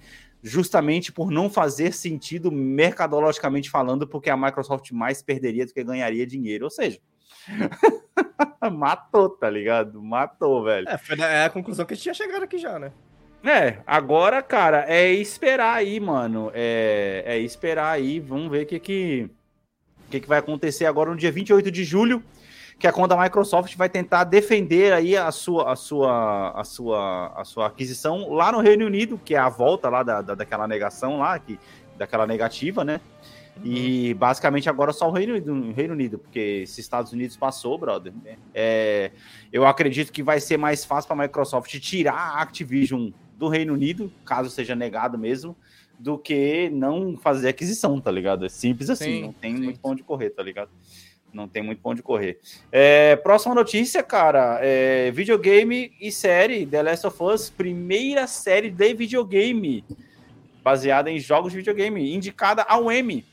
justamente 0.45 1.11
por 1.11 1.31
não 1.31 1.49
fazer 1.49 1.95
sentido 1.95 2.53
mercadologicamente 2.53 3.71
falando, 3.71 4.07
porque 4.07 4.29
a 4.29 4.37
Microsoft 4.37 4.93
mais 4.93 5.23
perderia 5.23 5.65
do 5.65 5.73
que 5.73 5.83
ganharia 5.83 6.27
dinheiro. 6.27 6.67
Ou 6.67 6.71
seja, 6.71 7.01
matou, 8.71 9.31
tá 9.31 9.49
ligado? 9.49 10.03
Matou, 10.03 10.63
velho. 10.63 10.87
É, 10.87 10.99
foi 10.99 11.19
é 11.19 11.47
a 11.47 11.51
conclusão 11.51 11.87
que 11.87 11.95
a 11.95 11.97
gente 11.97 12.03
tinha 12.03 12.15
chegado 12.15 12.43
aqui 12.43 12.59
já, 12.59 12.79
né? 12.79 12.93
É, 13.43 13.79
agora, 13.87 14.43
cara, 14.43 14.85
é 14.87 15.11
esperar 15.11 15.77
aí, 15.77 15.99
mano. 15.99 16.51
É, 16.53 17.23
é 17.27 17.39
esperar 17.39 17.93
aí. 17.93 18.21
Vamos 18.21 18.51
ver 18.51 18.65
o 18.65 18.67
que 18.67 18.79
que, 18.79 19.31
que 20.11 20.21
que 20.21 20.29
vai 20.29 20.41
acontecer 20.41 20.85
agora 20.85 21.11
no 21.11 21.17
dia 21.17 21.33
28 21.33 21.71
de 21.71 21.85
julho 21.85 22.23
que 22.79 22.87
é 22.87 22.93
quando 22.93 23.13
a 23.13 23.23
Microsoft 23.23 23.77
vai 23.77 23.89
tentar 23.89 24.25
defender 24.25 24.93
aí 24.93 25.17
a 25.17 25.31
sua, 25.31 25.73
a 25.73 25.77
sua, 25.77 26.51
a 26.51 26.65
sua, 26.65 27.33
a 27.37 27.45
sua 27.45 27.67
aquisição 27.67 28.33
lá 28.33 28.53
no 28.53 28.61
Reino 28.61 28.85
Unido, 28.87 29.21
que 29.25 29.35
é 29.35 29.39
a 29.39 29.49
volta 29.49 29.89
lá 29.89 30.03
da, 30.03 30.21
da 30.21 30.35
daquela 30.35 30.67
negação 30.67 31.19
lá, 31.19 31.39
que, 31.39 31.59
daquela 31.97 32.27
negativa, 32.27 32.85
né? 32.85 33.01
E 33.63 34.13
uhum. 34.13 34.19
basicamente 34.19 34.69
agora 34.69 34.93
só 34.93 35.09
o 35.09 35.13
Reino 35.13 35.35
Unido, 35.35 35.73
Reino 35.73 35.95
Unido, 35.95 36.19
porque 36.19 36.67
se 36.67 36.81
Estados 36.81 37.13
Unidos 37.13 37.37
passou, 37.37 37.79
brother, 37.79 38.13
é, 38.53 39.13
eu 39.53 39.65
acredito 39.65 40.13
que 40.13 40.23
vai 40.23 40.41
ser 40.41 40.57
mais 40.57 40.85
fácil 40.85 41.09
para 41.09 41.23
a 41.23 41.27
Microsoft 41.27 41.79
tirar 41.79 42.15
a 42.15 42.43
Activision 42.43 43.11
do 43.37 43.49
Reino 43.49 43.75
Unido, 43.75 44.13
caso 44.25 44.51
seja 44.51 44.75
negado 44.75 45.17
mesmo, 45.17 45.57
do 45.99 46.19
que 46.19 46.69
não 46.71 47.17
fazer 47.17 47.49
aquisição, 47.49 48.01
tá 48.01 48.11
ligado? 48.11 48.45
É 48.45 48.49
simples 48.49 48.91
assim, 48.91 49.05
sim, 49.05 49.23
não 49.23 49.33
tem 49.33 49.57
sim. 49.57 49.63
muito 49.63 49.79
ponto 49.79 49.97
de 49.99 50.03
correr, 50.03 50.31
tá 50.31 50.43
ligado? 50.43 50.71
Não 51.35 51.49
tem 51.49 51.63
muito 51.63 51.83
pão 51.83 51.95
de 51.95 52.03
correr. 52.03 52.39
É, 52.71 53.17
próxima 53.17 53.55
notícia, 53.55 54.03
cara, 54.03 54.59
é, 54.63 55.11
videogame 55.11 55.93
e 56.01 56.11
série 56.13 56.65
The 56.65 56.83
Last 56.83 57.07
of 57.07 57.23
Us, 57.23 57.51
primeira 57.51 58.27
série 58.27 58.71
de 58.71 58.95
videogame, 58.95 59.85
baseada 60.63 61.11
em 61.11 61.19
jogos 61.19 61.53
de 61.53 61.59
videogame, 61.59 62.15
indicada 62.15 62.63
ao 62.63 62.91
Emmy. 62.91 63.25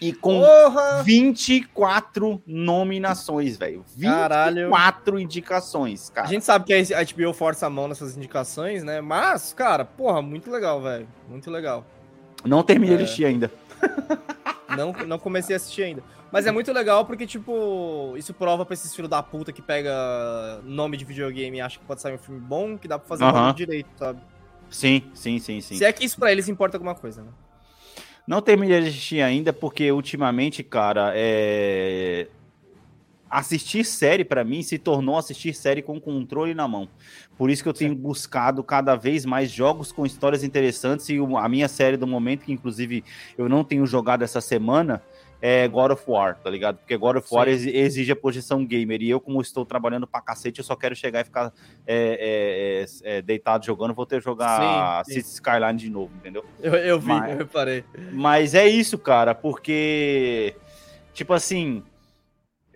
E 0.00 0.12
com 0.12 0.40
Porra! 0.40 1.02
24 1.02 2.40
nominações, 2.46 3.56
velho. 3.56 3.84
24 3.96 4.28
Caralho. 4.28 5.18
indicações, 5.18 6.08
cara. 6.10 6.26
A 6.26 6.30
gente 6.30 6.44
sabe 6.44 6.64
que 6.64 6.72
a 6.72 7.04
HBO 7.04 7.32
força 7.34 7.66
a 7.66 7.70
mão 7.70 7.88
nessas 7.88 8.16
indicações, 8.16 8.84
né? 8.84 9.00
Mas, 9.00 9.52
cara, 9.52 9.84
porra, 9.84 10.22
muito 10.22 10.50
legal, 10.50 10.80
velho. 10.80 11.08
Muito 11.28 11.50
legal. 11.50 11.84
Não 12.44 12.62
terminei 12.62 12.94
é. 12.94 12.98
de 12.98 13.04
assistir 13.04 13.24
ainda. 13.24 13.50
Não, 14.76 14.92
não 14.92 15.18
comecei 15.18 15.54
a 15.54 15.56
assistir 15.56 15.82
ainda. 15.82 16.02
Mas 16.30 16.46
é 16.46 16.50
muito 16.50 16.72
legal 16.72 17.04
porque, 17.06 17.26
tipo, 17.26 18.14
isso 18.16 18.34
prova 18.34 18.64
pra 18.64 18.74
esses 18.74 18.94
filhos 18.94 19.10
da 19.10 19.22
puta 19.22 19.52
que 19.52 19.62
pega 19.62 20.60
nome 20.62 20.96
de 20.96 21.04
videogame 21.04 21.58
e 21.58 21.60
acha 21.60 21.78
que 21.78 21.84
pode 21.84 22.02
sair 22.02 22.14
um 22.14 22.18
filme 22.18 22.40
bom, 22.40 22.76
que 22.76 22.86
dá 22.86 22.98
pra 22.98 23.08
fazer 23.08 23.24
uhum. 23.24 23.48
um 23.48 23.54
direito, 23.54 23.88
sabe? 23.96 24.20
Sim, 24.68 25.02
sim, 25.14 25.38
sim, 25.38 25.60
sim. 25.60 25.76
Se 25.76 25.84
é 25.84 25.92
que 25.92 26.04
isso 26.04 26.18
pra 26.18 26.30
eles 26.30 26.48
importa 26.48 26.76
alguma 26.76 26.94
coisa, 26.94 27.22
né? 27.22 27.30
Não 28.26 28.42
terminei 28.42 28.82
de 28.82 28.88
assistir 28.88 29.22
ainda, 29.22 29.54
porque 29.54 29.90
ultimamente, 29.90 30.62
cara, 30.62 31.12
é... 31.14 32.28
assistir 33.30 33.84
série 33.84 34.22
para 34.22 34.44
mim 34.44 34.62
se 34.62 34.76
tornou 34.76 35.16
assistir 35.16 35.54
série 35.54 35.80
com 35.80 35.98
controle 35.98 36.54
na 36.54 36.68
mão. 36.68 36.86
Por 37.38 37.48
isso 37.48 37.62
que 37.62 37.68
eu 37.70 37.72
tenho 37.72 37.94
Sim. 37.94 38.00
buscado 38.00 38.62
cada 38.62 38.94
vez 38.96 39.24
mais 39.24 39.50
jogos 39.50 39.90
com 39.90 40.04
histórias 40.04 40.44
interessantes 40.44 41.08
e 41.08 41.16
a 41.18 41.48
minha 41.48 41.68
série 41.68 41.96
do 41.96 42.06
momento, 42.06 42.44
que 42.44 42.52
inclusive 42.52 43.02
eu 43.38 43.48
não 43.48 43.64
tenho 43.64 43.86
jogado 43.86 44.22
essa 44.22 44.42
semana, 44.42 45.02
é 45.40 45.68
God 45.68 45.92
of 45.92 46.02
War, 46.06 46.36
tá 46.42 46.50
ligado? 46.50 46.78
Porque 46.78 46.96
God 46.96 47.16
of 47.16 47.28
War 47.32 47.46
exi- 47.48 47.70
exige 47.76 48.10
a 48.10 48.16
posição 48.16 48.64
gamer. 48.66 49.00
E 49.02 49.08
eu, 49.10 49.20
como 49.20 49.40
estou 49.40 49.64
trabalhando 49.64 50.06
pra 50.06 50.20
cacete, 50.20 50.58
eu 50.58 50.64
só 50.64 50.74
quero 50.74 50.96
chegar 50.96 51.20
e 51.20 51.24
ficar 51.24 51.52
é, 51.86 52.84
é, 53.04 53.12
é, 53.12 53.18
é, 53.18 53.22
deitado 53.22 53.64
jogando. 53.64 53.94
Vou 53.94 54.04
ter 54.06 54.18
que 54.18 54.24
jogar 54.24 55.04
Sim, 55.04 55.12
sim. 55.14 55.20
Cities 55.20 55.34
Skyline 55.34 55.78
de 55.78 55.90
novo, 55.90 56.12
entendeu? 56.16 56.44
Eu, 56.60 56.74
eu 56.74 56.98
vi, 56.98 57.06
Mas- 57.08 57.30
eu 57.32 57.38
reparei. 57.38 57.84
Mas 58.12 58.54
é 58.54 58.66
isso, 58.66 58.98
cara, 58.98 59.34
porque, 59.34 60.56
tipo 61.14 61.32
assim, 61.32 61.82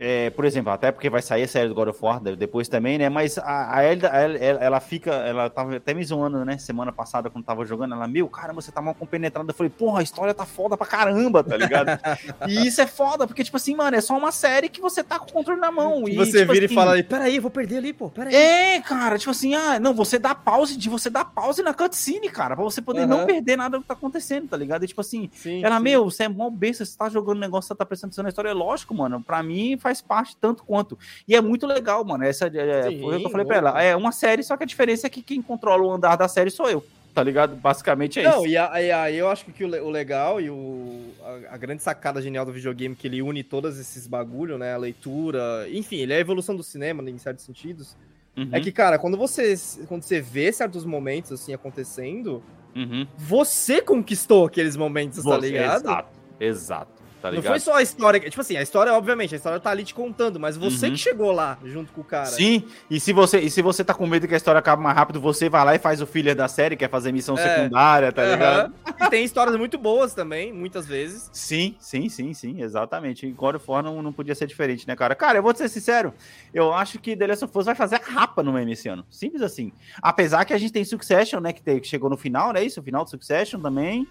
é, 0.02 0.30
por 0.30 0.44
exemplo, 0.44 0.72
até 0.72 0.90
porque 0.90 1.08
vai 1.08 1.22
sair 1.22 1.44
a 1.44 1.48
série 1.48 1.68
do 1.68 1.74
God 1.74 1.88
of 1.88 1.98
War 2.04 2.20
de- 2.20 2.34
depois 2.36 2.68
também, 2.68 2.98
né? 2.98 3.08
Mas 3.08 3.38
a, 3.38 3.76
a 3.76 3.82
Elda, 3.84 4.08
ela, 4.08 4.36
ela- 4.38 4.80
fica, 4.80 5.12
ela 5.12 5.48
tava 5.48 5.76
até 5.76 5.94
me 5.94 6.04
zoando, 6.04 6.44
né? 6.44 6.58
Semana 6.58 6.90
passada, 6.92 7.30
quando 7.30 7.44
tava 7.44 7.64
jogando, 7.64 7.94
ela, 7.94 8.08
meu, 8.08 8.28
caramba, 8.28 8.60
você 8.60 8.72
tá 8.72 8.82
mal 8.82 8.94
compenetrado. 8.94 9.48
Eu 9.48 9.54
falei, 9.54 9.70
porra, 9.70 10.00
a 10.00 10.02
história 10.02 10.34
tá 10.34 10.44
foda 10.44 10.76
pra 10.76 10.86
caramba, 10.86 11.44
tá 11.44 11.56
ligado? 11.56 11.88
e 12.48 12.66
isso 12.66 12.80
é 12.80 12.86
foda, 12.86 13.26
porque, 13.26 13.44
tipo 13.44 13.56
assim, 13.56 13.76
mano, 13.76 13.96
é 13.96 14.00
só 14.00 14.16
uma 14.18 14.32
série 14.32 14.68
que 14.68 14.80
você 14.80 15.04
tá 15.04 15.18
com 15.18 15.26
o 15.26 15.32
controle 15.32 15.60
na 15.60 15.70
mão. 15.70 16.08
E 16.08 16.16
você 16.16 16.40
tipo 16.40 16.52
vira 16.52 16.64
assim, 16.66 16.74
e 16.74 16.76
fala 16.76 16.92
ali, 16.92 17.02
peraí, 17.04 17.36
eu 17.36 17.42
vou 17.42 17.50
perder 17.50 17.76
ali, 17.78 17.92
pô, 17.92 18.10
peraí. 18.10 18.34
é, 18.34 18.80
cara, 18.80 19.18
tipo 19.18 19.30
assim, 19.30 19.54
ah, 19.54 19.78
não, 19.78 19.94
você 19.94 20.18
dá 20.18 20.34
pause 20.34 20.76
de 20.76 20.88
você 20.88 21.08
dá 21.08 21.24
pause 21.24 21.62
na 21.62 21.72
cutscene, 21.72 22.28
cara, 22.28 22.56
pra 22.56 22.64
você 22.64 22.82
poder 22.82 23.06
não 23.06 23.18
Aham. 23.18 23.26
perder 23.26 23.56
nada 23.56 23.76
do 23.78 23.82
que 23.82 23.88
tá 23.88 23.94
acontecendo, 23.94 24.48
tá 24.48 24.56
ligado? 24.56 24.84
E, 24.84 24.88
tipo 24.88 25.00
assim, 25.00 25.30
Sim, 25.34 25.64
ela, 25.64 25.76
sim. 25.78 25.82
meu, 25.84 26.04
você 26.10 26.24
é 26.24 26.28
mó 26.28 26.50
besta, 26.50 26.84
você 26.84 26.96
tá 26.98 27.08
jogando 27.08 27.38
negócio, 27.38 27.68
você 27.68 27.74
tá 27.74 27.84
prestando 27.86 28.10
atenção 28.10 28.22
na 28.22 28.28
história. 28.30 28.48
É 28.48 28.52
lógico, 28.52 28.94
mano. 28.94 29.22
Pra 29.22 29.42
mim 29.42 29.76
faz 29.78 29.91
parte 30.00 30.36
tanto 30.40 30.62
quanto. 30.64 30.98
E 31.28 31.34
é 31.34 31.40
muito 31.40 31.66
legal, 31.66 32.04
mano. 32.04 32.24
Essa 32.24 32.46
é, 32.46 32.82
Sim, 32.88 33.00
foi 33.00 33.16
o 33.16 33.20
que 33.20 33.26
eu 33.26 33.30
falei 33.30 33.46
pra 33.46 33.56
ela. 33.56 33.82
É 33.82 33.94
uma 33.96 34.12
série, 34.12 34.42
só 34.42 34.56
que 34.56 34.62
a 34.62 34.66
diferença 34.66 35.06
é 35.06 35.10
que 35.10 35.20
quem 35.22 35.42
controla 35.42 35.82
o 35.82 35.92
andar 35.92 36.16
da 36.16 36.28
série 36.28 36.50
sou 36.50 36.70
eu. 36.70 36.84
Tá 37.14 37.22
ligado? 37.22 37.54
Basicamente 37.56 38.20
é 38.20 38.22
Não, 38.22 38.38
isso. 38.38 38.46
e 38.46 38.56
aí 38.56 39.18
eu 39.18 39.28
acho 39.28 39.44
que 39.44 39.62
o, 39.62 39.68
le- 39.68 39.80
o 39.80 39.90
legal 39.90 40.40
e 40.40 40.48
o, 40.48 41.10
a, 41.50 41.54
a 41.54 41.56
grande 41.58 41.82
sacada 41.82 42.22
genial 42.22 42.46
do 42.46 42.52
videogame 42.52 42.94
é 42.94 42.98
que 42.98 43.06
ele 43.06 43.20
une 43.20 43.42
todos 43.42 43.78
esses 43.78 44.06
bagulho, 44.06 44.56
né? 44.56 44.72
A 44.72 44.78
leitura, 44.78 45.66
enfim, 45.70 45.96
ele 45.96 46.14
é 46.14 46.16
a 46.16 46.20
evolução 46.20 46.56
do 46.56 46.62
cinema, 46.62 47.02
em 47.10 47.18
certos 47.18 47.44
sentidos. 47.44 47.94
Uhum, 48.34 48.48
É 48.50 48.60
que, 48.60 48.72
cara, 48.72 48.98
quando 48.98 49.18
você, 49.18 49.54
quando 49.86 50.04
você 50.04 50.22
vê 50.22 50.50
certos 50.54 50.86
momentos 50.86 51.32
assim 51.32 51.52
acontecendo, 51.52 52.42
uhum. 52.74 53.06
você 53.18 53.82
conquistou 53.82 54.46
aqueles 54.46 54.74
momentos, 54.74 55.18
tá 55.22 55.36
Você- 55.38 55.50
ligado? 55.50 55.82
Exato, 55.84 56.18
exato. 56.40 57.01
Tá 57.22 57.30
Não 57.30 57.40
foi 57.40 57.60
só 57.60 57.74
a 57.76 57.82
história. 57.82 58.18
Tipo 58.18 58.40
assim, 58.40 58.56
a 58.56 58.62
história, 58.62 58.92
obviamente, 58.92 59.32
a 59.32 59.36
história 59.36 59.60
tá 59.60 59.70
ali 59.70 59.84
te 59.84 59.94
contando, 59.94 60.40
mas 60.40 60.56
você 60.56 60.86
Uhum. 60.86 60.92
que 60.92 60.98
chegou 60.98 61.30
lá 61.30 61.56
junto 61.64 61.92
com 61.92 62.00
o 62.00 62.04
cara. 62.04 62.26
Sim, 62.26 62.64
e 62.90 62.98
se, 62.98 63.12
você, 63.12 63.38
e 63.38 63.48
se 63.48 63.62
você 63.62 63.84
tá 63.84 63.94
com 63.94 64.04
medo 64.06 64.26
que 64.26 64.34
a 64.34 64.36
história 64.36 64.58
acabe 64.58 64.82
mais 64.82 64.96
rápido, 64.96 65.20
você 65.20 65.48
vai 65.48 65.64
lá 65.64 65.74
e 65.74 65.78
faz 65.78 66.00
o 66.02 66.06
filler 66.06 66.34
da 66.34 66.48
série, 66.48 66.76
quer 66.76 66.90
fazer 66.90 67.12
missão 67.12 67.36
É. 67.38 67.42
secundária, 67.42 68.10
tá 68.10 68.22
Aham. 68.22 68.32
ligado? 68.32 68.74
E 69.00 69.08
tem 69.08 69.24
histórias 69.24 69.56
muito 69.56 69.78
boas 69.78 70.14
também, 70.14 70.52
muitas 70.52 70.84
vezes. 70.86 71.30
Sim, 71.32 71.76
sim, 71.78 72.08
sim, 72.08 72.34
sim, 72.34 72.60
exatamente. 72.60 73.26
E 73.26 73.30
God 73.32 73.54
of 73.54 73.64
War 73.70 73.82
não, 73.84 74.02
não 74.02 74.12
podia 74.12 74.34
ser 74.34 74.46
diferente, 74.48 74.86
né, 74.88 74.96
cara? 74.96 75.14
Cara, 75.14 75.38
eu 75.38 75.42
vou 75.44 75.52
te 75.52 75.58
ser 75.58 75.68
sincero, 75.68 76.12
eu 76.52 76.72
acho 76.74 76.98
que 76.98 77.16
The 77.16 77.26
Last 77.28 77.44
of 77.44 77.56
Us 77.56 77.66
vai 77.66 77.74
fazer 77.76 77.96
a 77.96 77.98
rapa 78.04 78.42
no 78.42 78.52
meme 78.52 78.72
esse 78.72 78.88
ano. 78.88 79.06
Simples 79.08 79.42
assim. 79.42 79.70
Apesar 80.02 80.44
que 80.44 80.52
a 80.52 80.58
gente 80.58 80.72
tem 80.72 80.84
Succession, 80.84 81.38
né, 81.40 81.52
que, 81.52 81.62
tem- 81.62 81.78
que 81.78 81.86
chegou 81.86 82.10
no 82.10 82.16
final, 82.16 82.52
né, 82.52 82.64
isso? 82.64 82.80
O 82.80 82.82
final 82.82 83.04
do 83.04 83.10
Succession 83.10 83.60
também. 83.60 84.06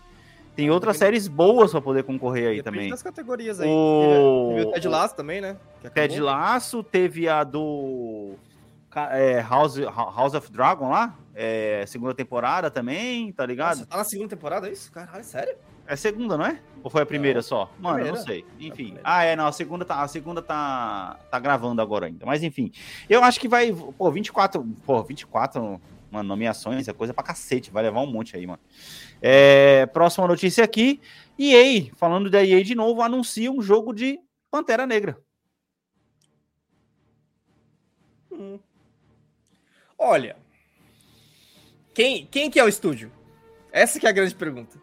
Tem 0.55 0.69
outras 0.69 0.97
séries 0.97 1.27
boas 1.27 1.71
pra 1.71 1.81
poder 1.81 2.03
concorrer 2.03 2.49
aí 2.49 2.55
Depende 2.57 2.75
também. 2.77 2.89
das 2.89 3.01
categorias 3.01 3.59
aí. 3.61 3.69
O- 3.69 4.49
Teve, 4.49 4.55
teve 4.57 4.67
o 4.69 4.71
Ted 4.73 4.87
Lasso 4.87 5.15
também, 5.15 5.41
né? 5.41 5.57
Ted. 5.93 6.19
Laço, 6.21 6.83
teve 6.83 7.27
a 7.29 7.43
do 7.43 8.33
é, 9.11 9.39
House, 9.41 9.77
House 9.79 10.33
of 10.33 10.51
Dragon 10.51 10.89
lá, 10.89 11.15
é, 11.33 11.85
segunda 11.87 12.13
temporada 12.13 12.69
também, 12.69 13.31
tá 13.31 13.45
ligado? 13.45 13.77
Nossa, 13.77 13.85
tá 13.89 13.97
na 13.97 14.03
segunda 14.03 14.29
temporada 14.29 14.67
é 14.67 14.71
isso? 14.73 14.91
Caralho, 14.91 15.23
sério? 15.23 15.55
É 15.87 15.95
segunda, 15.95 16.37
não 16.37 16.45
é? 16.45 16.59
Ou 16.83 16.89
foi 16.89 17.01
a 17.01 17.05
primeira 17.05 17.41
só? 17.41 17.69
Mano, 17.79 17.99
eu 17.99 18.13
não 18.13 18.21
primeira. 18.23 18.45
sei. 18.45 18.45
Enfim. 18.59 18.71
primeira. 18.75 19.01
Ah, 19.03 19.23
é, 19.23 19.35
não, 19.35 19.47
a 19.47 19.51
segunda 19.51 19.83
tá, 19.85 20.01
a 20.01 20.07
segunda 20.07 20.41
tá, 20.41 21.17
tá 21.29 21.39
gravando 21.39 21.81
agora 21.81 22.05
ainda. 22.07 22.25
Mas 22.25 22.43
enfim, 22.43 22.71
eu 23.09 23.23
acho 23.23 23.39
que 23.39 23.47
vai, 23.47 23.73
pô, 23.97 24.11
24, 24.11 24.63
pô, 24.85 25.01
24, 25.03 25.81
mano, 26.11 26.27
nomeações, 26.27 26.87
é 26.87 26.93
coisa 26.93 27.13
pra 27.13 27.23
cacete, 27.23 27.71
vai 27.71 27.83
levar 27.83 28.01
um 28.01 28.05
monte 28.11 28.35
aí, 28.35 28.45
mano. 28.45 28.59
É, 29.21 29.85
próxima 29.87 30.27
notícia 30.27 30.63
aqui, 30.63 30.99
EA, 31.39 31.89
falando 31.95 32.29
da 32.29 32.43
EA 32.45 32.63
de 32.63 32.75
novo, 32.75 33.01
anuncia 33.01 33.51
um 33.51 33.61
jogo 33.61 33.93
de 33.93 34.19
Pantera 34.51 34.85
Negra. 34.85 35.17
Hum. 38.31 38.59
Olha, 39.97 40.35
quem, 41.93 42.25
quem 42.25 42.49
que 42.49 42.59
é 42.59 42.63
o 42.63 42.67
estúdio? 42.67 43.11
Essa 43.71 43.99
que 43.99 44.05
é 44.05 44.09
a 44.09 44.13
grande 44.13 44.35
pergunta. 44.35 44.77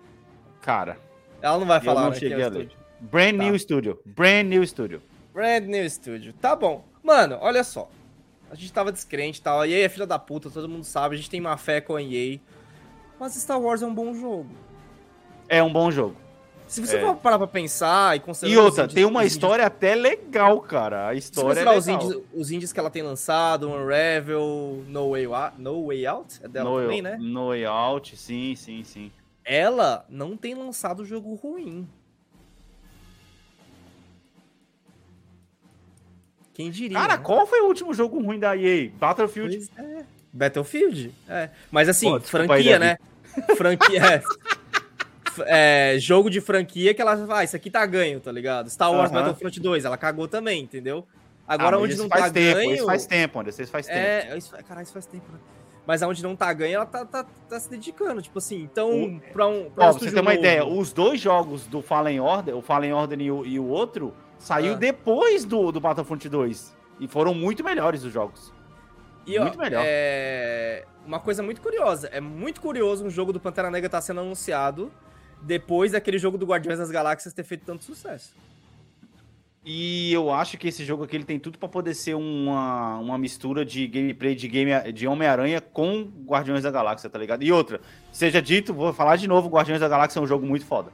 Cara, 0.60 0.98
Ela 1.42 1.58
não 1.58 1.66
vai 1.66 1.80
falar 1.80 2.02
não 2.02 2.10
né, 2.10 2.16
cheguei 2.16 2.40
é 2.42 2.48
o 2.48 2.50
estúdio. 2.52 2.78
brand 3.00 3.36
Tá. 3.36 3.42
new 3.44 3.58
studio, 3.58 4.00
brand 4.04 4.46
new 4.46 4.66
studio. 4.66 5.02
Brand 5.32 5.66
New 5.66 5.88
Studio. 5.88 6.32
Tá 6.32 6.56
bom. 6.56 6.84
Mano, 7.00 7.38
olha 7.40 7.62
só. 7.62 7.88
A 8.50 8.54
gente 8.54 8.72
tava 8.72 8.90
descrente 8.92 9.38
e 9.38 9.42
tal. 9.42 9.60
A 9.60 9.68
EA 9.68 9.84
é 9.84 9.88
filha 9.88 10.06
da 10.06 10.18
puta, 10.18 10.50
todo 10.50 10.68
mundo 10.68 10.84
sabe. 10.84 11.14
A 11.14 11.18
gente 11.18 11.30
tem 11.30 11.40
má 11.40 11.56
fé 11.56 11.80
com 11.80 11.94
a 11.96 12.02
EA. 12.02 12.38
Mas 13.20 13.34
Star 13.34 13.60
Wars 13.60 13.82
é 13.82 13.86
um 13.86 13.94
bom 13.94 14.14
jogo. 14.14 14.48
É 15.48 15.62
um 15.62 15.72
bom 15.72 15.90
jogo. 15.90 16.16
Se 16.66 16.80
você 16.86 16.98
É. 16.98 17.00
for 17.00 17.16
parar 17.16 17.38
pra 17.38 17.46
pensar 17.46 18.14
e 18.16 18.20
considerar. 18.20 18.52
E 18.52 18.58
outra, 18.58 18.84
indies- 18.84 18.94
tem 18.94 19.04
uma 19.06 19.20
indies- 19.20 19.32
história 19.32 19.64
até 19.66 19.94
legal, 19.94 20.60
cara. 20.60 21.08
A 21.08 21.12
Se 21.12 21.18
história 21.20 21.60
é 21.60 21.64
considerar 21.64 21.78
os 21.78 21.86
legal. 21.86 22.02
indies, 22.04 22.22
os 22.34 22.50
indies 22.50 22.72
que 22.74 22.78
ela 22.80 22.90
tem 22.90 23.02
lançado, 23.02 23.68
Unravel, 23.70 24.84
No 24.86 25.10
Way, 25.12 25.26
Out, 25.26 25.54
no 25.60 25.86
Way 25.86 26.06
Out, 26.06 26.40
é 26.44 26.48
dela 26.48 26.68
no, 26.70 26.80
também, 26.82 27.00
né? 27.00 27.16
no 27.18 27.48
Way 27.48 27.64
Out, 27.64 28.16
sim, 28.18 28.54
sim, 28.54 28.84
sim. 28.84 29.10
Ela 29.44 30.04
não 30.10 30.36
tem 30.36 30.54
lançado 30.54 31.06
jogo 31.06 31.34
ruim. 31.36 31.88
Quem 36.58 36.70
diria? 36.72 36.98
Cara, 36.98 37.16
né? 37.16 37.22
qual 37.22 37.46
foi 37.46 37.60
o 37.60 37.66
último 37.66 37.94
jogo 37.94 38.20
ruim 38.20 38.36
da 38.38 38.56
EA? 38.56 38.90
Battlefield. 38.98 39.70
É. 39.78 40.02
Battlefield? 40.32 41.14
É. 41.28 41.50
Mas 41.70 41.88
assim, 41.88 42.10
Pô, 42.10 42.18
franquia, 42.20 42.78
né? 42.80 42.98
Franquia. 43.56 44.02
é. 44.04 44.22
É, 45.46 45.96
jogo 46.00 46.28
de 46.28 46.40
franquia 46.40 46.92
que 46.92 47.00
ela 47.00 47.14
vai, 47.14 47.42
ah, 47.42 47.44
isso 47.44 47.54
aqui 47.54 47.70
tá 47.70 47.86
ganho, 47.86 48.18
tá 48.18 48.32
ligado? 48.32 48.68
Star 48.68 48.90
Wars 48.92 49.08
Aham. 49.12 49.20
Battlefront 49.20 49.60
2, 49.60 49.84
ela 49.84 49.96
cagou 49.96 50.26
também, 50.26 50.60
entendeu? 50.64 51.06
Ah, 51.46 51.54
Agora 51.54 51.76
mas 51.76 51.84
onde 51.84 51.92
isso 51.94 52.02
não 52.02 52.08
faz 52.08 52.24
tá 52.24 52.30
tempo, 52.32 52.56
ganho. 52.56 52.74
Isso 52.74 52.84
faz 52.86 53.06
tempo, 53.06 53.38
Anderson, 53.40 53.62
isso 53.62 53.70
faz 53.72 53.86
tempo. 53.86 53.98
É, 53.98 54.36
isso, 54.36 54.50
caralho, 54.66 54.82
isso 54.84 54.92
faz 54.92 55.06
tempo, 55.06 55.30
né? 55.32 55.38
Mas 55.86 56.02
aonde 56.02 56.22
não 56.24 56.34
tá 56.34 56.52
ganho, 56.52 56.74
ela 56.74 56.86
tá, 56.86 57.04
tá, 57.06 57.24
tá 57.48 57.60
se 57.60 57.70
dedicando. 57.70 58.20
Tipo 58.20 58.38
assim, 58.38 58.60
então, 58.62 58.90
O- 59.04 59.20
pra 59.32 59.46
um. 59.46 59.70
Pra 59.70 59.86
Ó, 59.86 59.90
um 59.90 59.92
pra 59.94 60.00
você 60.00 60.10
ter 60.12 60.20
uma 60.20 60.32
novo- 60.32 60.38
ideia, 60.44 60.66
os 60.66 60.92
dois 60.92 61.20
jogos 61.20 61.66
do 61.68 61.80
Fallen 61.80 62.18
Order, 62.20 62.56
o 62.56 62.60
Fallen 62.60 62.92
Order 62.92 63.20
e 63.20 63.30
o, 63.30 63.46
e 63.46 63.58
o 63.60 63.64
outro, 63.66 64.12
saiu 64.38 64.74
Ah. 64.74 64.76
depois 64.76 65.44
do, 65.44 65.70
do 65.72 65.80
Battlefront 65.80 66.28
2. 66.28 66.76
E 67.00 67.06
foram 67.06 67.32
muito 67.34 67.62
melhores 67.62 68.02
os 68.04 68.12
jogos. 68.12 68.52
E, 69.26 69.38
ó, 69.38 69.42
Muito 69.42 69.58
melhor. 69.58 69.82
É... 69.86 70.84
Uma 71.06 71.20
coisa 71.20 71.42
muito 71.42 71.60
curiosa. 71.60 72.08
É 72.08 72.20
muito 72.20 72.60
curioso 72.60 73.04
um 73.04 73.10
jogo 73.10 73.32
do 73.32 73.38
Pantera 73.40 73.70
Negra 73.70 73.86
estar 73.86 74.00
sendo 74.00 74.20
anunciado 74.20 74.90
depois 75.42 75.92
daquele 75.92 76.18
jogo 76.18 76.36
do 76.36 76.46
Guardiões 76.46 76.78
das 76.78 76.90
Galáxias 76.90 77.32
ter 77.34 77.44
feito 77.44 77.64
tanto 77.64 77.84
sucesso. 77.84 78.34
E 79.64 80.12
eu 80.12 80.30
acho 80.32 80.56
que 80.56 80.68
esse 80.68 80.84
jogo 80.84 81.04
aqui 81.04 81.14
ele 81.16 81.24
tem 81.24 81.38
tudo 81.38 81.58
pra 81.58 81.68
poder 81.68 81.92
ser 81.94 82.14
uma, 82.14 82.96
uma 82.98 83.18
mistura 83.18 83.64
de 83.66 83.86
gameplay 83.86 84.34
de, 84.34 84.48
game, 84.48 84.70
de 84.92 85.06
Homem-Aranha 85.06 85.60
com 85.60 86.10
Guardiões 86.24 86.62
da 86.62 86.70
Galáxia, 86.70 87.10
tá 87.10 87.18
ligado? 87.18 87.42
E 87.42 87.52
outra, 87.52 87.80
seja 88.10 88.40
dito, 88.40 88.72
vou 88.72 88.92
falar 88.94 89.16
de 89.16 89.28
novo, 89.28 89.48
Guardiões 89.48 89.80
da 89.80 89.88
Galáxia 89.88 90.20
é 90.20 90.22
um 90.22 90.26
jogo 90.26 90.46
muito 90.46 90.64
foda. 90.64 90.90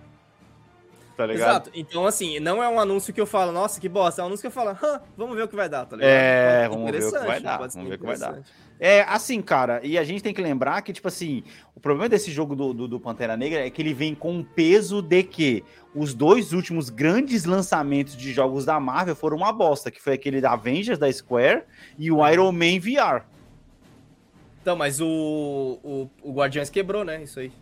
Tá 1.16 1.26
ligado? 1.26 1.50
Exato. 1.50 1.70
Então, 1.74 2.06
assim, 2.06 2.40
não 2.40 2.62
é 2.62 2.68
um 2.68 2.80
anúncio 2.80 3.12
que 3.12 3.20
eu 3.20 3.26
falo, 3.26 3.52
nossa, 3.52 3.80
que 3.80 3.88
bosta. 3.88 4.20
É 4.20 4.24
um 4.24 4.26
anúncio 4.26 4.42
que 4.42 4.48
eu 4.48 4.50
falo, 4.50 4.70
Hã, 4.70 5.00
vamos 5.16 5.36
ver 5.36 5.42
o 5.42 5.48
que 5.48 5.54
vai 5.54 5.68
dar, 5.68 5.86
tá 5.86 5.96
ligado? 5.96 6.10
É, 6.10 6.68
vamos 6.68 6.90
ver 6.90 7.04
o 7.04 7.12
que 7.12 7.18
vai 7.18 7.40
dar, 7.40 7.58
vamos 7.58 7.88
ver 7.88 7.94
o 7.94 7.98
que 7.98 8.06
vai 8.06 8.18
dar. 8.18 8.38
É, 8.80 9.02
assim, 9.02 9.40
cara, 9.40 9.80
e 9.84 9.96
a 9.96 10.02
gente 10.02 10.22
tem 10.22 10.34
que 10.34 10.42
lembrar 10.42 10.82
que, 10.82 10.92
tipo 10.92 11.06
assim, 11.06 11.44
o 11.74 11.80
problema 11.80 12.08
desse 12.08 12.32
jogo 12.32 12.56
do, 12.56 12.74
do, 12.74 12.88
do 12.88 13.00
Pantera 13.00 13.36
Negra 13.36 13.64
é 13.64 13.70
que 13.70 13.80
ele 13.80 13.94
vem 13.94 14.14
com 14.14 14.40
o 14.40 14.44
peso 14.44 15.00
de 15.00 15.22
que 15.22 15.64
os 15.94 16.12
dois 16.12 16.52
últimos 16.52 16.90
grandes 16.90 17.44
lançamentos 17.44 18.16
de 18.16 18.32
jogos 18.32 18.64
da 18.64 18.80
Marvel 18.80 19.14
foram 19.14 19.36
uma 19.36 19.52
bosta, 19.52 19.92
que 19.92 20.02
foi 20.02 20.14
aquele 20.14 20.40
da 20.40 20.52
Avengers 20.52 20.98
da 20.98 21.10
Square 21.10 21.62
e 21.96 22.10
o 22.10 22.28
Iron 22.28 22.50
Man 22.50 22.80
VR. 22.80 23.24
Então, 24.60 24.74
mas 24.74 25.00
o, 25.00 25.78
o, 25.84 26.10
o 26.22 26.32
Guardiões 26.32 26.68
quebrou, 26.68 27.04
né? 27.04 27.22
Isso 27.22 27.38
aí. 27.38 27.52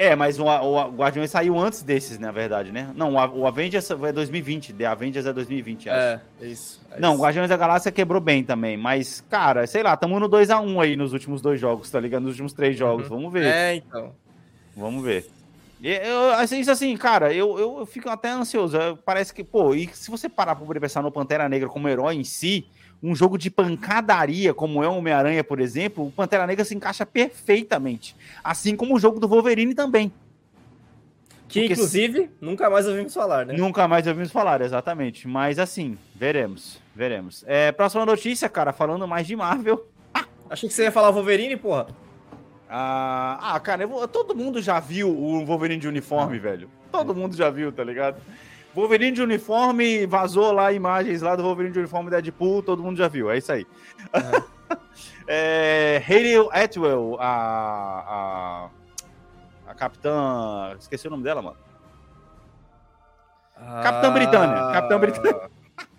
É, 0.00 0.16
mas 0.16 0.38
o, 0.38 0.46
o, 0.46 0.88
Guardiões 0.92 1.30
saiu 1.30 1.58
antes 1.58 1.82
desses, 1.82 2.18
na 2.18 2.32
verdade, 2.32 2.72
né? 2.72 2.90
Não, 2.96 3.12
o, 3.12 3.46
Avengers 3.46 3.90
é 3.90 4.10
2020, 4.10 4.72
The 4.72 4.86
Avengers 4.86 5.26
é 5.26 5.32
2020, 5.34 5.90
acho. 5.90 5.98
É, 5.98 6.20
é 6.40 6.46
isso. 6.46 6.80
é 6.90 6.98
Não, 6.98 7.16
o. 7.16 7.18
Guardiões 7.18 7.50
da 7.50 7.56
Galáxia 7.58 7.92
quebrou 7.92 8.18
bem 8.18 8.42
também, 8.42 8.78
mas, 8.78 9.22
cara, 9.28 9.66
sei 9.66 9.82
lá, 9.82 9.94
tamo 9.98 10.18
no 10.18 10.26
2x1 10.26 10.82
aí 10.82 10.96
nos 10.96 11.12
últimos 11.12 11.42
dois 11.42 11.60
jogos, 11.60 11.90
tá 11.90 12.00
ligado? 12.00 12.22
Nos 12.22 12.30
últimos 12.30 12.54
três 12.54 12.78
jogos, 12.78 13.08
vamos 13.08 13.30
ver. 13.30 13.44
É, 13.44 13.74
então. 13.74 14.14
Vamos 14.74 15.04
ver. 15.04 15.28
Eu, 15.82 16.30
assim, 16.30 16.60
isso 16.60 16.70
assim, 16.70 16.96
cara, 16.96 17.34
eu, 17.34 17.58
eu, 17.58 17.80
eu 17.80 17.84
fico 17.86 18.08
até 18.08 18.30
ansioso. 18.30 18.78
Parece 19.04 19.34
que, 19.34 19.44
pô, 19.44 19.74
e 19.74 19.86
se 19.92 20.10
você 20.10 20.30
parar 20.30 20.56
pra 20.56 20.80
pensar 20.80 21.02
no 21.02 21.12
Pantera 21.12 21.46
Negra 21.46 21.68
como 21.68 21.86
herói 21.90 22.16
em 22.16 22.24
si, 22.24 22.66
um 23.02 23.14
jogo 23.14 23.38
de 23.38 23.50
pancadaria, 23.50 24.52
como 24.52 24.82
é 24.84 24.88
o 24.88 24.94
Homem-Aranha, 24.96 25.42
por 25.42 25.60
exemplo, 25.60 26.06
o 26.06 26.12
Pantera 26.12 26.46
Negra 26.46 26.64
se 26.64 26.74
encaixa 26.74 27.06
perfeitamente. 27.06 28.14
Assim 28.44 28.76
como 28.76 28.94
o 28.94 28.98
jogo 29.00 29.18
do 29.18 29.26
Wolverine 29.28 29.74
também. 29.74 30.12
Que, 31.48 31.60
Porque 31.62 31.72
inclusive, 31.72 32.30
nunca 32.40 32.70
mais 32.70 32.86
ouvimos 32.86 33.12
falar, 33.12 33.44
né? 33.46 33.54
Nunca 33.54 33.88
mais 33.88 34.06
ouvimos 34.06 34.30
falar, 34.30 34.60
exatamente. 34.60 35.26
Mas 35.26 35.58
assim, 35.58 35.98
veremos, 36.14 36.78
veremos. 36.94 37.42
É, 37.46 37.72
próxima 37.72 38.06
notícia, 38.06 38.48
cara, 38.48 38.72
falando 38.72 39.08
mais 39.08 39.26
de 39.26 39.34
Marvel. 39.34 39.84
Achei 40.48 40.68
que 40.68 40.74
você 40.74 40.84
ia 40.84 40.92
falar 40.92 41.10
Wolverine, 41.10 41.56
porra. 41.56 41.88
Ah, 42.68 43.54
ah, 43.54 43.58
cara, 43.60 43.84
vou- 43.84 44.06
todo 44.06 44.32
mundo 44.32 44.62
já 44.62 44.78
viu 44.78 45.08
o 45.10 45.44
Wolverine 45.44 45.80
de 45.80 45.88
uniforme, 45.88 46.38
velho. 46.38 46.70
Todo 46.92 47.12
mundo 47.14 47.34
já 47.36 47.50
viu, 47.50 47.72
tá 47.72 47.82
ligado? 47.82 48.20
Wolverine 48.74 49.12
de 49.12 49.22
uniforme, 49.22 50.06
vazou 50.06 50.52
lá 50.52 50.72
imagens 50.72 51.22
lá 51.22 51.34
do 51.34 51.42
Wolverine 51.42 51.72
de 51.72 51.78
uniforme 51.80 52.10
Deadpool, 52.10 52.62
todo 52.62 52.82
mundo 52.82 52.96
já 52.96 53.08
viu, 53.08 53.30
é 53.30 53.38
isso 53.38 53.50
aí. 53.52 53.66
é, 55.26 56.02
Hayley 56.08 56.48
Atwell, 56.52 57.16
a, 57.18 58.70
a, 59.66 59.70
a 59.70 59.74
capitã. 59.74 60.76
Esqueci 60.78 61.08
o 61.08 61.10
nome 61.10 61.24
dela, 61.24 61.42
mano. 61.42 61.56
Capitã 63.82 64.12
Britânia, 64.12 64.72
Capitã 64.72 64.98
Britânia. 64.98 65.50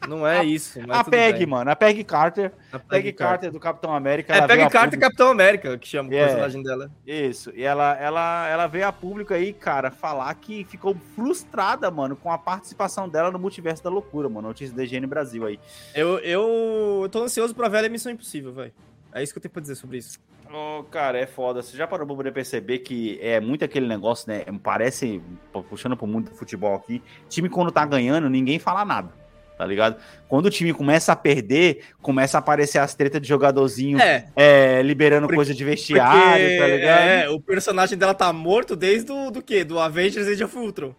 Não 0.07 0.25
é 0.25 0.43
isso, 0.43 0.79
mas 0.87 0.97
A 0.99 1.03
tudo 1.03 1.11
Peg, 1.11 1.37
bem. 1.39 1.47
mano, 1.47 1.69
a 1.69 1.75
Peg 1.75 2.03
Carter. 2.03 2.51
A 2.71 2.79
Peg 2.79 3.13
Carter 3.13 3.51
do 3.51 3.59
Capitão 3.59 3.93
América. 3.93 4.33
É, 4.33 4.37
ela 4.39 4.47
Peg 4.47 4.61
a 4.63 4.69
Carter 4.69 4.79
e 4.79 4.91
público- 4.91 5.01
Capitão 5.05 5.27
América, 5.29 5.77
que 5.77 5.87
chama 5.87 6.09
o 6.09 6.13
É. 6.13 6.25
personagem 6.25 6.63
dela. 6.63 6.91
Isso, 7.05 7.51
e 7.55 7.63
ela, 7.63 7.95
ela, 7.97 8.47
ela 8.49 8.67
veio 8.67 8.87
a 8.87 8.91
público 8.91 9.33
aí, 9.33 9.53
cara, 9.53 9.91
falar 9.91 10.33
que 10.35 10.63
ficou 10.65 10.95
frustrada, 11.15 11.89
mano, 11.91 12.15
com 12.15 12.31
a 12.31 12.37
participação 12.37 13.07
dela 13.07 13.29
no 13.31 13.37
Multiverso 13.39 13.83
da 13.83 13.89
Loucura, 13.89 14.27
mano. 14.27 14.47
Notícia 14.47 14.75
da 14.75 14.83
IGN 14.83 15.05
Brasil 15.05 15.45
aí. 15.45 15.59
Eu, 15.93 16.17
eu, 16.19 16.99
eu 17.03 17.09
tô 17.09 17.21
ansioso 17.23 17.53
pra 17.53 17.69
ver 17.69 17.85
a 17.85 17.89
Missão 17.89 18.11
Impossível, 18.11 18.51
velho. 18.51 18.73
É 19.13 19.21
isso 19.21 19.31
que 19.33 19.37
eu 19.37 19.41
tenho 19.41 19.51
pra 19.51 19.61
dizer 19.61 19.75
sobre 19.75 19.97
isso. 19.97 20.17
Ô, 20.51 20.83
cara, 20.83 21.17
é 21.17 21.25
foda. 21.25 21.61
Você 21.61 21.77
já 21.77 21.87
parou 21.87 22.05
pra 22.05 22.15
poder 22.15 22.33
perceber 22.33 22.79
que 22.79 23.17
é 23.21 23.39
muito 23.39 23.63
aquele 23.63 23.87
negócio, 23.87 24.29
né? 24.29 24.43
Parece, 24.61 25.21
puxando 25.69 25.95
pro 25.95 26.05
mundo 26.07 26.29
do 26.29 26.35
futebol 26.35 26.75
aqui, 26.75 27.01
time 27.29 27.47
quando 27.47 27.71
tá 27.71 27.85
ganhando, 27.85 28.29
ninguém 28.29 28.57
fala 28.59 28.83
nada. 28.83 29.20
Tá 29.61 29.67
ligado? 29.67 29.97
Quando 30.27 30.47
o 30.47 30.49
time 30.49 30.73
começa 30.73 31.11
a 31.11 31.15
perder, 31.15 31.83
começa 32.01 32.35
a 32.35 32.39
aparecer 32.39 32.79
as 32.79 32.95
tretas 32.95 33.21
de 33.21 33.27
jogadorzinho 33.27 33.99
É, 34.01 34.25
é, 34.35 34.81
liberando 34.81 35.27
Porque- 35.27 35.35
coisa 35.35 35.53
de 35.53 35.63
vestiário, 35.63 36.57
tá 36.59 36.65
ligado? 36.65 36.99
é, 37.07 37.29
o 37.29 37.39
personagem 37.39 37.95
dela 37.95 38.15
tá 38.15 38.33
morto 38.33 38.75
desde 38.75 39.11
o 39.11 39.29
do 39.29 39.39
quê? 39.39 39.63
Do 39.63 39.77
Avengers 39.77 40.27
Age 40.27 40.43
of 40.43 40.57
Ultron. 40.57 40.95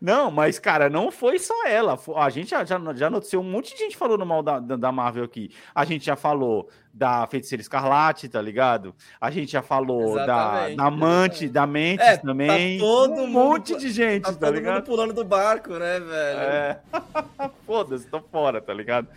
Não, 0.00 0.30
mas, 0.30 0.56
cara, 0.60 0.88
não 0.88 1.10
foi 1.10 1.40
só 1.40 1.66
ela. 1.66 1.98
A 2.16 2.30
gente 2.30 2.50
já, 2.50 2.64
já, 2.64 2.78
já 2.94 3.10
noticiou 3.10 3.42
um 3.42 3.50
monte 3.50 3.72
de 3.72 3.78
gente 3.80 3.96
falando 3.96 4.24
mal 4.24 4.40
da 4.40 4.60
da 4.60 4.92
Marvel 4.92 5.24
aqui. 5.24 5.50
A 5.74 5.84
gente 5.84 6.04
já 6.06 6.14
falou 6.14 6.68
da 6.96 7.26
Feiticeira 7.26 7.60
Escarlate, 7.60 8.26
tá 8.26 8.40
ligado? 8.40 8.94
A 9.20 9.30
gente 9.30 9.52
já 9.52 9.60
falou 9.60 10.14
da, 10.14 10.22
Exatamente, 10.22 10.76
da 10.76 10.84
Amante, 10.86 11.48
da 11.48 11.66
Mentes 11.66 12.06
É, 12.06 12.16
tá 12.16 12.22
também. 12.22 12.78
todo 12.78 13.12
um 13.12 13.26
mundo- 13.26 13.32
monte 13.32 13.76
de 13.76 13.90
gente, 13.90 14.22
Tá, 14.24 14.32
tá, 14.32 14.38
todo 14.38 14.46
mundo 14.46 14.54
ligado? 14.56 14.84
pulando 14.84 15.12
do 15.12 15.22
barco, 15.22 15.72
né, 15.74 16.00
velho? 16.00 16.38
É. 16.40 16.80
Foda-se, 17.66 18.06
tô 18.06 18.18
fora, 18.20 18.62
tá 18.62 18.72
ligado? 18.72 19.08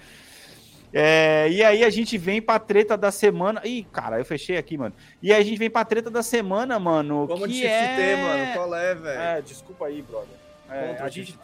É, 0.92 1.48
e 1.50 1.64
aí 1.64 1.84
a 1.86 1.90
gente 1.90 2.18
vem 2.18 2.42
pra 2.42 2.60
treta 2.60 2.98
da 2.98 3.12
semana. 3.12 3.62
Ih, 3.64 3.84
cara, 3.94 4.20
eu 4.20 4.26
fechei 4.26 4.58
aqui, 4.58 4.78
mano. 4.78 4.94
E 5.22 5.32
aí 5.32 5.40
a 5.40 5.46
gente 5.46 5.58
vem 5.58 5.70
pra 5.70 5.86
treta 5.86 6.10
da 6.10 6.22
semana, 6.24 6.78
mano. 6.80 7.28
Como 7.28 7.46
que 7.46 7.54
de 7.54 7.66
é... 7.66 7.96
ter, 7.96 8.18
mano? 8.18 8.54
Qual 8.56 8.76
é, 8.76 8.96
velho? 8.96 9.20
É, 9.22 9.42
desculpa 9.42 9.86
aí, 9.86 10.02
brother. 10.02 10.28
É, 10.70 10.98
a, 11.00 11.08
gente, 11.10 11.36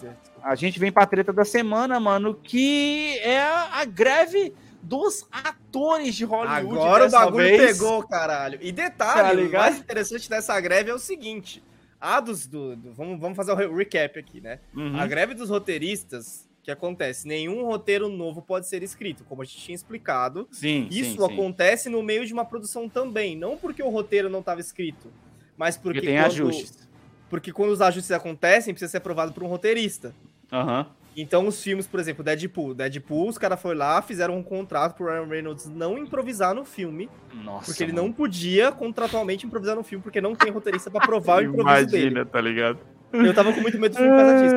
a 0.43 0.53
gente 0.55 0.79
vem 0.79 0.91
pra 0.91 1.05
treta 1.05 1.31
da 1.33 1.45
semana, 1.45 1.99
mano, 1.99 2.35
que 2.35 3.17
é 3.19 3.39
a 3.41 3.83
greve 3.85 4.53
dos 4.85 5.25
atores 5.31 6.15
de 6.15 6.23
Hollywood. 6.25 6.77
Agora 6.77 7.07
o 7.07 7.11
bagulho 7.11 7.45
vez. 7.45 7.77
pegou, 7.77 8.03
caralho. 8.07 8.59
E 8.61 8.71
Tá 8.71 8.83
detalhe, 8.83 9.41
o 9.41 9.43
ligado? 9.45 9.61
mais 9.63 9.79
interessante 9.79 10.29
dessa 10.29 10.59
greve 10.59 10.89
é 10.91 10.93
o 10.93 10.99
seguinte. 10.99 11.63
A 11.99 12.19
dos. 12.19 12.45
Do, 12.45 12.75
do- 12.75 12.93
vamos, 12.93 13.19
vamos 13.19 13.35
fazer 13.35 13.51
o 13.51 13.55
re- 13.55 13.67
recap 13.73 14.19
aqui, 14.19 14.39
né? 14.41 14.59
Uhum. 14.75 14.99
A 14.99 15.07
greve 15.07 15.33
dos 15.33 15.49
roteiristas, 15.49 16.47
que 16.63 16.69
acontece? 16.69 17.27
Nenhum 17.27 17.63
roteiro 17.65 18.09
novo 18.09 18.41
pode 18.41 18.67
ser 18.67 18.83
escrito, 18.83 19.23
como 19.23 19.41
a 19.41 19.45
gente 19.45 19.57
tinha 19.57 19.75
explicado. 19.75 20.47
Sim, 20.51 20.87
Isso 20.91 21.11
sim, 21.11 21.17
sim. 21.17 21.23
acontece 21.33 21.89
no 21.89 22.03
meio 22.03 22.25
de 22.25 22.33
uma 22.33 22.45
produção 22.45 22.87
também. 22.89 23.35
Não 23.35 23.57
porque 23.57 23.81
o 23.81 23.89
roteiro 23.89 24.29
não 24.29 24.39
estava 24.39 24.59
escrito, 24.61 25.11
mas 25.57 25.77
porque, 25.77 25.99
Porque 25.99 26.07
tem 26.11 26.17
quando, 26.17 26.25
ajustes. 26.27 26.87
Porque 27.29 27.51
quando 27.51 27.71
os 27.71 27.81
ajustes 27.81 28.11
acontecem, 28.11 28.73
precisa 28.73 28.91
ser 28.91 28.97
aprovado 28.97 29.31
por 29.33 29.41
um 29.43 29.47
roteirista. 29.47 30.13
Aham. 30.51 30.87
Então, 31.15 31.47
os 31.47 31.61
filmes, 31.63 31.87
por 31.87 31.99
exemplo, 31.99 32.23
Deadpool. 32.23 32.73
Deadpool, 32.73 33.29
os 33.29 33.37
caras 33.37 33.61
foram 33.61 33.79
lá, 33.79 34.01
fizeram 34.01 34.35
um 34.35 34.43
contrato 34.43 34.95
pro 34.95 35.05
Ryan 35.05 35.25
Reynolds 35.25 35.65
não 35.67 35.97
improvisar 35.97 36.53
no 36.53 36.65
filme, 36.65 37.09
Nossa. 37.33 37.65
porque 37.65 37.83
ele 37.83 37.93
mano. 37.93 38.07
não 38.07 38.13
podia 38.13 38.71
contratualmente 38.71 39.45
improvisar 39.45 39.75
no 39.75 39.83
filme, 39.83 40.03
porque 40.03 40.19
não 40.19 40.35
tem 40.35 40.51
roteirista 40.51 40.91
pra 40.91 41.05
provar 41.05 41.41
o 41.41 41.45
improviso 41.47 41.87
dele. 41.87 42.07
Imagina, 42.07 42.25
tá 42.25 42.41
ligado? 42.41 42.79
Eu 43.13 43.33
tava 43.33 43.53
com 43.53 43.61
muito 43.61 43.79
medo 43.79 43.93
do 43.93 43.97
filme 43.97 44.11
por 44.15 44.17
causa 44.17 44.43
disso. 44.43 44.55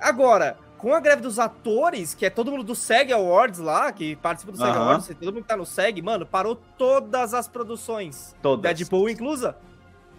Agora, 0.00 0.56
com 0.78 0.94
a 0.94 1.00
greve 1.00 1.22
dos 1.22 1.38
atores, 1.38 2.14
que 2.14 2.24
é 2.24 2.30
todo 2.30 2.50
mundo 2.50 2.64
do 2.64 2.74
SEG 2.74 3.12
Awards 3.12 3.58
lá, 3.58 3.92
que 3.92 4.16
participa 4.16 4.52
do 4.52 4.58
SEG. 4.58 4.70
Awards, 4.70 5.08
todo 5.08 5.32
mundo 5.32 5.42
que 5.42 5.48
tá 5.48 5.56
no 5.56 5.66
SEG, 5.66 6.00
mano, 6.00 6.24
parou 6.24 6.56
todas 6.56 7.34
as 7.34 7.46
produções. 7.46 8.34
Todas. 8.42 8.62
Deadpool 8.62 9.08
inclusa. 9.10 9.56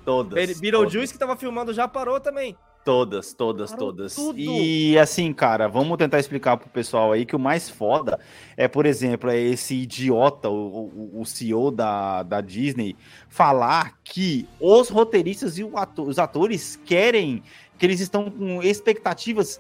Todas. 0.04 0.60
Beetlejuice, 0.60 1.14
que 1.14 1.20
tava 1.20 1.36
filmando, 1.36 1.74
já 1.74 1.88
parou 1.88 2.20
também. 2.20 2.56
Todas, 2.86 3.34
todas, 3.34 3.72
Parou 3.72 3.88
todas. 3.88 4.14
tudo. 4.14 4.38
E 4.38 4.96
assim, 5.00 5.34
cara, 5.34 5.68
vamos 5.68 5.98
tentar 5.98 6.20
explicar 6.20 6.56
pro 6.56 6.70
pessoal 6.70 7.12
aí 7.12 7.26
que 7.26 7.36
o 7.36 7.40
mais 7.40 7.68
foda 7.68 8.20
é, 8.56 8.68
por 8.68 8.86
exemplo, 8.86 9.30
é 9.32 9.40
esse 9.40 9.74
idiota, 9.74 10.50
o, 10.50 10.86
o, 11.16 11.22
o 11.22 11.26
CEO 11.26 11.72
da, 11.72 12.22
da 12.22 12.42
Disney, 12.42 12.96
falar 13.28 13.98
que 14.04 14.48
os 14.60 14.90
roteiristas 14.90 15.58
e 15.58 15.64
o 15.64 15.76
ato- 15.78 16.04
os 16.04 16.20
atores 16.20 16.80
querem, 16.86 17.42
que 17.80 17.88
eles 17.88 18.00
estão 18.00 18.30
com 18.30 18.62
expectativas 18.62 19.60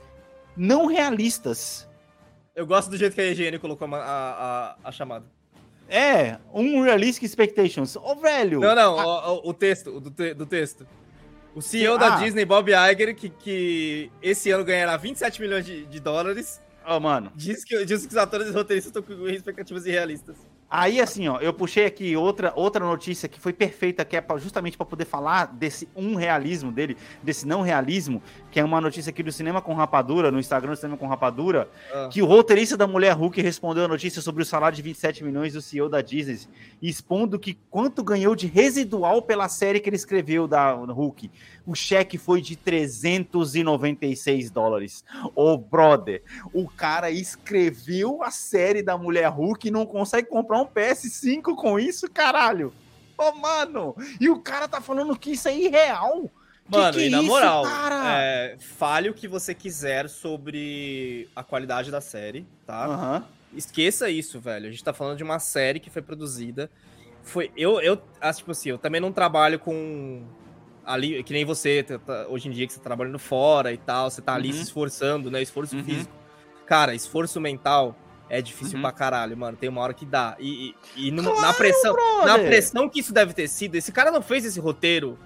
não 0.55 0.85
realistas. 0.85 1.89
Eu 2.55 2.67
gosto 2.67 2.91
do 2.91 2.95
jeito 2.97 3.15
que 3.15 3.21
a 3.21 3.31
IGN 3.31 3.57
colocou 3.57 3.87
a, 3.91 3.97
a, 3.97 4.03
a- 4.03 4.75
a 4.83 4.91
chamada. 4.91 5.25
É, 5.89 6.37
unrealistic 6.53 7.23
expectations. 7.23 7.95
Ô, 7.95 8.15
velho! 8.15 8.59
Não, 8.59 8.75
não, 8.75 8.95
o, 8.95 9.33
o- 9.47 9.49
o 9.49 9.53
texto, 9.53 9.97
o 9.97 9.99
do, 9.99 10.11
te- 10.11 10.33
do 10.35 10.45
texto. 10.45 10.85
O 11.55 11.61
CEO 11.61 11.97
da 11.97 12.15
Ah. 12.15 12.19
Disney, 12.19 12.43
Bob 12.45 12.69
Iger, 12.69 13.15
que, 13.15 13.29
que 13.29 14.11
esse 14.21 14.51
ano 14.51 14.63
ganhará 14.65 14.97
27 14.97 15.41
milhões 15.41 15.65
de, 15.65 15.85
de 15.85 15.99
dólares, 16.01 16.61
Ô, 16.87 16.99
mano, 16.99 17.31
diz 17.33 17.63
que, 17.63 17.83
diz 17.83 18.05
que 18.05 18.11
os 18.11 18.17
atores 18.17 18.47
e 18.49 18.51
roteiristas 18.51 18.95
estão 18.95 19.01
com 19.01 19.27
expectativas 19.27 19.87
irrealistas. 19.87 20.35
Aí, 20.69 20.99
assim, 20.99 21.27
ó, 21.27 21.39
eu 21.39 21.53
puxei 21.53 21.85
aqui 21.85 22.17
outra, 22.17 22.51
outra 22.55 22.83
notícia 22.83 23.29
que 23.29 23.39
foi 23.39 23.53
perfeita, 23.53 24.03
que 24.03 24.17
é 24.17 24.21
pra- 24.21 24.37
justamente 24.37 24.75
para 24.75 24.85
poder 24.85 25.05
falar 25.05 25.45
desse 25.45 25.87
um 25.95 26.15
realismo 26.15 26.71
dele, 26.71 26.97
desse 27.23 27.47
não 27.47 27.61
realismo, 27.61 28.21
que 28.51 28.59
é 28.59 28.63
uma 28.63 28.81
notícia 28.81 29.09
aqui 29.11 29.21
do 29.23 29.31
Cinema 29.31 29.61
com 29.61 29.73
Rapadura, 29.73 30.31
no 30.31 30.39
Instagram 30.39 30.71
do 30.71 30.75
Cinema 30.77 30.97
com 30.97 31.07
Rapadura, 31.07 31.69
Ah. 31.93 32.09
que 32.11 32.21
o 32.21 32.25
roteirista 32.25 32.75
da 32.75 32.87
Mulher 32.87 33.13
Hulk 33.13 33.41
respondeu 33.41 33.85
a 33.85 33.87
notícia 33.87 34.21
sobre 34.21 34.41
o 34.41 34.45
salário 34.45 34.75
de 34.75 34.81
27 34.81 35.23
milhões 35.23 35.53
do 35.53 35.61
CEO 35.61 35.87
da 35.87 36.01
Disney, 36.01 36.39
expondo 36.81 37.37
que 37.39 37.53
quanto 37.69 38.03
ganhou 38.03 38.35
de 38.35 38.47
residual 38.47 39.21
pela 39.21 39.47
série 39.47 39.79
que 39.79 39.87
ele 39.87 39.95
escreveu 39.95 40.47
da 40.47 40.73
Hulk. 40.73 41.29
O 41.65 41.73
cheque 41.75 42.17
foi 42.17 42.41
de 42.41 42.55
396 42.55 44.49
dólares. 44.51 45.03
Ô, 45.35 45.57
brother, 45.57 46.23
o 46.53 46.67
cara 46.67 47.09
escreveu 47.11 48.21
a 48.23 48.31
série 48.31 48.81
da 48.83 48.97
Mulher 48.97 49.27
Hulk 49.29 49.67
e 49.67 49.71
não 49.71 49.85
consegue 49.85 50.27
comprar 50.27 50.54
um 50.61 50.65
PS5 50.65 51.55
com 51.55 51.79
isso, 51.79 52.09
caralho. 52.09 52.73
Ô, 53.17 53.31
mano, 53.33 53.95
e 54.19 54.29
o 54.29 54.39
cara 54.39 54.67
tá 54.67 54.81
falando 54.81 55.17
que 55.17 55.31
isso 55.31 55.47
é 55.47 55.57
irreal. 55.57 56.29
Que 56.69 56.77
Mano, 56.77 56.93
que 56.97 57.03
e 57.03 57.07
é 57.07 57.09
na 57.09 57.19
isso, 57.19 57.27
moral, 57.27 57.63
é, 57.67 58.57
fale 58.59 59.07
o 59.09 59.13
que 59.13 59.27
você 59.27 59.53
quiser 59.53 60.09
sobre 60.09 61.29
a 61.35 61.43
qualidade 61.43 61.91
da 61.91 62.01
série, 62.01 62.45
tá? 62.65 63.23
Esqueça 63.53 64.09
isso, 64.09 64.39
velho. 64.39 64.67
A 64.67 64.71
gente 64.71 64.83
tá 64.83 64.91
falando 64.91 65.15
de 65.17 65.23
uma 65.23 65.39
série 65.39 65.79
que 65.79 65.89
foi 65.91 66.01
produzida. 66.01 66.69
Foi. 67.23 67.51
Eu, 67.55 67.79
eu 67.81 68.01
ah, 68.19 68.33
tipo 68.33 68.51
assim, 68.51 68.69
eu 68.69 68.77
também 68.77 68.99
não 68.99 69.11
trabalho 69.11 69.59
com. 69.59 70.23
Ali, 70.83 71.23
que 71.23 71.33
nem 71.33 71.45
você, 71.45 71.81
tá- 71.83 71.97
tá- 71.99 72.25
hoje 72.29 72.47
em 72.47 72.51
dia 72.51 72.67
que 72.67 72.73
você 72.73 72.79
tá 72.79 72.83
trabalhando 72.85 73.17
fora 73.17 73.71
e 73.73 73.77
tal, 73.77 74.09
você 74.09 74.21
tá 74.21 74.35
ali 74.35 74.49
Uhum. 74.49 74.55
se 74.55 74.61
esforçando, 74.63 75.31
né? 75.31 75.41
Esforço 75.41 75.75
Uhum. 75.75 75.83
físico. 75.83 76.13
Cara, 76.65 76.93
esforço 76.93 77.39
mental 77.39 77.95
é 78.29 78.41
difícil 78.41 78.75
Uhum. 78.77 78.81
pra 78.81 78.91
caralho, 78.91 79.37
mano. 79.37 79.57
Tem 79.57 79.69
uma 79.69 79.81
hora 79.81 79.93
que 79.93 80.05
dá. 80.05 80.35
E, 80.39 80.75
e, 80.95 81.07
e 81.07 81.11
no- 81.11 81.23
Claro, 81.23 81.41
na 81.41 81.53
pressão. 81.53 81.93
Na 81.93 82.23
brother. 82.33 82.47
pressão 82.47 82.89
que 82.89 82.99
isso 82.99 83.13
deve 83.13 83.33
ter 83.33 83.47
sido, 83.47 83.75
esse 83.75 83.91
cara 83.91 84.11
não 84.11 84.21
fez 84.21 84.45
esse 84.45 84.59
roteiro 84.59 85.17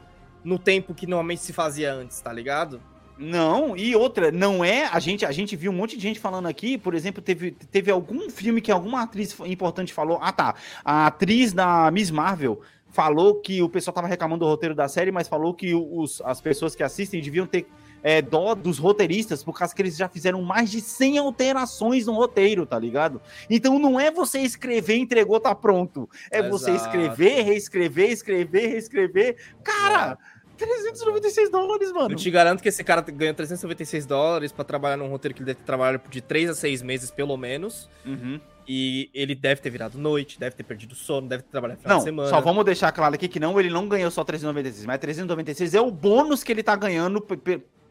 no 0.43 0.57
tempo 0.59 0.93
que 0.93 1.05
normalmente 1.07 1.41
se 1.41 1.53
fazia 1.53 1.93
antes, 1.93 2.19
tá 2.21 2.31
ligado? 2.31 2.81
Não, 3.17 3.75
e 3.75 3.93
outra, 3.97 4.31
não 4.31 4.63
é. 4.63 4.85
A 4.85 4.97
gente, 4.99 5.25
a 5.25 5.31
gente 5.33 5.53
viu 5.55 5.71
um 5.71 5.75
monte 5.75 5.97
de 5.97 6.01
gente 6.03 6.19
falando 6.21 6.47
aqui, 6.47 6.77
por 6.77 6.93
exemplo, 6.95 7.21
teve, 7.21 7.51
teve 7.51 7.91
algum 7.91 8.29
filme 8.29 8.61
que 8.61 8.71
alguma 8.71 9.01
atriz 9.03 9.37
importante 9.41 9.93
falou. 9.93 10.19
Ah, 10.21 10.31
tá. 10.31 10.55
A 10.85 11.07
atriz 11.07 11.51
da 11.51 11.91
Miss 11.91 12.09
Marvel 12.11 12.61
falou 12.87 13.35
que 13.41 13.61
o 13.61 13.67
pessoal 13.67 13.93
tava 13.93 14.07
reclamando 14.07 14.45
do 14.45 14.49
roteiro 14.49 14.73
da 14.73 14.87
série, 14.87 15.11
mas 15.11 15.27
falou 15.27 15.53
que 15.53 15.75
os, 15.75 16.21
as 16.21 16.39
pessoas 16.39 16.75
que 16.75 16.81
assistem 16.81 17.21
deviam 17.21 17.45
ter 17.45 17.67
é, 18.03 18.21
dó 18.21 18.55
dos 18.55 18.77
roteiristas, 18.77 19.43
por 19.43 19.57
causa 19.57 19.75
que 19.75 19.81
eles 19.81 19.97
já 19.97 20.07
fizeram 20.07 20.41
mais 20.41 20.69
de 20.71 20.81
100 20.81 21.17
alterações 21.19 22.05
no 22.05 22.13
roteiro, 22.13 22.65
tá 22.65 22.77
ligado? 22.77 23.21
Então 23.49 23.77
não 23.79 23.99
é 23.99 24.11
você 24.11 24.39
escrever, 24.39 24.97
entregou, 24.97 25.39
tá 25.39 25.53
pronto. 25.53 26.09
É 26.31 26.41
você 26.41 26.71
Exato. 26.71 26.85
escrever, 26.85 27.43
reescrever, 27.43 28.11
escrever, 28.11 28.67
reescrever. 28.67 29.35
Cara, 29.63 30.17
396 30.57 31.49
dólares, 31.49 31.91
mano. 31.91 32.11
Eu 32.11 32.15
te 32.15 32.29
garanto 32.29 32.61
que 32.61 32.69
esse 32.69 32.83
cara 32.83 33.01
ganha 33.01 33.33
396 33.33 34.05
dólares 34.05 34.51
pra 34.51 34.65
trabalhar 34.65 34.97
num 34.97 35.07
roteiro 35.07 35.33
que 35.33 35.41
ele 35.41 35.47
deve 35.47 35.59
ter 35.59 35.65
trabalhado 35.65 36.01
de 36.09 36.21
3 36.21 36.49
a 36.49 36.55
6 36.55 36.81
meses, 36.81 37.09
pelo 37.09 37.35
menos. 37.37 37.89
Uhum. 38.05 38.39
E 38.67 39.09
ele 39.13 39.33
deve 39.33 39.61
ter 39.61 39.69
virado 39.71 39.97
noite, 39.97 40.39
deve 40.39 40.55
ter 40.55 40.63
perdido 40.63 40.93
sono, 40.93 41.27
deve 41.27 41.41
ter 41.43 41.49
trabalhado 41.49 41.81
final 41.81 41.97
Não, 41.97 42.03
de 42.03 42.09
semana. 42.09 42.29
só 42.29 42.39
vamos 42.39 42.63
deixar 42.63 42.91
claro 42.91 43.15
aqui 43.15 43.27
que 43.27 43.39
não, 43.39 43.59
ele 43.59 43.69
não 43.69 43.87
ganhou 43.87 44.11
só 44.11 44.23
396, 44.23 44.85
mas 44.85 44.99
396 44.99 45.73
é 45.73 45.81
o 45.81 45.89
bônus 45.89 46.43
que 46.43 46.51
ele 46.51 46.61
tá 46.61 46.75
ganhando 46.75 47.19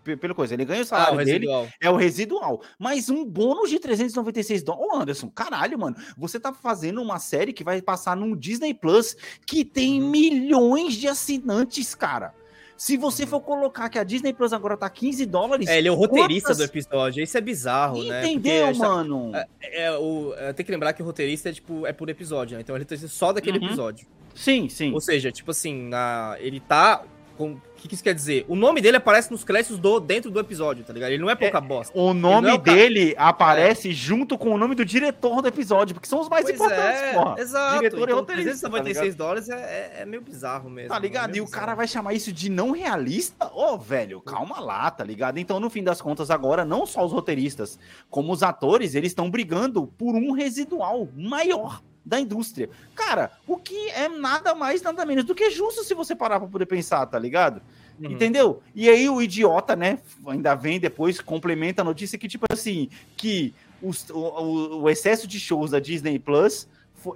pe- 0.09 0.17
pe- 0.17 0.17
pe- 0.17 0.17
pela 0.17 0.35
coisa. 0.35 0.55
Ele 0.55 0.65
ganha 0.65 0.81
o 0.81 0.83
Ah, 0.83 0.87
salário 0.87 1.21
o 1.21 1.25
dele, 1.25 1.47
é 1.81 1.91
o 1.91 1.97
residual. 1.97 2.61
Mas 2.79 3.09
um 3.09 3.25
bônus 3.25 3.71
de 3.71 3.79
396 3.79 4.63
dólares. 4.63 4.89
Ô, 4.93 4.97
Anderson, 4.97 5.29
caralho, 5.31 5.79
mano. 5.79 5.97
Você 6.17 6.39
tá 6.41 6.53
fazendo 6.53 7.01
uma 7.03 7.19
série 7.19 7.53
que 7.53 7.65
vai 7.65 7.81
passar 7.83 8.17
no 8.17 8.37
Disney 8.37 8.75
Plus 8.75 9.17
que 9.47 9.65
tem 9.65 10.03
Uhum. 10.03 10.11
milhões 10.11 10.95
de 10.95 11.09
assinantes, 11.09 11.95
cara. 11.95 12.35
Se 12.77 12.97
você 12.97 13.27
for 13.27 13.41
colocar 13.41 13.89
que 13.89 13.99
a 13.99 14.05
Disney 14.05 14.33
Plus 14.33 14.53
agora 14.53 14.77
tá 14.77 14.89
15 14.89 15.27
dólares. 15.27 15.67
É, 15.69 15.79
ele 15.79 15.89
é 15.89 15.91
o 15.91 15.95
roteirista 15.97 16.51
quantas- 16.51 16.59
do 16.59 16.65
episódio. 16.65 17.25
Isso 17.25 17.37
é 17.37 17.41
bizarro, 17.41 18.05
né? 18.05 18.25
Entendeu, 18.25 18.67
a 18.67 18.73
gente 18.73 18.81
tá- 18.81 18.89
mano? 18.89 19.33
É, 19.35 19.47
é, 19.87 19.99
o, 19.99 20.33
é, 20.37 20.53
tem 20.53 20.65
que 20.65 20.71
lembrar 20.71 20.93
que 20.93 21.03
o 21.03 21.05
roteirista 21.05 21.49
é, 21.49 21.53
tipo, 21.53 21.85
é 21.87 21.93
por 21.93 22.09
episódio, 22.09 22.55
né? 22.57 22.61
Então 22.63 22.77
ele 22.77 22.85
roteirista 22.85 23.09
só 23.09 23.33
daquele 23.33 23.59
Uhum. 23.59 23.67
episódio. 23.67 24.07
Sim, 24.33 24.69
sim. 24.69 24.93
Ou 24.93 25.01
seja, 25.01 25.33
tipo 25.33 25.51
assim, 25.51 25.89
na, 25.89 26.37
ele 26.39 26.61
tá. 26.61 27.03
O 27.45 27.61
que, 27.77 27.89
que 27.89 27.95
isso 27.95 28.03
quer 28.03 28.15
dizer? 28.15 28.45
O 28.49 28.57
nome 28.57 28.81
dele 28.81 28.97
aparece 28.97 29.31
nos 29.31 29.45
créditos 29.45 29.79
do, 29.79 30.01
dentro 30.01 30.31
do 30.31 30.41
episódio, 30.41 30.85
tá 30.85 30.93
ligado? 30.93 31.11
Ele 31.11 31.23
não 31.23 31.31
é 31.31 31.35
pouca 31.35 31.61
bosta. 31.61 31.97
O 31.97 32.13
nome 32.13 32.49
é 32.49 32.55
o 32.55 32.59
dele 32.59 33.15
aparece 33.17 33.93
junto 33.93 34.37
com 34.37 34.51
o 34.51 34.59
nome 34.59 34.75
do 34.75 34.85
diretor 34.85 35.41
do 35.41 35.49
episódio, 35.49 35.95
porque 35.95 36.09
são 36.09 36.21
os 36.21 36.29
mais 36.29 36.45
Pois 36.45 36.55
importantes, 36.57 37.03
é, 37.03 37.13
porra. 37.13 37.41
exato. 37.41 37.77
Diretor 37.77 38.01
e 38.01 38.03
então, 38.03 38.17
roteirista, 38.17 38.51
396 38.51 39.15
dólares 39.15 39.49
é, 39.49 39.55
é, 39.55 40.03
é 40.03 40.05
meio 40.05 40.23
bizarro 40.23 40.69
mesmo. 40.69 40.89
Tá 40.89 40.99
ligado? 40.99 41.31
é 41.31 41.33
meio 41.33 41.45
E 41.45 41.47
o 41.47 41.51
cara 41.51 41.75
vai 41.75 41.87
chamar 41.87 42.15
isso 42.15 42.33
de 42.33 42.51
não 42.51 42.73
realista? 42.73 43.51
Ô, 43.55 43.79
velho, 43.79 44.21
calma 44.21 44.59
lá, 44.59 44.91
tá 44.91 45.05
ligado? 45.05 45.39
Então, 45.39 45.61
no 45.61 45.71
fim 45.71 45.85
das 45.85 46.01
contas, 46.01 46.31
agora, 46.31 46.65
não 46.65 46.85
só 46.85 47.05
os 47.05 47.13
roteiristas, 47.13 47.79
como 48.11 48.33
os 48.33 48.43
atores, 48.43 48.95
eles 48.95 49.13
estão 49.13 49.31
brigando 49.31 49.87
por 49.87 50.15
um 50.15 50.33
residual 50.33 51.09
maior 51.15 51.81
da 52.09 52.19
indústria. 52.19 52.69
Cara, 52.95 53.31
o 53.47 53.57
que 53.57 53.91
é 53.91 54.09
nada 54.09 54.55
mais, 54.55 54.83
nada 54.83 55.05
menos 55.05 55.25
do 55.25 55.35
que 55.35 55.51
justo 55.51 55.85
se 55.85 55.95
você 55.95 56.15
parar 56.15 56.41
pra 56.41 56.49
poder 56.49 56.67
pensar, 56.67 57.05
tá 57.07 57.19
ligado? 57.19 57.61
Uhum. 58.01 58.13
Entendeu? 58.13 58.63
E 58.75 58.89
aí 58.89 59.09
o 59.09 59.21
idiota, 59.21 59.77
né, 59.77 59.99
ainda 60.27 60.55
vem 60.55 60.81
depois, 60.81 61.21
complementa 61.21 61.83
a 61.83 61.85
notícia 61.85 62.17
que, 62.19 62.29
tipo 62.29 62.47
assim, 62.51 62.89
que 63.17 63.55
os- 63.83 64.09
o, 64.11 64.81
o- 64.83 64.91
excesso 64.91 65.27
de 65.27 65.39
shows 65.39 65.71
da 65.73 65.79
Disney 65.81 66.19
Plus 66.19 66.67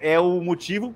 é 0.01 0.19
o 0.21 0.41
motivo 0.41 0.95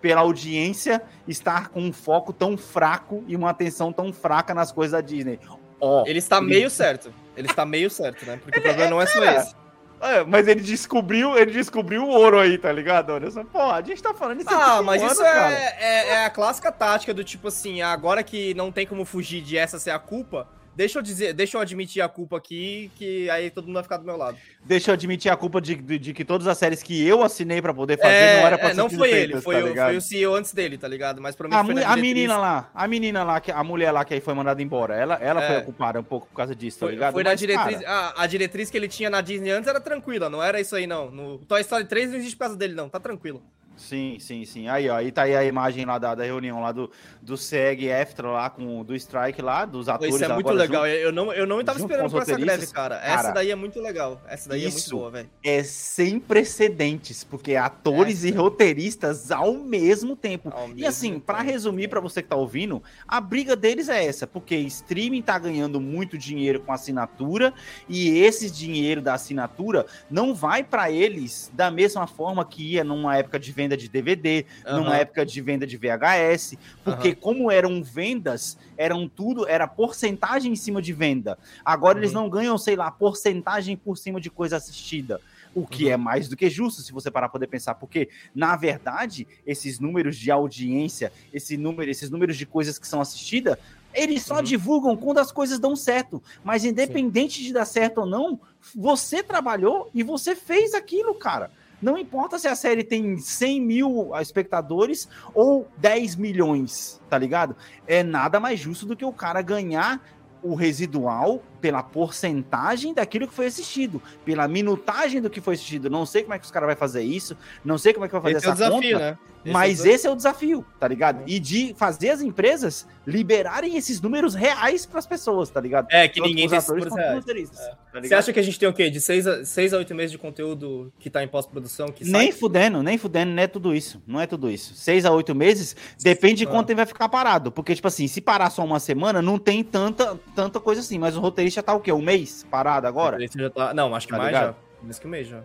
pela 0.00 0.22
audiência 0.22 1.02
estar 1.28 1.68
com 1.68 1.80
um 1.82 1.92
foco 1.92 2.32
tão 2.32 2.56
fraco 2.56 3.22
e 3.28 3.36
uma 3.36 3.50
atenção 3.50 3.92
tão 3.92 4.12
fraca 4.12 4.54
nas 4.54 4.72
coisas 4.72 4.92
da 4.92 5.00
Disney. 5.02 5.38
Ó, 5.80 6.04
Ele 6.06 6.18
está 6.18 6.40
meio 6.40 6.70
certo. 6.70 7.12
Ele 7.36 7.46
está 7.48 7.64
meio 7.66 7.90
certo, 7.90 8.24
né? 8.26 8.38
Porque 8.42 8.58
o 8.58 8.62
problema 8.62 8.90
não 8.90 9.00
é 9.00 9.06
só 9.06 9.20
cara. 9.20 9.40
esse. 9.40 9.54
É, 10.00 10.24
mas 10.24 10.48
ele 10.48 10.60
descobriu, 10.60 11.36
ele 11.36 11.50
descobriu 11.50 12.04
o 12.04 12.08
ouro 12.08 12.38
aí, 12.38 12.56
tá 12.56 12.72
ligado? 12.72 13.10
Olha 13.10 13.30
só, 13.30 13.44
pô, 13.44 13.60
a 13.60 13.82
gente 13.82 14.02
tá 14.02 14.14
falando 14.14 14.40
isso 14.40 14.48
aqui 14.48 14.62
Ah, 14.62 14.82
mas 14.82 15.02
isso 15.02 15.22
é, 15.22 15.76
é, 15.78 16.08
é 16.08 16.24
a 16.24 16.30
clássica 16.30 16.72
tática 16.72 17.12
do 17.12 17.22
tipo 17.22 17.48
assim, 17.48 17.82
agora 17.82 18.22
que 18.22 18.54
não 18.54 18.72
tem 18.72 18.86
como 18.86 19.04
fugir 19.04 19.42
de 19.42 19.58
essa 19.58 19.78
ser 19.78 19.90
a 19.90 19.98
culpa, 19.98 20.48
deixa 20.80 20.98
eu 20.98 21.02
dizer, 21.02 21.34
deixa 21.34 21.58
eu 21.58 21.60
admitir 21.60 22.00
a 22.00 22.08
culpa 22.08 22.38
aqui, 22.38 22.90
que 22.96 23.28
aí 23.28 23.50
todo 23.50 23.66
mundo 23.66 23.74
vai 23.74 23.82
ficar 23.82 23.98
do 23.98 24.04
meu 24.06 24.16
lado. 24.16 24.38
Deixa 24.64 24.90
eu 24.90 24.94
admitir 24.94 25.30
a 25.30 25.36
culpa 25.36 25.60
de, 25.60 25.74
de, 25.74 25.98
de 25.98 26.14
que 26.14 26.24
todas 26.24 26.46
as 26.46 26.56
séries 26.56 26.82
que 26.82 27.06
eu 27.06 27.22
assinei 27.22 27.60
pra 27.60 27.74
poder 27.74 27.98
fazer 27.98 28.14
É, 28.14 28.40
não 28.40 28.46
era 28.46 28.56
pra 28.58 28.70
é, 28.70 28.74
não 28.74 28.88
ser 28.88 28.96
foi 28.96 29.10
feitas, 29.10 29.30
ele, 29.34 29.40
foi, 29.42 29.54
tá 29.74 29.82
o, 29.82 29.86
foi 29.88 29.96
o 29.98 30.00
CEO 30.00 30.34
antes 30.34 30.54
dele, 30.54 30.78
tá 30.78 30.88
ligado? 30.88 31.20
Mas 31.20 31.34
A, 31.34 31.38
provavelmente 31.38 31.74
foi 31.74 31.82
mu- 31.82 31.88
na 31.88 31.92
a 31.92 31.96
menina 32.00 32.36
lá, 32.38 32.70
a 32.74 32.88
menina 32.88 33.22
lá, 33.24 33.42
a 33.52 33.64
mulher 33.64 33.90
lá 33.92 34.04
que 34.06 34.14
aí 34.14 34.20
foi 34.22 34.32
mandada 34.32 34.62
embora, 34.62 34.94
ela, 34.94 35.16
ela 35.16 35.42
É. 35.44 35.46
foi 35.48 35.56
ocupada 35.58 36.00
um 36.00 36.04
pouco 36.04 36.26
por 36.28 36.34
causa 36.34 36.54
disso, 36.56 36.78
tá 36.80 36.86
Foi, 36.86 36.94
ligado? 36.94 37.12
foi 37.12 37.22
na 37.24 37.30
Mas, 37.30 37.40
diretriz. 37.40 37.84
a, 37.84 38.22
a 38.22 38.26
diretriz 38.26 38.70
que 38.70 38.76
ele 38.78 38.88
tinha 38.88 39.10
na 39.10 39.20
Disney 39.20 39.50
antes 39.50 39.68
era 39.68 39.80
tranquila, 39.80 40.30
não 40.30 40.42
era 40.42 40.58
isso 40.60 40.74
aí, 40.74 40.86
não. 40.86 41.10
No 41.10 41.38
Toy 41.40 41.60
Story 41.60 41.84
3 41.84 42.10
não 42.10 42.16
existe 42.16 42.36
por 42.36 42.44
causa 42.44 42.56
dele, 42.56 42.72
não. 42.74 42.88
Tá 42.88 42.98
tranquilo. 42.98 43.42
Sim, 43.80 44.18
sim, 44.20 44.44
sim. 44.44 44.68
Aí, 44.68 44.88
ó, 44.88 44.96
aí 44.96 45.10
tá 45.10 45.22
aí 45.22 45.34
a 45.34 45.44
imagem 45.44 45.84
lá 45.84 45.98
da, 45.98 46.14
da 46.14 46.24
reunião 46.24 46.60
lá 46.60 46.70
do, 46.70 46.90
do 47.20 47.36
SEG 47.36 47.90
After 47.90 48.26
lá, 48.26 48.50
com, 48.50 48.84
do 48.84 48.94
Strike 48.94 49.40
lá, 49.42 49.64
dos 49.64 49.88
atores. 49.88 50.14
Isso 50.14 50.24
é 50.24 50.28
muito 50.28 50.52
legal. 50.52 50.86
Eu 50.86 51.10
não, 51.12 51.32
eu 51.32 51.46
não 51.46 51.64
tava 51.64 51.78
junto 51.78 51.90
esperando 51.90 52.10
por 52.10 52.22
essa 52.22 52.36
greve, 52.36 52.66
cara. 52.68 52.98
Cara, 52.98 53.20
Essa 53.20 53.32
daí 53.32 53.50
é 53.50 53.54
muito 53.54 53.80
legal. 53.80 54.20
Essa 54.28 54.48
daí 54.50 54.64
é 54.64 54.70
muito 54.70 54.90
boa, 54.90 55.10
velho. 55.10 55.30
É 55.42 55.62
sem 55.62 56.20
precedentes, 56.20 57.24
porque 57.24 57.56
atores 57.56 58.24
É, 58.24 58.28
e 58.28 58.30
roteiristas 58.32 59.30
ao 59.30 59.54
mesmo 59.54 60.14
tempo. 60.14 60.50
Ao 60.54 60.68
e 60.68 60.74
mesmo 60.74 60.88
assim, 60.88 61.18
pra 61.18 61.38
tempo. 61.38 61.50
resumir 61.50 61.88
pra 61.88 62.00
você 62.00 62.22
que 62.22 62.28
tá 62.28 62.36
ouvindo, 62.36 62.82
a 63.06 63.20
briga 63.20 63.56
deles 63.56 63.88
é 63.88 64.04
essa, 64.04 64.26
porque 64.26 64.56
streaming 64.56 65.22
tá 65.22 65.38
ganhando 65.38 65.80
muito 65.80 66.18
dinheiro 66.18 66.60
com 66.60 66.72
assinatura 66.72 67.54
e 67.88 68.18
esse 68.20 68.50
dinheiro 68.50 69.00
da 69.00 69.14
assinatura 69.14 69.86
não 70.10 70.34
vai 70.34 70.62
pra 70.62 70.90
eles 70.90 71.50
da 71.54 71.70
mesma 71.70 72.06
forma 72.06 72.44
que 72.44 72.74
ia 72.74 72.84
numa 72.84 73.16
época 73.16 73.38
de 73.38 73.52
venda 73.52 73.69
de 73.76 73.88
DVD, 73.88 74.46
numa 74.68 74.92
Aham. 74.92 74.96
época 74.96 75.26
de 75.26 75.40
venda 75.40 75.66
de 75.66 75.76
VHS, 75.76 76.58
porque 76.82 77.14
como 77.14 77.50
eram 77.50 77.82
vendas, 77.82 78.56
eram 78.76 79.08
tudo, 79.08 79.46
era 79.48 79.66
porcentagem 79.66 80.52
em 80.52 80.56
cima 80.56 80.80
de 80.82 80.92
venda. 80.92 81.38
Agora 81.64 81.98
eles 81.98 82.12
Uhum. 82.12 82.22
não 82.22 82.30
ganham, 82.30 82.56
sei 82.58 82.76
lá, 82.76 82.90
porcentagem 82.90 83.76
por 83.76 83.96
cima 83.96 84.20
de 84.20 84.30
coisa 84.30 84.56
assistida. 84.56 85.20
O 85.54 85.66
que 85.66 85.86
Uhum. 85.86 85.92
é 85.92 85.96
mais 85.96 86.28
do 86.28 86.36
que 86.36 86.48
justo, 86.50 86.82
se 86.82 86.92
você 86.92 87.10
parar 87.10 87.28
para 87.28 87.32
poder 87.32 87.46
pensar, 87.48 87.74
porque, 87.74 88.08
na 88.34 88.56
verdade, 88.56 89.26
esses 89.44 89.78
números 89.78 90.16
de 90.16 90.30
audiência, 90.30 91.12
esse 91.32 91.56
número, 91.56 91.90
esses 91.90 92.10
números 92.10 92.36
de 92.36 92.46
coisas 92.46 92.78
que 92.78 92.86
são 92.86 93.00
assistidas, 93.00 93.56
eles 93.92 94.22
só 94.24 94.36
Uhum. 94.36 94.42
divulgam 94.42 94.96
quando 94.96 95.18
as 95.18 95.32
coisas 95.32 95.58
dão 95.58 95.74
certo. 95.74 96.22
Mas 96.42 96.64
independente 96.64 97.42
de 97.42 97.52
dar 97.52 97.64
certo 97.64 97.98
ou 98.02 98.06
não, 98.06 98.40
você 98.74 99.22
trabalhou 99.22 99.90
e 99.92 100.02
você 100.02 100.36
fez 100.36 100.74
aquilo, 100.74 101.14
cara. 101.16 101.50
Não 101.80 101.96
importa 101.96 102.38
se 102.38 102.46
a 102.46 102.54
série 102.54 102.84
tem 102.84 103.16
100 103.16 103.60
mil 103.60 104.10
espectadores 104.20 105.08
ou 105.34 105.66
10 105.78 106.16
milhões, 106.16 107.00
tá 107.08 107.16
ligado? 107.16 107.56
É 107.86 108.02
nada 108.02 108.38
mais 108.38 108.60
justo 108.60 108.84
do 108.84 108.96
que 108.96 109.04
o 109.04 109.12
cara 109.12 109.40
ganhar 109.40 110.02
o 110.42 110.54
residual 110.54 111.42
pela 111.60 111.82
porcentagem 111.82 112.94
daquilo 112.94 113.26
que 113.28 113.34
foi 113.34 113.46
assistido, 113.46 114.02
pela 114.24 114.46
minutagem 114.48 115.20
do 115.20 115.28
que 115.30 115.40
foi 115.40 115.54
assistido. 115.54 115.90
Não 115.90 116.06
sei 116.06 116.22
como 116.22 116.34
é 116.34 116.38
que 116.38 116.44
os 116.44 116.50
caras 116.50 116.68
vão 116.68 116.76
fazer 116.76 117.02
isso, 117.02 117.36
não 117.64 117.78
sei 117.78 117.92
como 117.92 118.04
é 118.04 118.08
que 118.08 118.12
vai 118.18 118.22
fazer 118.22 118.36
Esse 118.38 118.46
é 118.46 118.50
o 118.50 118.52
essa 118.52 118.64
desafio, 118.64 118.92
conta, 118.98 119.10
né? 119.10 119.18
Esse 119.42 119.52
mas 119.54 119.84
é 119.84 119.88
o 119.88 119.92
esse 119.92 120.06
é 120.06 120.10
o 120.10 120.16
desafio, 120.16 120.66
tá 120.78 120.86
ligado? 120.86 121.22
E 121.26 121.38
de 121.40 121.74
fazer 121.76 122.10
as 122.10 122.20
empresas 122.20 122.86
liberarem 123.06 123.76
esses 123.76 124.00
números 124.00 124.34
reais 124.34 124.84
pras 124.86 125.06
pessoas, 125.06 125.48
tá 125.50 125.60
ligado? 125.60 125.86
É, 125.90 126.06
que 126.08 126.20
Tanto 126.20 126.28
ninguém 126.28 126.48
tem 126.48 126.58
atores 126.58 126.82
esses 126.84 126.90
números 126.92 126.94
reais. 126.94 127.14
roteiristas, 127.20 127.58
tá 127.58 128.00
Você 128.02 128.14
acha 128.14 128.32
que 128.32 128.38
a 128.38 128.42
gente 128.42 128.58
tem 128.58 128.68
o 128.68 128.72
quê? 128.72 128.90
De 128.90 129.00
6 129.00 129.26
a, 129.26 129.44
seis 129.44 129.72
a 129.72 129.78
8 129.78 129.94
meses 129.94 130.12
de 130.12 130.18
conteúdo 130.18 130.92
que 130.98 131.08
tá 131.08 131.24
em 131.24 131.28
pós-produção? 131.28 131.88
que 131.88 132.04
Nem 132.04 132.30
fudendo, 132.32 132.82
nem 132.82 132.98
fudendo, 132.98 133.32
não 133.32 133.42
é 133.42 133.46
tudo 133.46 133.74
isso. 133.74 134.02
Não 134.06 134.20
é 134.20 134.26
tudo 134.26 134.50
isso. 134.50 134.74
Seis 134.74 135.04
a 135.06 135.10
oito 135.12 135.34
meses, 135.34 135.74
depende 136.02 136.36
de 136.36 136.44
Ah. 136.44 136.48
quanto 136.48 136.66
tempo 136.66 136.76
vai 136.76 136.86
ficar 136.86 137.08
parado. 137.08 137.50
Porque, 137.50 137.74
tipo 137.74 137.88
assim, 137.88 138.06
se 138.06 138.20
parar 138.20 138.50
só 138.50 138.62
uma 138.64 138.78
semana, 138.78 139.22
não 139.22 139.38
tem 139.38 139.64
tanta, 139.64 140.18
tanta 140.34 140.60
coisa 140.60 140.80
assim. 140.82 140.98
Mas 140.98 141.16
o 141.16 141.20
roteirista 141.50 141.62
tá 141.62 141.74
o 141.74 141.80
quê? 141.80 141.92
Um 141.92 142.02
mês 142.02 142.46
parado 142.50 142.86
agora? 142.86 143.18
Já 143.20 143.50
tá- 143.50 143.74
Não, 143.74 143.94
acho 143.94 144.06
que 144.06 144.12
Tá 144.12 144.18
mais 144.18 144.28
ligado? 144.32 144.46
já. 144.54 144.82
Mais 144.82 144.98
que 144.98 145.06
um 145.06 145.10
mês 145.10 145.28
já. 145.28 145.40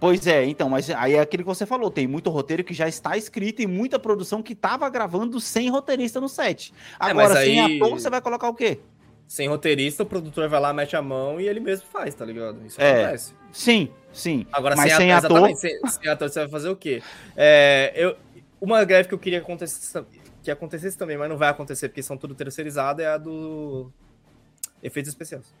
Pois 0.00 0.26
é, 0.28 0.44
então, 0.44 0.68
mas 0.68 0.88
aí 0.90 1.14
é 1.14 1.20
aquilo 1.20 1.42
que 1.42 1.48
você 1.48 1.66
falou. 1.66 1.90
Tem 1.90 2.06
muito 2.06 2.30
roteiro 2.30 2.62
que 2.62 2.72
já 2.72 2.86
está 2.86 3.16
escrito 3.16 3.60
e 3.60 3.66
muita 3.66 3.98
produção 3.98 4.40
que 4.42 4.54
tava 4.54 4.88
gravando 4.88 5.40
sem 5.40 5.68
roteirista 5.70 6.20
no 6.20 6.28
set. 6.28 6.72
Agora, 6.98 7.30
É, 7.30 7.34
mas 7.34 7.38
sem 7.44 7.60
aí- 7.60 7.76
ator, 7.80 7.90
você 7.90 8.08
vai 8.08 8.20
colocar 8.20 8.48
o 8.48 8.54
quê? 8.54 8.78
Sem 9.26 9.48
roteirista, 9.48 10.04
o 10.04 10.06
produtor 10.06 10.48
vai 10.48 10.60
lá, 10.60 10.72
mete 10.72 10.96
a 10.96 11.02
mão 11.02 11.40
e 11.40 11.48
ele 11.48 11.58
mesmo 11.60 11.86
faz, 11.92 12.14
tá 12.14 12.24
ligado? 12.24 12.64
Isso 12.64 12.80
É. 12.80 13.02
acontece. 13.02 13.34
Sim, 13.52 13.90
sim. 14.12 14.46
Agora, 14.52 14.74
mas 14.76 14.88
sem, 14.92 15.00
sem 15.00 15.12
ator, 15.12 15.36
ator, 15.44 15.56
sem, 15.56 15.80
sem 15.86 16.08
ator, 16.10 16.28
você 16.30 16.40
vai 16.40 16.48
fazer 16.48 16.68
o 16.70 16.76
quê? 16.76 17.02
É, 17.36 17.92
eu, 17.96 18.16
uma 18.60 18.82
greve 18.84 19.08
que 19.08 19.14
eu 19.14 19.18
queria 19.18 19.40
que 19.40 19.44
acontecesse, 19.44 20.00
que 20.42 20.50
acontecesse 20.50 20.96
também, 20.96 21.18
mas 21.18 21.28
não 21.28 21.36
vai 21.36 21.48
acontecer 21.50 21.88
porque 21.88 22.02
são 22.02 22.16
tudo 22.16 22.34
terceirizado, 22.34 23.02
é 23.02 23.06
a 23.08 23.18
do 23.18 23.92
efeitos 24.82 25.10
especiais. 25.10 25.54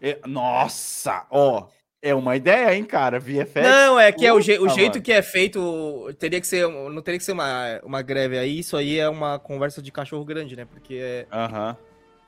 é- 0.00 0.18
nossa, 0.26 1.26
ó, 1.30 1.68
é 2.02 2.14
uma 2.14 2.36
ideia, 2.36 2.74
hein, 2.74 2.84
cara? 2.84 3.18
VFX. 3.18 3.62
Não, 3.66 3.98
é 3.98 4.12
que 4.12 4.26
é 4.26 4.32
o, 4.32 4.40
je- 4.40 4.58
o 4.58 4.68
jeito 4.68 5.00
que 5.00 5.10
é 5.12 5.22
feito, 5.22 6.12
teria 6.18 6.38
que 6.40 6.46
ser, 6.46 6.68
não 6.68 7.00
teria 7.00 7.18
que 7.18 7.24
ser 7.24 7.32
uma, 7.32 7.80
uma 7.82 8.02
greve 8.02 8.36
aí, 8.36 8.58
isso 8.58 8.76
aí 8.76 8.98
é 8.98 9.08
uma 9.08 9.38
conversa 9.38 9.80
de 9.80 9.90
cachorro 9.90 10.24
grande, 10.24 10.54
né? 10.56 10.66
Porque 10.66 10.96
é, 10.96 11.26
Aham. 11.32 11.76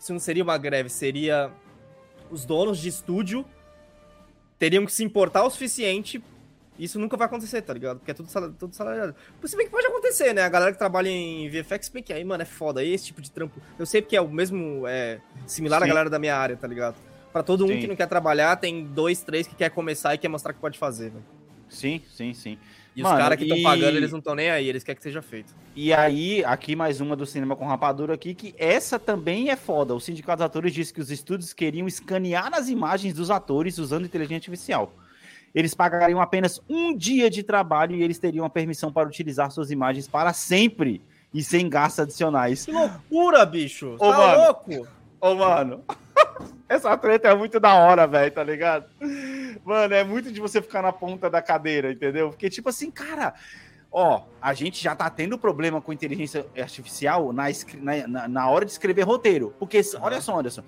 isso 0.01 0.13
não 0.13 0.21
seria 0.21 0.43
uma 0.43 0.57
greve, 0.57 0.89
seria 0.89 1.51
os 2.31 2.45
donos 2.47 2.79
de 2.79 2.89
estúdio 2.89 3.45
teriam 4.59 4.87
que 4.87 4.93
se 4.93 5.05
importar 5.05 5.45
o 5.45 5.51
suficiente. 5.51 6.23
Isso 6.79 6.99
nunca 6.99 7.17
vai 7.17 7.27
acontecer, 7.27 7.63
tá 7.63 7.73
ligado? 7.73 7.99
Porque 7.99 8.11
é 8.11 8.15
tudo, 8.15 8.29
sal- 8.29 8.53
tudo 8.53 8.75
salariado. 8.75 9.15
Se 9.45 9.57
bem 9.57 9.67
que 9.67 9.73
pode 9.73 9.87
acontecer, 9.87 10.33
né? 10.35 10.43
A 10.43 10.49
galera 10.49 10.73
que 10.73 10.79
trabalha 10.79 11.09
em 11.09 11.49
VFX, 11.49 11.89
bem 11.89 12.03
que 12.03 12.13
aí, 12.13 12.23
mano, 12.25 12.43
é 12.43 12.47
foda. 12.47 12.81
Aí 12.81 12.93
esse 12.93 13.07
tipo 13.07 13.21
de 13.23 13.31
trampo. 13.31 13.61
Eu 13.79 13.87
sei 13.87 14.03
porque 14.03 14.17
é 14.17 14.21
o 14.21 14.29
mesmo. 14.29 14.87
É, 14.87 15.21
similar 15.47 15.81
à 15.83 15.85
Sim. 15.85 15.89
galera 15.89 16.11
da 16.11 16.19
minha 16.19 16.37
área, 16.37 16.57
tá 16.57 16.67
ligado? 16.69 16.97
Pra 17.33 17.43
todo 17.43 17.65
um 17.65 17.69
Sim. 17.69 17.81
que 17.81 17.87
não 17.87 17.97
quer 17.97 18.07
trabalhar, 18.07 18.57
tem 18.57 18.85
dois, 18.85 19.23
três 19.23 19.47
que 19.47 19.55
quer 19.55 19.71
começar 19.71 20.15
e 20.15 20.19
quer 20.19 20.29
mostrar 20.29 20.53
que 20.53 20.61
pode 20.61 20.79
fazer, 20.79 21.11
velho. 21.11 21.25
Sim, 21.69 22.01
sim, 22.13 22.33
sim. 22.33 22.59
E 22.95 23.03
Mano, 23.03 23.15
os 23.17 23.21
caras 23.21 23.37
que 23.37 23.45
estão 23.45 23.59
e- 23.59 23.63
pagando, 23.63 23.97
eles 23.97 24.11
não 24.11 24.21
estão 24.21 24.35
nem 24.35 24.49
aí, 24.49 24.67
eles 24.69 24.83
querem 24.83 24.97
que 24.97 25.03
seja 25.03 25.21
feito. 25.21 25.55
E 25.75 25.93
aí, 25.93 26.43
aqui 26.45 26.75
mais 26.75 27.01
uma 27.01 27.15
do 27.15 27.27
Cinema 27.27 27.55
com 27.57 27.67
Rapadura 27.67 28.15
aqui, 28.15 28.35
que 28.35 28.55
essa 28.57 28.99
também 28.99 29.51
é 29.51 29.57
foda. 29.57 29.95
O 29.95 30.01
Sindicato 30.01 30.39
dos 30.39 30.47
Atores 30.47 30.73
disse 30.73 30.95
que 30.95 31.01
os 31.01 31.11
estúdios 31.11 31.53
queriam 31.53 31.87
escanear 31.87 32.55
as 32.55 32.69
imagens 32.71 33.13
dos 33.13 33.31
atores 33.31 33.77
usando 33.77 34.07
inteligência 34.07 34.37
artificial. 34.37 34.95
Eles 35.57 35.75
pagariam 35.75 36.21
apenas 36.21 36.61
um 36.69 36.95
dia 36.95 37.31
de 37.31 37.43
trabalho 37.43 37.97
e 37.97 38.03
eles 38.03 38.19
teriam 38.19 38.45
a 38.45 38.51
permissão 38.51 38.93
para 38.93 39.09
utilizar 39.09 39.51
suas 39.51 39.71
imagens 39.71 40.07
para 40.07 40.35
sempre 40.35 41.01
e 41.33 41.43
sem 41.43 41.67
gastos 41.67 42.01
adicionais. 42.01 42.67
Que 42.67 42.73
loucura, 42.73 43.47
bicho! 43.47 43.95
Ô, 43.99 44.11
tá 44.13 44.19
mano. 44.19 44.43
louco? 44.45 44.89
Ô, 45.19 45.35
mano, 45.35 45.83
essa 46.69 46.95
treta 46.99 47.29
é 47.29 47.35
muito 47.35 47.59
da 47.59 47.75
hora, 47.75 48.07
velho, 48.07 48.31
tá 48.31 48.45
ligado? 48.45 48.85
Mano, 49.65 49.95
é 49.95 50.05
muito 50.05 50.31
de 50.31 50.41
você 50.43 50.61
ficar 50.61 50.83
na 50.83 50.93
ponta 50.93 51.31
da 51.31 51.41
cadeira, 51.41 51.91
entendeu? 51.91 52.29
Porque, 52.29 52.51
tipo 52.51 52.69
assim, 52.69 52.91
cara, 52.91 53.33
ó, 53.91 54.25
a 54.43 54.53
gente 54.53 54.83
já 54.85 54.95
tá 54.95 55.09
tendo 55.09 55.39
problema 55.39 55.81
com 55.81 55.91
inteligência 55.91 56.45
artificial 56.61 57.33
na, 57.33 57.45
na- 58.07 58.29
na 58.29 58.51
hora 58.51 58.67
de 58.67 58.73
escrever 58.73 59.03
roteiro. 59.05 59.55
Porque, 59.59 59.81
olha 60.01 60.21
só, 60.21 60.39
Anderson, 60.39 60.63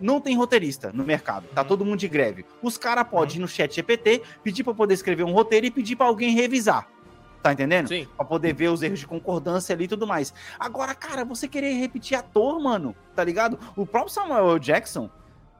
não 0.00 0.20
tem 0.20 0.36
roteirista 0.36 0.92
no 0.92 1.04
mercado, 1.04 1.46
tá 1.54 1.64
todo 1.64 1.84
mundo 1.84 1.98
de 1.98 2.08
greve. 2.08 2.44
Os 2.62 2.76
caras 2.76 3.06
podem 3.08 3.36
ir 3.36 3.40
no 3.40 3.48
chat 3.48 3.74
GPT, 3.74 4.22
pedir 4.42 4.64
pra 4.64 4.74
poder 4.74 4.94
escrever 4.94 5.24
um 5.24 5.32
roteiro 5.32 5.66
e 5.66 5.70
pedir 5.70 5.96
pra 5.96 6.06
alguém 6.06 6.34
revisar. 6.34 6.88
Tá 7.42 7.52
entendendo? 7.52 7.88
Sim. 7.88 8.06
Pra 8.16 8.24
poder 8.24 8.52
ver 8.52 8.68
os 8.68 8.82
erros 8.82 8.98
de 8.98 9.06
concordância 9.06 9.74
ali 9.74 9.84
e 9.84 9.88
tudo 9.88 10.06
mais. 10.06 10.34
Agora, 10.58 10.94
cara, 10.94 11.24
você 11.24 11.48
querer 11.48 11.72
repetir 11.72 12.16
ator, 12.16 12.60
mano, 12.60 12.94
tá 13.14 13.24
ligado? 13.24 13.58
O 13.74 13.86
próprio 13.86 14.12
Samuel 14.12 14.50
L. 14.50 14.60
Jackson, 14.60 15.08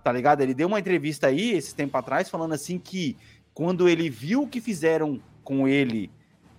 tá 0.05 0.13
ligado? 0.13 0.43
Ele 0.43 0.53
deu 0.53 0.69
uma 0.69 0.79
entrevista 0.79 1.29
aí, 1.29 1.53
esse 1.53 1.75
tempo 1.75 1.97
atrás, 1.97 2.29
falando 2.29 2.53
assim 2.53 2.79
que 2.79 3.17
quando 3.55 3.89
ele 3.89 4.11
viu 4.11 4.43
o 4.43 4.47
que 4.47 4.61
fizeram 4.61 5.21
com 5.43 5.67
ele 5.67 6.11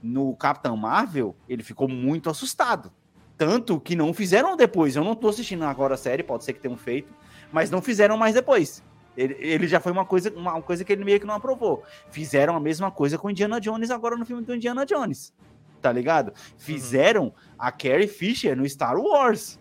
no 0.01 0.35
Capitão 0.35 0.75
Marvel, 0.75 1.35
ele 1.47 1.61
ficou 1.61 1.87
muito 1.87 2.29
assustado. 2.29 2.91
Tanto 3.37 3.79
que 3.79 3.95
não 3.95 4.13
fizeram 4.13 4.55
depois. 4.55 4.95
Eu 4.95 5.03
não 5.03 5.15
tô 5.15 5.29
assistindo 5.29 5.63
agora 5.63 5.95
a 5.95 5.97
série, 5.97 6.23
pode 6.23 6.43
ser 6.43 6.53
que 6.53 6.59
tenham 6.59 6.77
feito, 6.77 7.13
mas 7.51 7.69
não 7.69 7.81
fizeram 7.81 8.17
mais 8.17 8.33
depois. 8.33 8.83
Ele, 9.15 9.35
ele 9.39 9.67
já 9.67 9.79
foi 9.79 9.91
uma 9.91 10.05
coisa, 10.05 10.31
uma 10.35 10.61
coisa 10.61 10.85
que 10.85 10.91
ele 10.91 11.03
meio 11.03 11.19
que 11.19 11.25
não 11.25 11.35
aprovou. 11.35 11.83
Fizeram 12.09 12.55
a 12.55 12.59
mesma 12.59 12.89
coisa 12.89 13.17
com 13.17 13.29
Indiana 13.29 13.59
Jones 13.59 13.91
agora 13.91 14.15
no 14.15 14.25
filme 14.25 14.43
do 14.43 14.55
Indiana 14.55 14.85
Jones. 14.85 15.33
Tá 15.81 15.91
ligado? 15.91 16.33
Fizeram 16.57 17.33
a 17.57 17.71
Carrie 17.71 18.07
Fisher 18.07 18.55
no 18.55 18.67
Star 18.67 18.97
Wars. 18.97 19.59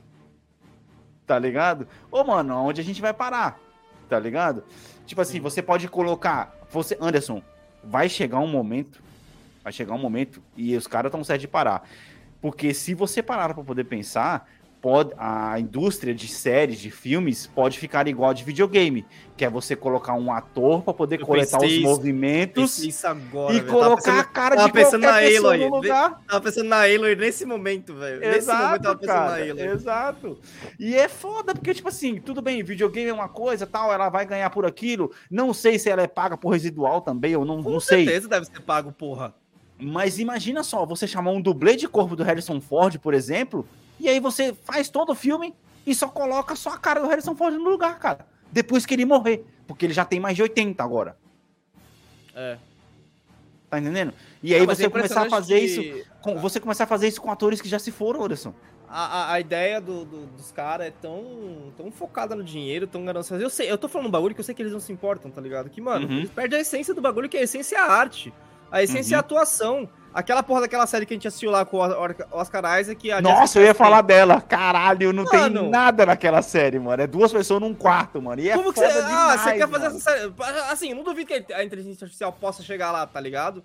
Tá 1.27 1.39
ligado? 1.39 1.89
Ô, 2.11 2.23
mano, 2.23 2.55
onde 2.57 2.81
a 2.81 2.85
gente 2.85 3.01
vai 3.01 3.13
parar? 3.13 3.59
Tá 4.09 4.19
ligado? 4.19 4.65
Tipo 5.07 5.21
assim, 5.21 5.41
você 5.41 5.63
pode 5.63 5.89
colocar. 5.89 6.55
Você, 6.71 6.97
Anderson, 7.01 7.43
vai 7.83 8.09
chegar 8.09 8.39
um 8.39 8.47
momento. 8.47 9.03
Vai 9.63 9.73
chegar 9.73 9.95
um 9.95 9.99
momento 9.99 10.43
e 10.57 10.77
os 10.77 10.87
caras 10.87 11.11
estão 11.11 11.25
certos 11.25 11.43
de 11.43 11.49
parar. 11.49 11.89
Porque 12.41 12.73
se 12.73 12.95
você 12.95 13.23
parar 13.23 13.53
para 13.55 13.63
poder 13.63 13.85
pensar, 13.85 14.49
pode, 14.81 15.13
a 15.19 15.59
indústria 15.61 16.15
de 16.15 16.27
séries, 16.27 16.79
de 16.81 16.91
filmes, 16.91 17.47
pode 17.47 17.79
ficar 17.79 18.09
igual 18.09 18.31
a 18.31 18.33
de 18.33 18.43
videogame. 18.45 19.05
Que 19.37 19.45
é 19.45 19.51
você 19.51 19.75
colocar 19.75 20.15
um 20.15 20.33
ator 20.33 20.83
para 20.83 20.93
poder 20.93 21.21
Eu 21.21 21.27
coletar 21.27 21.59
pensei 21.59 21.79
os 21.79 21.85
movimentos 21.85 23.05
agora, 23.05 23.55
e 23.55 23.61
colocar 23.63 23.95
a 24.13 24.15
pensando- 24.17 24.33
cara 24.33 24.57
tava 24.57 24.69
de 24.69 24.73
pensando 24.75 25.03
qualquer 25.03 25.21
na 25.23 25.29
pessoa 25.29 25.55
Aloy. 25.55 25.69
no 25.69 25.77
lugar. 25.77 26.21
Tava 26.27 26.41
pensando 26.43 26.69
na 26.69 26.77
Aloy 26.83 27.17
nesse 27.17 27.45
momento, 27.47 27.95
velho. 27.95 28.21
Nesse 28.21 28.49
momento 28.49 28.83
tava 28.83 28.97
pensando 28.97 29.15
na 29.17 29.29
cara. 29.29 29.43
Aloy. 29.51 29.61
Exato. 29.67 30.39
E 30.79 30.95
é 30.95 31.09
foda, 31.09 31.55
porque, 31.55 31.73
tipo 31.75 31.89
assim, 31.89 32.21
tudo 32.21 32.43
bem, 32.43 32.63
videogame 32.63 33.09
é 33.09 33.15
uma 33.15 33.29
coisa, 33.29 33.67
tal, 33.67 33.93
ela 33.93 34.09
vai 34.09 34.27
ganhar 34.27 34.51
por 34.51 34.67
aquilo. 34.67 35.11
Não 35.31 35.55
sei 35.55 35.79
se 35.79 35.89
ela 35.89 36.03
é 36.03 36.07
paga 36.07 36.37
por 36.37 36.51
residual 36.51 37.01
também, 37.01 37.33
eu 37.33 37.45
não, 37.45 37.63
Com 37.63 37.71
não 37.71 37.81
sei. 37.81 38.05
certeza 38.05 38.29
deve 38.29 38.47
ser 38.47 38.61
pago, 38.61 38.93
porra. 38.93 39.35
Mas 39.83 40.19
imagina 40.19 40.63
só, 40.63 40.85
você 40.85 41.07
chamar 41.07 41.31
um 41.31 41.41
dublê 41.41 41.75
de 41.77 41.89
corpo 41.89 42.15
do 42.15 42.23
Harrison 42.23 42.61
Ford, 42.61 42.99
por 42.99 43.15
exemplo, 43.15 43.67
e 44.01 44.09
aí 44.09 44.19
você 44.21 44.55
faz 44.65 44.89
todo 44.89 45.11
o 45.11 45.15
filme 45.15 45.55
e 45.87 45.95
só 45.95 46.09
coloca 46.09 46.55
só 46.57 46.71
a 46.71 46.79
cara 46.79 47.01
do 47.01 47.07
Harrison 47.09 47.35
Ford 47.35 47.55
no 47.55 47.69
lugar, 47.71 47.99
cara. 47.99 48.27
Depois 48.53 48.85
que 48.85 48.95
ele 48.95 49.05
morrer. 49.05 49.45
Porque 49.67 49.87
ele 49.87 49.93
já 49.95 50.05
tem 50.05 50.19
mais 50.19 50.35
de 50.37 50.43
80 50.43 50.83
agora. 50.83 51.17
É. 52.35 52.59
Tá 53.69 53.79
entendendo? 53.79 54.13
E 54.43 54.53
aí 54.53 54.61
Não, 54.61 54.67
você 54.67 54.87
é 54.87 54.91
começar 54.91 55.27
a 55.27 55.31
fazer 55.31 55.59
isso. 55.61 55.81
que 55.81 56.05
com- 56.21 56.37
você 56.39 56.59
começar 56.59 56.85
a 56.85 56.87
fazer 56.89 57.07
isso 57.07 57.21
com 57.23 57.31
atores 57.31 57.61
que 57.61 57.69
já 57.69 57.79
se 57.79 57.93
foram, 57.93 58.25
Anderson. 58.25 58.53
A, 58.89 59.05
a, 59.05 59.33
a 59.35 59.41
ideia 59.41 59.81
do- 59.81 60.05
do- 60.05 60.27
dos 60.27 60.51
caras 60.51 60.89
é 60.89 60.91
tão, 60.91 61.73
tão 61.77 61.93
focada 61.93 62.35
no 62.35 62.43
dinheiro, 62.43 62.89
tão 62.89 63.05
gananciosa. 63.05 63.41
Eu 63.41 63.49
sei, 63.51 63.71
eu 63.71 63.79
tô 63.79 63.87
falando 63.89 64.09
um 64.09 64.11
bagulho 64.11 64.35
que 64.35 64.41
eu 64.41 64.45
sei 64.45 64.53
que 64.53 64.61
eles 64.63 64.73
não 64.73 64.81
se 64.81 64.93
importam, 64.93 65.31
tá 65.31 65.41
ligado? 65.41 65.71
Que, 65.71 65.81
mano, 65.81 66.09
Uhum. 66.09 66.19
eles 66.19 66.31
perdem 66.31 66.59
a 66.59 66.63
essência 66.63 66.93
do 66.93 67.01
bagulho, 67.01 67.29
que 67.29 67.37
a 67.37 67.43
essência 67.43 67.77
é 67.77 67.79
a 67.79 67.87
arte. 67.87 68.35
A 68.73 68.83
essência 68.83 69.15
é 69.15 69.17
a 69.17 69.19
Uhum. 69.19 69.25
atuação. 69.25 69.89
Aquela 70.13 70.43
porra 70.43 70.63
daquela 70.63 70.87
série 70.87 71.07
que 71.07 71.15
a 71.15 71.17
gente 71.17 71.29
assistiu 71.29 71.51
lá 71.51 71.65
com 71.65 71.77
o 71.79 72.15
Oscar 72.33 72.81
Isaac. 72.81 73.13
a 73.13 73.21
Nossa, 73.21 73.41
Jessica 73.43 73.61
eu 73.61 73.65
ia 73.67 73.75
falar 73.75 74.03
dela. 74.03 74.41
Caralho, 74.41 75.13
não 75.13 75.25
Mano. 75.25 75.61
tem 75.61 75.71
nada 75.71 76.05
naquela 76.05 76.43
série, 76.43 76.79
mano. 76.81 77.03
É 77.03 77.07
duas 77.07 77.33
pessoas 77.33 77.61
num 77.61 77.73
quarto, 77.75 78.21
mano. 78.21 78.41
E 78.43 78.51
é 78.51 78.57
Como 78.57 78.73
que 78.73 78.81
você. 78.81 78.87
Ah, 78.87 79.39
você 79.39 79.53
quer 79.53 79.69
fazer 79.69 79.85
mano. 79.85 79.97
essa 79.97 80.01
série. 80.01 80.33
Assim, 80.71 80.91
eu 80.91 80.97
não 80.97 81.05
duvido 81.05 81.29
que 81.29 81.53
a 81.53 81.63
inteligência 81.63 82.05
artificial 82.05 82.33
possa 82.33 82.63
chegar 82.63 82.91
lá, 82.91 83.07
tá 83.07 83.21
ligado? 83.21 83.63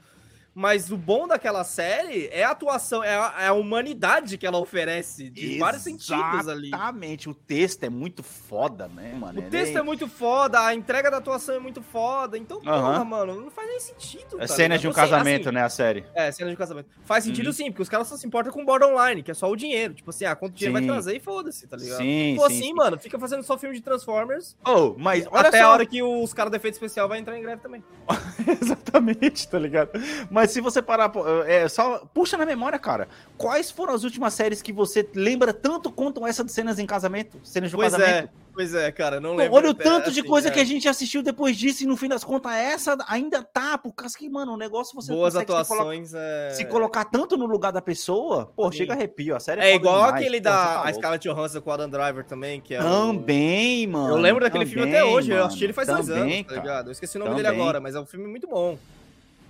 Mas 0.58 0.89
o 0.89 0.95
bom 0.95 1.28
daquela 1.28 1.66
série 1.66 2.30
é 2.32 2.45
a 2.45 2.51
atuação, 2.51 3.03
é 3.03 3.14
a, 3.14 3.34
é 3.41 3.47
a 3.47 3.53
humanidade 3.53 4.38
que 4.38 4.47
ela 4.47 4.58
oferece, 4.58 5.30
de 5.30 5.60
vários 5.60 5.84
sentidos 5.84 6.47
ali. 6.47 6.68
Exatamente. 6.70 7.30
O 7.30 7.34
texto 7.34 7.84
é 7.84 7.89
muito 7.89 8.24
foda, 8.24 8.88
né, 8.88 9.14
mano? 9.20 9.38
O 9.38 9.43
Ele 9.43 9.49
texto 9.49 9.78
é 9.78 9.82
muito 9.82 10.08
foda, 10.08 10.62
a 10.66 10.74
entrega 10.74 11.12
da 11.12 11.18
atuação 11.18 11.56
é 11.56 11.60
muito 11.60 11.82
foda. 11.82 12.38
Então, 12.38 12.62
porra, 12.62 12.74
Aham. 12.74 13.03
mano, 13.03 13.41
não 13.41 13.51
faz 13.51 13.68
nem 13.68 13.80
sentido. 13.82 14.38
É 14.38 14.47
tá 14.47 14.56
cena 14.56 14.78
de 14.78 14.88
um 14.88 14.91
Eu 14.91 14.93
sei, 14.93 15.03
casamento, 15.03 15.49
assim, 15.49 15.56
né, 15.56 15.64
a 15.64 15.70
série. 15.70 16.06
É, 16.16 16.32
cena 16.32 16.49
de 16.49 16.56
um 16.56 16.58
casamento. 16.58 16.88
Faz 17.03 17.26
sentido 17.26 17.47
Uhum. 17.47 17.51
sim, 17.53 17.66
porque 17.70 17.82
os 17.82 17.89
caras 17.89 18.08
só 18.08 18.16
se 18.16 18.26
importam 18.26 18.53
com 18.53 18.62
o 18.62 18.66
border 18.66 18.88
online, 18.88 19.22
que 19.24 19.32
é 19.32 19.34
só 19.34 19.51
o 19.51 19.58
dinheiro. 19.58 19.93
Tipo 19.93 20.10
assim, 20.12 20.24
ah, 20.24 20.38
quanto 20.38 20.53
dinheiro 20.53 20.78
Sim. 20.80 20.86
vai 20.88 20.95
trazer 20.95 21.18
e 21.18 21.20
foda-se, 21.20 21.68
tá 21.68 21.76
ligado? 21.76 21.97
Sim, 21.97 22.36
Pô, 22.38 22.47
sim, 22.47 22.56
assim, 22.56 22.64
sim. 22.68 22.74
mano, 22.74 22.97
fica 22.97 23.20
fazendo 23.20 23.43
só 23.43 23.58
filme 23.58 23.76
de 23.76 23.82
Transformers. 23.82 24.56
Oh, 24.66 24.95
mas 24.97 25.28
olha 25.30 25.49
até 25.49 25.60
só. 25.60 25.66
a 25.66 25.72
hora 25.74 25.86
que 25.86 26.01
os 26.01 26.34
caras 26.34 26.49
do 26.49 26.56
efeito 26.56 26.76
especial 26.76 27.10
vai 27.10 27.20
entrar 27.20 27.38
em 27.38 27.41
greve 27.41 27.62
também. 27.62 27.84
Exatamente, 28.62 29.47
tá 29.49 29.60
ligado? 29.60 29.89
Mas 30.32 30.45
se 30.48 30.62
você 30.62 30.82
parar, 30.82 31.10
pô, 31.10 31.26
é 31.43 31.68
só 31.68 32.00
puxa 32.14 32.38
na 32.38 32.46
memória, 32.46 32.80
cara. 32.80 33.08
Quais 33.38 33.72
foram 33.72 33.93
as 33.93 34.04
últimas 34.04 34.34
séries 34.34 34.62
que 34.62 34.72
você 34.72 35.08
lembra 35.14 35.54
tanto 35.54 35.91
quanto 35.91 36.26
essa 36.26 36.43
de 36.43 36.52
cenas 36.52 36.80
em 36.80 36.86
casamento, 36.86 37.39
cenas 37.43 37.70
de 37.70 37.76
Pois 37.76 37.91
casamento? 37.91 38.26
é, 38.26 38.30
pois 38.54 38.74
é, 38.74 38.91
cara, 38.91 39.20
não 39.20 39.36
lembro. 39.36 39.56
olha 39.56 39.70
o 39.70 39.74
tanto 39.74 40.12
de 40.12 40.22
assim, 40.22 40.30
coisa 40.30 40.48
é. 40.48 40.52
que 40.52 40.60
a 40.60 40.64
gente 40.64 40.88
assistiu 40.88 41.22
depois 41.22 41.58
disso 41.58 41.84
e 41.84 41.86
no 41.86 41.98
fim 41.98 42.08
das 42.08 42.24
contas 42.24 42.54
essa 42.54 42.98
ainda 43.08 43.43
tá, 43.43 43.78
por 43.78 43.93
causa 43.93 44.18
que, 44.18 44.30
mano, 44.30 44.54
o 44.54 44.58
negócio 44.58 44.96
você 44.96 45.12
Boas 45.12 45.34
consegue 45.34 45.52
se 45.52 45.62
atuações 45.62 46.14
é... 46.14 46.50
se 46.52 46.66
colocar 46.66 47.06
tanto 47.06 47.38
no 47.38 47.46
lugar 47.46 47.72
da 47.72 47.82
pessoa, 47.82 48.52
pô, 48.56 48.72
Sim. 48.72 48.80
chega 48.80 48.93
arrepio, 48.93 49.36
a 49.36 49.39
série 49.39 49.62
é, 49.62 49.72
É 49.72 49.76
igual 49.76 50.06
demais, 50.06 50.16
aquele 50.16 50.38
pô, 50.38 50.43
da 50.43 50.52
tá 50.52 50.84
a. 50.84 50.93
Scarlett 50.93 51.28
Johansson 51.28 51.62
com 51.62 51.70
o 51.70 51.74
Adam 51.74 51.89
Driver 51.89 52.26
também, 52.26 52.62
que 52.62 52.74
é 52.74 52.80
Também, 52.80 53.88
mano. 53.88 54.16
Eu 54.16 54.18
lembro 54.18 54.43
daquele 54.43 54.66
filme 54.66 54.88
até 54.88 55.00
também, 55.00 55.14
hoje, 55.14 55.32
eu 55.32 55.36
mano, 55.36 55.48
assisti 55.48 55.64
ele 55.64 55.74
faz 55.74 55.88
dois 55.88 56.08
também, 56.08 56.39
anos, 56.39 56.48
tá 56.48 56.56
ligado? 56.56 56.88
Eu 56.88 56.91
esqueci 56.91 57.18
o 57.18 57.20
nome 57.20 57.36
dele 57.36 57.48
Também. 57.48 57.62
agora, 57.62 57.80
mas 57.80 57.96
é 57.96 58.00
um 58.00 58.06
filme 58.06 58.28
muito 58.28 58.48
bom. 58.48 58.78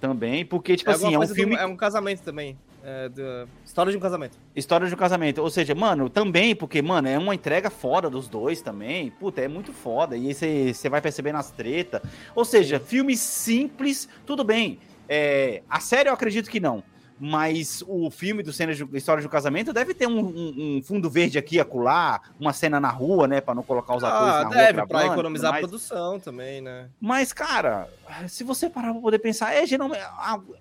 Também, 0.08 0.46
porque, 0.46 0.76
tipo 0.76 0.90
é 0.90 0.94
assim, 0.94 1.14
é 1.14 1.18
um 1.18 1.18
coisa 1.18 1.34
do- 1.34 1.36
filme... 1.36 1.56
é 1.56 1.66
um 1.66 1.76
casamento 1.76 2.22
também. 2.22 2.58
É 2.84 3.10
do- 3.10 3.48
História 3.66 3.92
de 3.92 3.98
um 3.98 4.02
casamento. 4.02 4.38
História 4.56 4.88
de 4.88 4.94
um 4.94 4.98
casamento. 4.98 5.42
Ou 5.42 5.50
seja, 5.50 5.74
mano, 5.74 6.10
também, 6.10 6.56
porque, 6.56 6.82
mano, 6.82 7.08
é 7.08 7.18
uma 7.18 7.34
entrega 7.34 7.70
foda 7.70 8.10
dos 8.10 8.28
dois 8.28 8.62
também. 8.62 9.10
Puta, 9.12 9.42
é 9.42 9.48
muito 9.48 9.74
foda. 9.74 10.16
E 10.16 10.28
aí 10.28 10.74
você 10.74 10.88
vai 10.90 11.02
perceber 11.02 11.32
nas 11.32 11.50
tretas. 11.52 12.02
Ou 12.36 12.46
seja, 12.46 12.80
filmes 12.80 13.20
simples, 13.20 14.08
tudo 14.26 14.44
bem. 14.44 14.80
É, 15.10 15.62
a 15.70 15.80
série 15.80 16.10
eu 16.10 16.14
acredito 16.14 16.50
que 16.50 16.60
não. 16.60 16.84
Mas 17.20 17.82
o 17.88 18.12
filme 18.12 18.44
do 18.44 18.52
cena 18.52 18.74
de 18.74 18.86
História 18.94 19.22
de 19.22 19.28
um 19.28 19.32
Casamento 19.32 19.72
deve 19.72 19.94
ter 19.94 20.06
um, 20.08 20.20
um- 20.20 20.78
um 20.78 20.82
fundo 20.84 21.10
verde 21.10 21.38
aqui, 21.38 21.60
acolá, 21.60 22.20
uma 22.40 22.52
cena 22.52 22.80
na 22.80 22.90
rua, 22.90 23.26
né? 23.28 23.40
Pra 23.40 23.56
não 23.56 23.64
colocar 23.64 23.96
os 23.96 24.04
atores 24.04 24.34
Ah, 24.34 24.38
na 24.44 24.48
rua. 24.48 24.56
deve, 24.56 24.86
pra 24.86 25.06
economizar 25.06 25.56
a 25.56 25.60
produção 25.60 26.20
também, 26.20 26.60
né? 26.62 26.90
Mas, 27.00 27.32
cara, 27.32 27.88
se 28.28 28.44
você 28.44 28.70
parar 28.70 28.92
pra 28.92 29.02
poder 29.02 29.20
pensar, 29.20 29.54
é 29.54 29.66
geralmente. 29.66 30.02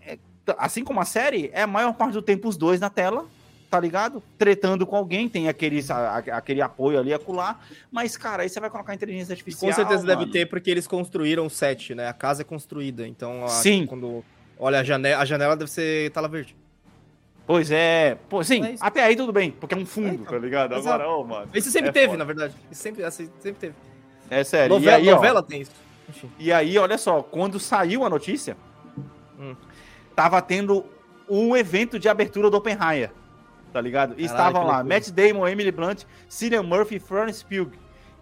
é- 0.07 0.19
assim 0.59 0.85
como 0.85 1.01
a 1.01 1.05
série, 1.05 1.51
é 1.53 1.63
a 1.63 1.67
maior 1.67 1.93
parte 1.95 2.13
do 2.13 2.23
tempo 2.23 2.49
os 2.49 2.57
dois 2.57 2.79
na 2.79 2.91
tela, 2.91 3.27
tá 3.71 3.81
ligado? 3.81 4.23
Tretando 4.39 4.87
com 4.87 4.95
alguém, 4.95 5.29
tem 5.29 5.49
aqueles, 5.49 5.91
a- 5.91 6.17
a- 6.19 6.37
aquele 6.37 6.61
apoio 6.63 7.01
ali, 7.01 7.13
acolá. 7.13 7.59
Mas, 7.91 8.17
cara, 8.17 8.43
aí 8.45 8.49
você 8.49 8.61
vai 8.61 8.71
colocar 8.71 8.95
inteligência 8.95 9.33
artificial. 9.33 9.71
com 9.71 9.75
certeza 9.75 10.07
deve 10.07 10.21
mano. 10.21 10.31
ter, 10.33 10.47
porque 10.49 10.71
eles 10.71 10.87
construíram 10.87 11.47
o 11.47 11.51
set, 11.51 11.95
né? 11.97 12.07
A 12.09 12.13
casa 12.13 12.43
é 12.43 12.45
construída, 12.45 13.09
então 13.09 13.45
a- 13.45 13.49
Sim. 13.49 13.87
quando 13.87 14.23
olha 14.59 14.81
a 14.81 14.85
janela, 14.85 15.23
a 15.23 15.25
janela 15.25 15.57
deve 15.57 15.71
ser 15.71 16.11
tela 16.11 16.29
verde. 16.29 16.57
Pois 17.47 17.71
é. 17.71 18.17
Pô, 18.29 18.43
sim, 18.43 18.65
É 18.65 18.77
até 18.81 19.03
aí 19.05 19.15
tudo 19.17 19.31
bem, 19.33 19.51
porque 19.51 19.75
é 19.75 19.79
um 19.79 19.85
fundo, 19.85 20.23
É, 20.25 20.31
tá 20.31 20.39
ligado? 20.39 20.75
Exato. 20.75 21.03
Agora, 21.03 21.09
ô, 21.11 21.25
mano. 21.25 21.51
Isso 21.55 21.71
sempre 21.71 21.91
É 21.91 21.93
teve, 21.93 22.07
foda. 22.07 22.19
na 22.19 22.25
verdade. 22.25 22.55
Isso 22.71 22.81
sempre, 22.83 23.05
assim, 23.05 23.29
sempre 23.39 23.61
teve. 23.61 23.75
É 24.31 24.43
sério. 24.43 24.75
novela, 24.75 24.99
e, 24.99 25.03
aí, 25.03 25.09
ó, 25.13 25.17
novela 25.17 25.43
tem 25.43 25.61
isso. 25.61 25.73
E 26.39 26.51
aí, 26.53 26.79
olha 26.79 26.97
só, 26.97 27.23
quando 27.23 27.61
saiu 27.61 28.05
a 28.05 28.09
notícia, 28.11 28.57
Hum. 29.39 29.55
tava 30.17 30.41
tendo 30.41 30.85
um 31.29 31.55
evento 31.57 31.99
de 31.99 32.09
abertura 32.09 32.49
do 32.51 32.57
Oppenheimer, 32.57 33.11
tá 33.73 33.81
ligado? 33.81 34.13
E 34.17 34.27
Caralho, 34.27 34.49
estavam 34.49 34.67
lá. 34.67 34.83
Matt 34.85 35.11
Damon, 35.11 35.47
Emily 35.49 35.71
Blunt, 35.73 36.05
Cillian 36.29 36.63
Murphy 36.63 36.99
Florence 36.99 37.45
Pugh. 37.45 37.71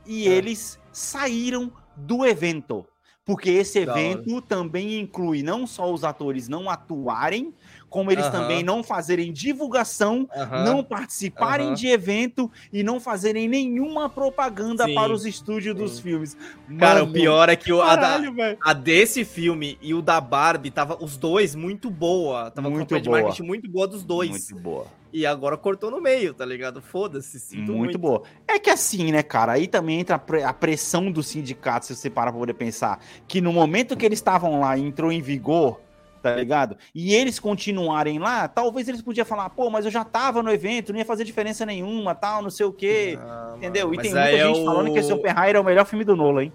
E 0.06 0.26
É. 0.28 0.32
eles 0.32 0.80
saíram 0.92 1.72
do 1.96 2.26
evento. 2.26 2.84
Porque 3.24 3.50
esse 3.50 3.78
evento 3.78 4.40
também 4.42 4.98
inclui 5.00 5.42
não 5.42 5.66
só 5.66 5.92
os 5.92 6.02
atores 6.02 6.48
não 6.48 6.68
atuarem, 6.68 7.54
como 7.92 8.10
eles 8.10 8.24
Aham. 8.24 8.32
também 8.40 8.62
não 8.64 8.82
fazerem 8.82 9.30
divulgação, 9.32 10.26
Aham. 10.34 10.64
não 10.64 10.82
participarem 10.82 11.66
Aham. 11.68 11.74
de 11.74 11.86
evento 11.88 12.50
e 12.72 12.82
não 12.82 12.98
fazerem 12.98 13.46
nenhuma 13.46 14.08
propaganda 14.08 14.86
Sim. 14.86 14.94
para 14.94 15.12
os 15.12 15.26
estúdios 15.26 15.76
dos 15.76 16.00
filmes. 16.00 16.36
Cara, 16.78 17.00
Mano, 17.00 17.10
o 17.10 17.12
pior 17.12 17.48
é 17.50 17.54
que 17.54 17.72
o, 17.72 17.82
a, 17.82 17.94
da- 17.94 18.02
caralho, 18.02 18.34
a 18.60 18.72
desse 18.72 19.24
filme 19.24 19.78
e 19.82 19.92
o 19.92 20.00
da 20.00 20.20
Barbie 20.20 20.70
tava 20.70 20.96
os 21.04 21.16
dois 21.18 21.54
muito 21.54 21.90
boa. 21.90 22.50
Tava 22.50 22.68
com 22.68 22.74
Muito 22.76 22.88
campanha 22.88 23.02
de 23.02 23.08
boa. 23.10 23.20
marketing 23.22 23.42
muito 23.46 23.70
boa 23.70 23.86
dos 23.86 24.02
dois. 24.02 24.30
Muito 24.30 24.56
boa. 24.56 24.86
E 25.12 25.26
agora 25.26 25.58
cortou 25.58 25.90
no 25.90 26.00
meio, 26.00 26.32
tá 26.32 26.46
ligado? 26.46 26.80
Foda-se, 26.80 27.38
sinto 27.38 27.72
muito, 27.72 27.76
muito. 27.76 27.98
boa. 27.98 28.22
É 28.48 28.58
que 28.58 28.70
assim, 28.70 29.12
né, 29.12 29.22
cara? 29.22 29.52
Aí 29.52 29.66
também 29.68 30.00
entra 30.00 30.16
a 30.16 30.18
pre- 30.18 30.42
a 30.42 30.54
pressão 30.54 31.12
do 31.12 31.22
sindicato, 31.22 31.84
se 31.84 31.94
você 31.94 32.08
parar 32.08 32.30
pra 32.32 32.40
poder 32.40 32.54
pensar. 32.54 32.98
Que 33.28 33.38
no 33.38 33.52
momento 33.52 33.94
que 33.94 34.06
eles 34.06 34.18
estavam 34.18 34.58
lá 34.60 34.78
e 34.78 34.80
entrou 34.82 35.12
em 35.12 35.20
vigor, 35.20 35.78
tá 36.22 36.36
ligado? 36.36 36.76
E 36.94 37.14
eles 37.14 37.38
continuarem 37.40 38.18
lá, 38.18 38.46
talvez 38.48 38.88
eles 38.88 39.02
podiam 39.02 39.26
falar, 39.26 39.50
pô, 39.50 39.68
mas 39.68 39.84
eu 39.84 39.90
já 39.90 40.04
tava 40.04 40.42
no 40.42 40.50
evento, 40.50 40.92
não 40.92 40.98
ia 40.98 41.04
fazer 41.04 41.24
diferença 41.24 41.66
nenhuma, 41.66 42.14
tal, 42.14 42.40
não 42.42 42.50
sei 42.50 42.64
o 42.66 42.72
quê. 42.72 43.18
Ah, 43.20 43.54
entendeu? 43.56 43.88
mano, 43.88 43.98
E 44.00 44.02
tem 44.02 44.12
muita 44.12 44.28
é 44.28 44.46
gente 44.46 44.60
o- 44.60 44.64
falando 44.64 44.92
que 44.92 44.98
esse 44.98 45.12
Oppenheimer 45.12 45.56
é 45.56 45.60
o 45.60 45.64
melhor 45.64 45.84
filme 45.84 46.04
do 46.04 46.14
Nolan, 46.16 46.44
hein? 46.44 46.52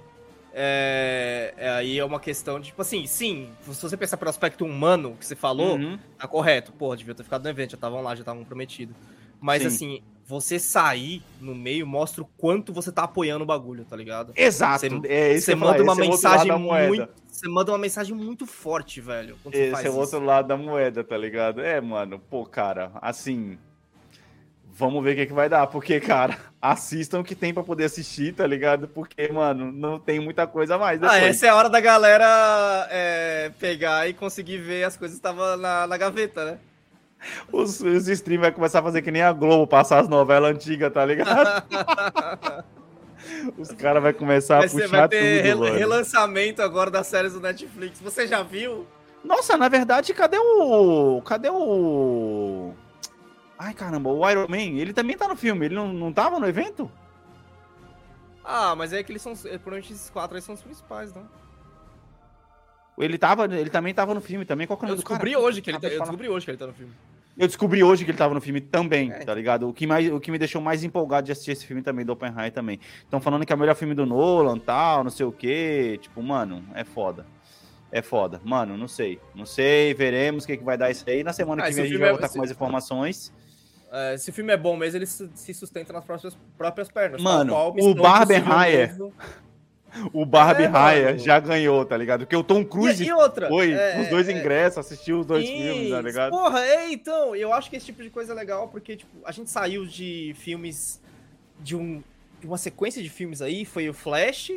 É, 0.60 1.54
é, 1.58 1.70
aí 1.70 2.00
é 2.00 2.04
uma 2.04 2.20
questão 2.20 2.60
de, 2.60 2.68
tipo 2.68 2.82
assim, 2.82 3.06
sim, 3.06 3.48
se 3.62 3.80
você 3.82 3.96
pensar 3.96 4.18
pelo 4.18 4.30
aspecto 4.30 4.66
humano 4.66 5.16
que 5.20 5.26
você 5.26 5.36
falou, 5.36 5.76
Uhum. 5.78 6.00
tá 6.18 6.28
correto. 6.28 6.72
Pô, 6.72 6.96
devia 6.96 7.14
ter 7.14 7.24
ficado 7.24 7.44
no 7.44 7.50
evento, 7.50 7.72
já 7.72 7.76
estavam 7.76 8.02
lá, 8.02 8.16
já 8.16 8.22
estavam 8.22 8.44
prometidos. 8.44 8.96
Mas 9.40 9.62
Sim. 9.62 9.68
assim, 9.68 10.02
você 10.26 10.58
sair 10.58 11.22
no 11.40 11.54
meio 11.54 11.86
mostra 11.86 12.24
o 12.24 12.30
quanto 12.38 12.74
você 12.74 12.92
tá 12.92 13.04
apoiando 13.04 13.44
o 13.44 13.46
bagulho, 13.48 13.86
tá 13.86 13.96
ligado? 13.96 14.34
Exato. 14.36 14.80
Você- 15.02 15.08
é, 15.08 15.40
Você 15.40 15.54
manda 15.54 15.84
uma 15.84 15.94
é 15.94 15.96
mensagem 15.96 16.52
muito. 16.58 17.08
Você 17.38 17.48
manda 17.48 17.72
uma 17.72 17.78
mensagem 17.78 18.16
muito 18.16 18.48
forte, 18.48 19.00
velho. 19.00 19.38
Esse 19.52 19.86
é 19.86 19.90
o 19.92 19.96
outro 19.96 20.20
lado 20.20 20.48
da 20.48 20.58
moeda, 20.58 21.04
tá 21.04 21.16
ligado? 21.16 21.62
É, 21.62 21.80
mano, 21.80 22.18
pô, 22.18 22.44
cara, 22.44 22.92
assim. 23.00 23.60
Vamos 24.74 25.04
ver 25.04 25.14
o 25.14 25.16
que, 25.16 25.26
que 25.28 25.34
vai 25.34 25.48
dar, 25.48 25.68
porque, 25.68 26.00
cara, 26.00 26.36
assistam 26.60 27.20
o 27.20 27.24
que 27.24 27.36
tem 27.36 27.54
pra 27.54 27.62
poder 27.62 27.86
assistir, 27.86 28.34
tá 28.34 28.48
ligado? 28.48 28.88
Porque, 28.88 29.28
mano, 29.32 29.72
não 29.72 30.00
tem 30.00 30.20
muita 30.20 30.48
coisa 30.48 30.76
a 30.76 30.78
mais. 30.80 31.02
Ah, 31.04 31.14
depois. 31.14 31.36
essa 31.36 31.46
é 31.46 31.50
a 31.50 31.56
hora 31.56 31.70
da 31.70 31.80
galera 31.80 32.88
é, 32.90 33.52
pegar 33.60 34.10
e 34.10 34.16
conseguir 34.16 34.58
ver 34.58 34.84
as 34.84 34.98
coisas 34.98 35.20
que 35.20 35.20
estavam 35.20 35.58
na, 35.58 35.86
na 35.86 35.98
gaveta, 35.98 36.44
né? 36.44 36.58
Os, 37.52 37.80
os 37.82 38.08
streams 38.08 38.42
vai 38.42 38.52
começar 38.52 38.80
a 38.80 38.84
fazer 38.84 39.04
que 39.04 39.12
nem 39.12 39.22
a 39.22 39.32
Globo, 39.32 39.68
passar 39.68 40.00
as 40.00 40.10
novelas 40.10 40.56
antigas, 40.56 40.92
tá 40.92 41.06
ligado? 41.06 41.64
os 43.58 43.72
caras 43.74 44.02
vão 44.04 44.14
começar 44.14 44.60
a 44.60 44.70
puxar 44.70 44.88
vai 44.88 45.08
ter 45.10 45.38
tudo, 45.38 45.44
rel- 45.46 45.58
mano. 45.60 45.76
relançamento 45.78 46.62
agora 46.62 46.90
das 46.92 47.08
séries 47.08 47.34
do 47.34 47.40
Netflix. 47.40 48.00
Você 48.00 48.28
já 48.28 48.44
viu? 48.44 48.88
Nossa, 49.24 49.58
na 49.58 49.68
verdade, 49.70 50.14
cadê 50.14 50.38
o. 50.38 51.22
Cadê 51.26 51.50
o. 51.50 52.74
Ai, 53.60 53.74
caramba, 53.74 54.10
o 54.10 54.30
Iron 54.30 54.48
Man, 54.48 54.58
ele 54.80 54.94
também 54.94 55.18
tá 55.18 55.28
no 55.28 55.36
filme, 55.36 55.66
ele 55.66 55.76
não, 55.76 55.92
não 55.92 56.14
tava 56.14 56.40
no 56.40 56.48
evento? 56.48 56.90
Ah, 58.46 58.76
mas 58.76 58.94
é 58.94 59.04
que 59.04 59.12
eles 59.12 59.22
são. 59.22 59.34
Provavelmente 59.36 59.92
esses 59.94 60.10
quatro 60.10 60.36
aí 60.36 60.42
são 60.42 60.56
os 60.56 60.62
principais, 60.62 61.14
não? 61.14 61.28
Ele, 62.98 63.18
tava, 63.18 63.46
ele 63.46 63.70
também 63.70 63.94
tava 63.94 64.14
no 64.14 64.22
filme 64.22 64.44
também. 64.46 64.66
Qual 64.66 64.78
que 64.78 64.86
é 64.86 64.88
o 64.88 64.90
Eu 64.90 64.92
nome 64.96 65.04
do 65.04 65.08
cara? 65.08 65.20
descobri 65.24 65.36
hoje 65.36 65.62
que 65.62 65.70
ele 65.70 65.80
tá, 65.80 65.88
eu 65.88 66.00
descobri 66.00 66.30
hoje 66.30 66.46
que 66.46 66.52
ele 66.52 66.58
tá 66.58 66.66
no 66.68 66.74
filme. 66.74 66.94
Eu 67.38 67.46
descobri 67.48 67.84
hoje 67.84 68.04
que 68.04 68.10
ele 68.12 68.18
tava 68.18 68.34
no 68.34 68.42
filme 68.42 68.60
também, 68.60 69.12
É. 69.12 69.20
tá 69.20 69.34
ligado? 69.34 69.70
O 69.70 69.74
que, 69.74 69.86
mais, 69.86 70.12
o 70.12 70.20
que 70.20 70.32
me 70.32 70.40
deixou 70.40 70.60
mais 70.62 70.84
empolgado 70.84 71.26
de 71.26 71.32
assistir 71.32 71.52
esse 71.52 71.66
filme 71.66 71.82
também, 71.84 72.04
do 72.04 72.12
Oppenheimer 72.14 72.52
também. 72.52 72.80
Estão 73.04 73.22
falando 73.22 73.46
que 73.46 73.54
é 73.54 73.56
o 73.56 73.60
melhor 73.60 73.76
filme 73.76 73.94
do 73.94 74.06
Nolan, 74.06 74.58
tal, 74.58 75.04
não 75.04 75.12
sei 75.12 75.26
o 75.26 75.32
quê. 75.32 76.00
Tipo, 76.02 76.22
mano, 76.24 76.64
é 76.74 76.84
foda. 76.84 77.26
É 77.92 78.02
foda. 78.02 78.42
Mano, 78.44 78.76
não 78.76 78.88
sei. 78.88 79.20
Não 79.36 79.46
sei, 79.46 79.94
veremos 79.94 80.44
o 80.44 80.48
que, 80.48 80.58
que 80.58 80.64
vai 80.64 80.78
dar 80.78 80.90
isso 80.90 81.06
aí. 81.08 81.24
Na 81.24 81.32
semana 81.32 81.62
Ah, 81.62 81.66
que 81.66 81.72
esse 81.72 81.76
vem 81.82 81.86
a 81.86 81.90
gente 81.90 82.00
vai 82.00 82.10
é- 82.10 82.12
voltar 82.12 82.26
esse- 82.26 82.34
com 82.34 82.40
mais 82.40 82.52
informações. 82.52 83.32
É, 83.92 84.18
se 84.18 84.30
o 84.30 84.34
filme 84.34 84.52
é 84.52 84.58
bom 84.58 84.76
mesmo, 84.76 84.98
ele 84.98 85.06
se 85.06 85.54
sustenta 85.54 85.94
nas 85.94 86.04
próprias, 86.04 86.38
próprias 86.58 86.92
pernas. 86.92 87.22
Mano, 87.22 87.54
o 87.56 87.96
Barbenheimer 87.96 88.98
novo. 88.98 89.14
O 90.14 90.26
Barbie 90.26 90.64
É, 90.64 90.68
Raya 90.68 91.18
já 91.18 91.40
ganhou, 91.40 91.86
tá 91.86 91.96
ligado? 91.98 92.22
Porque 92.22 92.36
o 92.36 92.44
Tom 92.44 92.64
Cruise 92.66 93.04
E, 93.04 93.08
e 93.08 93.12
outra? 93.12 93.48
foi 93.48 93.72
é, 93.72 94.02
os 94.02 94.10
dois 94.10 94.28
é, 94.28 94.32
ingressos, 94.32 94.78
assistiu 94.80 95.20
os 95.20 95.26
dois 95.26 95.48
filmes, 95.48 95.90
tá 95.92 96.02
ligado? 96.02 96.32
Porra, 96.32 96.60
é, 96.66 96.92
então, 96.92 97.36
eu 97.36 97.54
acho 97.54 97.70
que 97.70 97.76
esse 97.76 97.86
tipo 97.86 98.04
de 98.04 98.10
coisa 98.10 98.34
é 98.34 98.36
legal, 98.36 98.68
porque, 98.68 98.98
tipo, 98.98 99.12
a 99.24 99.32
gente 99.32 99.50
saiu 99.50 99.86
de 99.86 100.34
filmes, 100.38 101.02
de, 101.60 101.76
um, 101.76 102.04
de 102.40 102.48
uma 102.48 102.58
sequência 102.58 103.02
de 103.02 103.10
filmes 103.10 103.42
aí, 103.42 103.66
foi 103.66 103.90
o 103.90 103.94
Flash, 103.94 104.52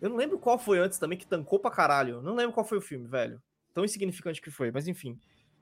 eu 0.00 0.08
não 0.08 0.16
lembro 0.16 0.38
qual 0.38 0.58
foi 0.58 0.78
antes 0.78 0.98
também, 0.98 1.18
que 1.18 1.26
tancou 1.26 1.58
pra 1.58 1.70
caralho, 1.70 2.22
não 2.22 2.34
lembro 2.34 2.52
qual 2.52 2.66
foi 2.66 2.78
o 2.78 2.82
filme, 2.82 3.06
velho, 3.06 3.40
tão 3.74 3.84
insignificante 3.84 4.40
que 4.40 4.50
foi, 4.50 4.70
mas 4.70 4.86
enfim, 4.88 5.18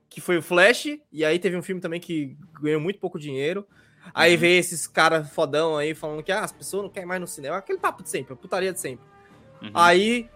que 0.09 0.21
foi 0.21 0.37
o 0.39 0.43
Flash, 0.43 0.87
e 1.13 1.25
aí 1.25 1.39
teve 1.39 1.57
um 1.57 1.63
filme 1.63 1.81
também 1.81 2.01
que 2.01 2.37
ganhou 2.61 2.81
muito 2.81 3.01
pouco 3.01 3.19
dinheiro, 3.19 3.67
aí 4.13 4.35
Uhum. 4.35 4.41
veio 4.41 4.61
esses 4.61 4.87
caras 4.87 5.31
fodão 5.31 5.77
aí, 5.77 5.95
falando 5.95 6.23
que, 6.23 6.33
ah, 6.33 6.41
as 6.41 6.53
pessoas 6.53 6.83
não 6.85 6.91
querem 6.91 7.07
mais 7.09 7.21
no 7.21 7.27
cinema, 7.27 7.57
aquele 7.57 7.79
papo 7.79 8.03
de 8.03 8.11
sempre, 8.11 8.33
a 8.33 8.37
putaria 8.37 8.73
de 8.73 8.81
sempre. 8.81 9.05
Uhum. 9.63 9.71
Aí, 9.73 10.29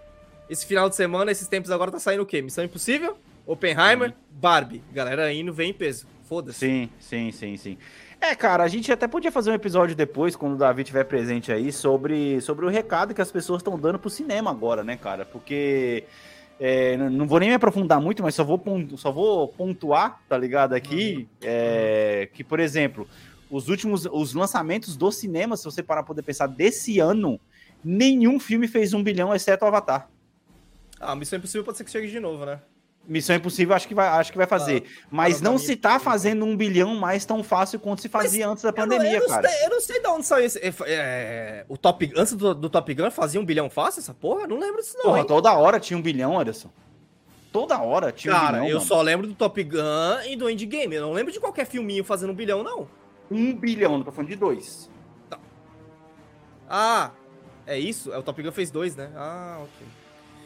esse 0.48 0.64
final 0.64 0.88
de 0.88 0.96
semana, 0.96 1.30
esses 1.30 1.48
tempos 1.48 1.70
agora 1.70 1.90
tá 1.90 1.98
saindo 1.98 2.22
o 2.22 2.26
quê? 2.26 2.40
Missão 2.40 2.64
Impossível, 2.64 3.18
Oppenheimer, 3.46 4.14
Barbie. 4.30 4.82
Galera 4.92 5.32
indo, 5.32 5.52
vem 5.52 5.70
em 5.70 5.74
peso. 5.74 6.06
Foda-se. 6.28 6.58
Sim, 6.58 6.90
sim, 7.00 7.32
sim, 7.32 7.56
sim. 7.56 7.78
É, 8.20 8.34
cara, 8.34 8.64
a 8.64 8.68
gente 8.68 8.90
até 8.92 9.06
podia 9.06 9.30
fazer 9.32 9.50
um 9.50 9.54
episódio 9.54 9.94
depois, 9.94 10.34
quando 10.36 10.54
o 10.54 10.56
Davi 10.56 10.82
estiver 10.82 11.04
presente 11.04 11.52
aí, 11.52 11.72
sobre, 11.72 12.40
sobre 12.40 12.66
o 12.66 12.68
recado 12.68 13.14
que 13.14 13.22
as 13.22 13.30
pessoas 13.30 13.60
estão 13.60 13.78
dando 13.78 13.98
pro 13.98 14.10
cinema 14.10 14.50
agora, 14.50 14.82
né, 14.84 14.96
cara? 14.96 15.24
Porque. 15.24 16.04
é, 16.58 16.96
não 16.96 17.26
vou 17.26 17.38
nem 17.38 17.48
me 17.48 17.54
aprofundar 17.54 18.00
muito, 18.00 18.22
mas 18.22 18.34
só 18.34 18.42
vou, 18.42 18.60
só 18.96 19.12
vou 19.12 19.48
pontuar, 19.48 20.20
tá 20.28 20.36
ligado? 20.36 20.74
Aqui, 20.74 21.28
é, 21.40 22.28
que, 22.34 22.42
por 22.42 22.58
exemplo, 22.58 23.06
os 23.50 23.68
últimos 23.68 24.06
os 24.06 24.34
lançamentos 24.34 24.96
do 24.96 25.10
cinema, 25.10 25.56
se 25.56 25.64
você 25.64 25.82
parar 25.82 26.02
pra 26.02 26.08
poder 26.08 26.22
pensar, 26.22 26.46
desse 26.46 26.98
ano, 26.98 27.40
nenhum 27.84 28.38
filme 28.38 28.68
fez 28.68 28.92
um 28.92 29.02
bilhão, 29.02 29.34
exceto 29.34 29.64
o 29.64 29.68
Avatar. 29.68 30.08
Ah, 31.00 31.14
Missão 31.14 31.38
Impossível 31.38 31.64
pode 31.64 31.78
ser 31.78 31.84
que 31.84 31.90
chegue 31.90 32.08
de 32.10 32.18
novo, 32.20 32.44
né? 32.44 32.60
Missão 33.06 33.34
Impossível 33.34 33.74
acho 33.74 33.88
que 33.88 33.94
vai, 33.94 34.06
acho 34.06 34.30
que 34.30 34.36
vai 34.36 34.46
fazer. 34.46 34.84
mas 35.10 35.34
para 35.34 35.42
pra 35.42 35.50
não 35.50 35.58
mim, 35.58 35.64
se 35.64 35.76
tá 35.76 35.98
fazendo 35.98 36.44
um 36.44 36.54
bilhão 36.54 36.94
mais 36.94 37.24
tão 37.24 37.42
fácil 37.42 37.80
quanto 37.80 38.02
se 38.02 38.08
fazia 38.08 38.46
antes 38.46 38.62
da 38.62 38.72
pandemia, 38.72 39.14
eu, 39.14 39.20
não, 39.20 39.22
eu 39.22 39.28
cara. 39.28 39.48
Sei, 39.48 39.64
eu 39.64 39.70
não 39.70 39.80
sei 39.80 40.00
de 40.00 40.06
onde 40.08 40.26
saiu 40.26 40.44
esse. 40.44 40.58
é, 40.58 40.74
é, 40.86 41.64
o 41.68 41.78
Top 41.78 42.12
Antes 42.14 42.34
do, 42.34 42.54
do 42.54 42.68
Top 42.68 42.92
Gun 42.92 43.10
fazia 43.10 43.40
um 43.40 43.44
bilhão 43.46 43.70
fácil 43.70 44.00
essa 44.00 44.12
porra? 44.12 44.46
Não 44.46 44.58
lembro 44.58 44.82
disso, 44.82 44.94
não. 44.98 45.04
Porra, 45.04 45.20
hein? 45.20 45.24
toda 45.26 45.54
hora 45.54 45.80
tinha 45.80 45.96
um 45.96 46.02
bilhão, 46.02 46.38
Anderson. 46.38 46.68
Toda 47.50 47.80
hora 47.80 48.12
tinha 48.12 48.34
um 48.34 48.38
Cara, 48.38 48.58
bilhão. 48.58 48.68
eu 48.68 48.76
mano. 48.76 48.86
só 48.86 49.00
lembro 49.00 49.26
do 49.26 49.34
Top 49.34 49.62
Gun 49.64 50.20
e 50.26 50.36
do 50.36 50.50
Endgame. 50.50 50.96
Eu 50.96 51.02
não 51.02 51.12
lembro 51.12 51.32
de 51.32 51.40
qualquer 51.40 51.66
filminho 51.66 52.04
fazendo 52.04 52.30
um 52.30 52.36
bilhão, 52.36 52.62
não. 52.62 52.86
Um 53.30 53.54
bilhão, 53.54 53.98
não 53.98 54.04
tô 54.04 54.10
falando 54.12 54.30
de 54.30 54.36
dois. 54.36 54.90
Ah, 56.68 57.10
é 57.66 57.78
isso? 57.78 58.12
É, 58.12 58.18
o 58.18 58.22
Top 58.22 58.42
Gun 58.42 58.52
fez 58.52 58.70
dois, 58.70 58.94
né? 58.96 59.10
Ah, 59.16 59.58
ok. 59.62 59.86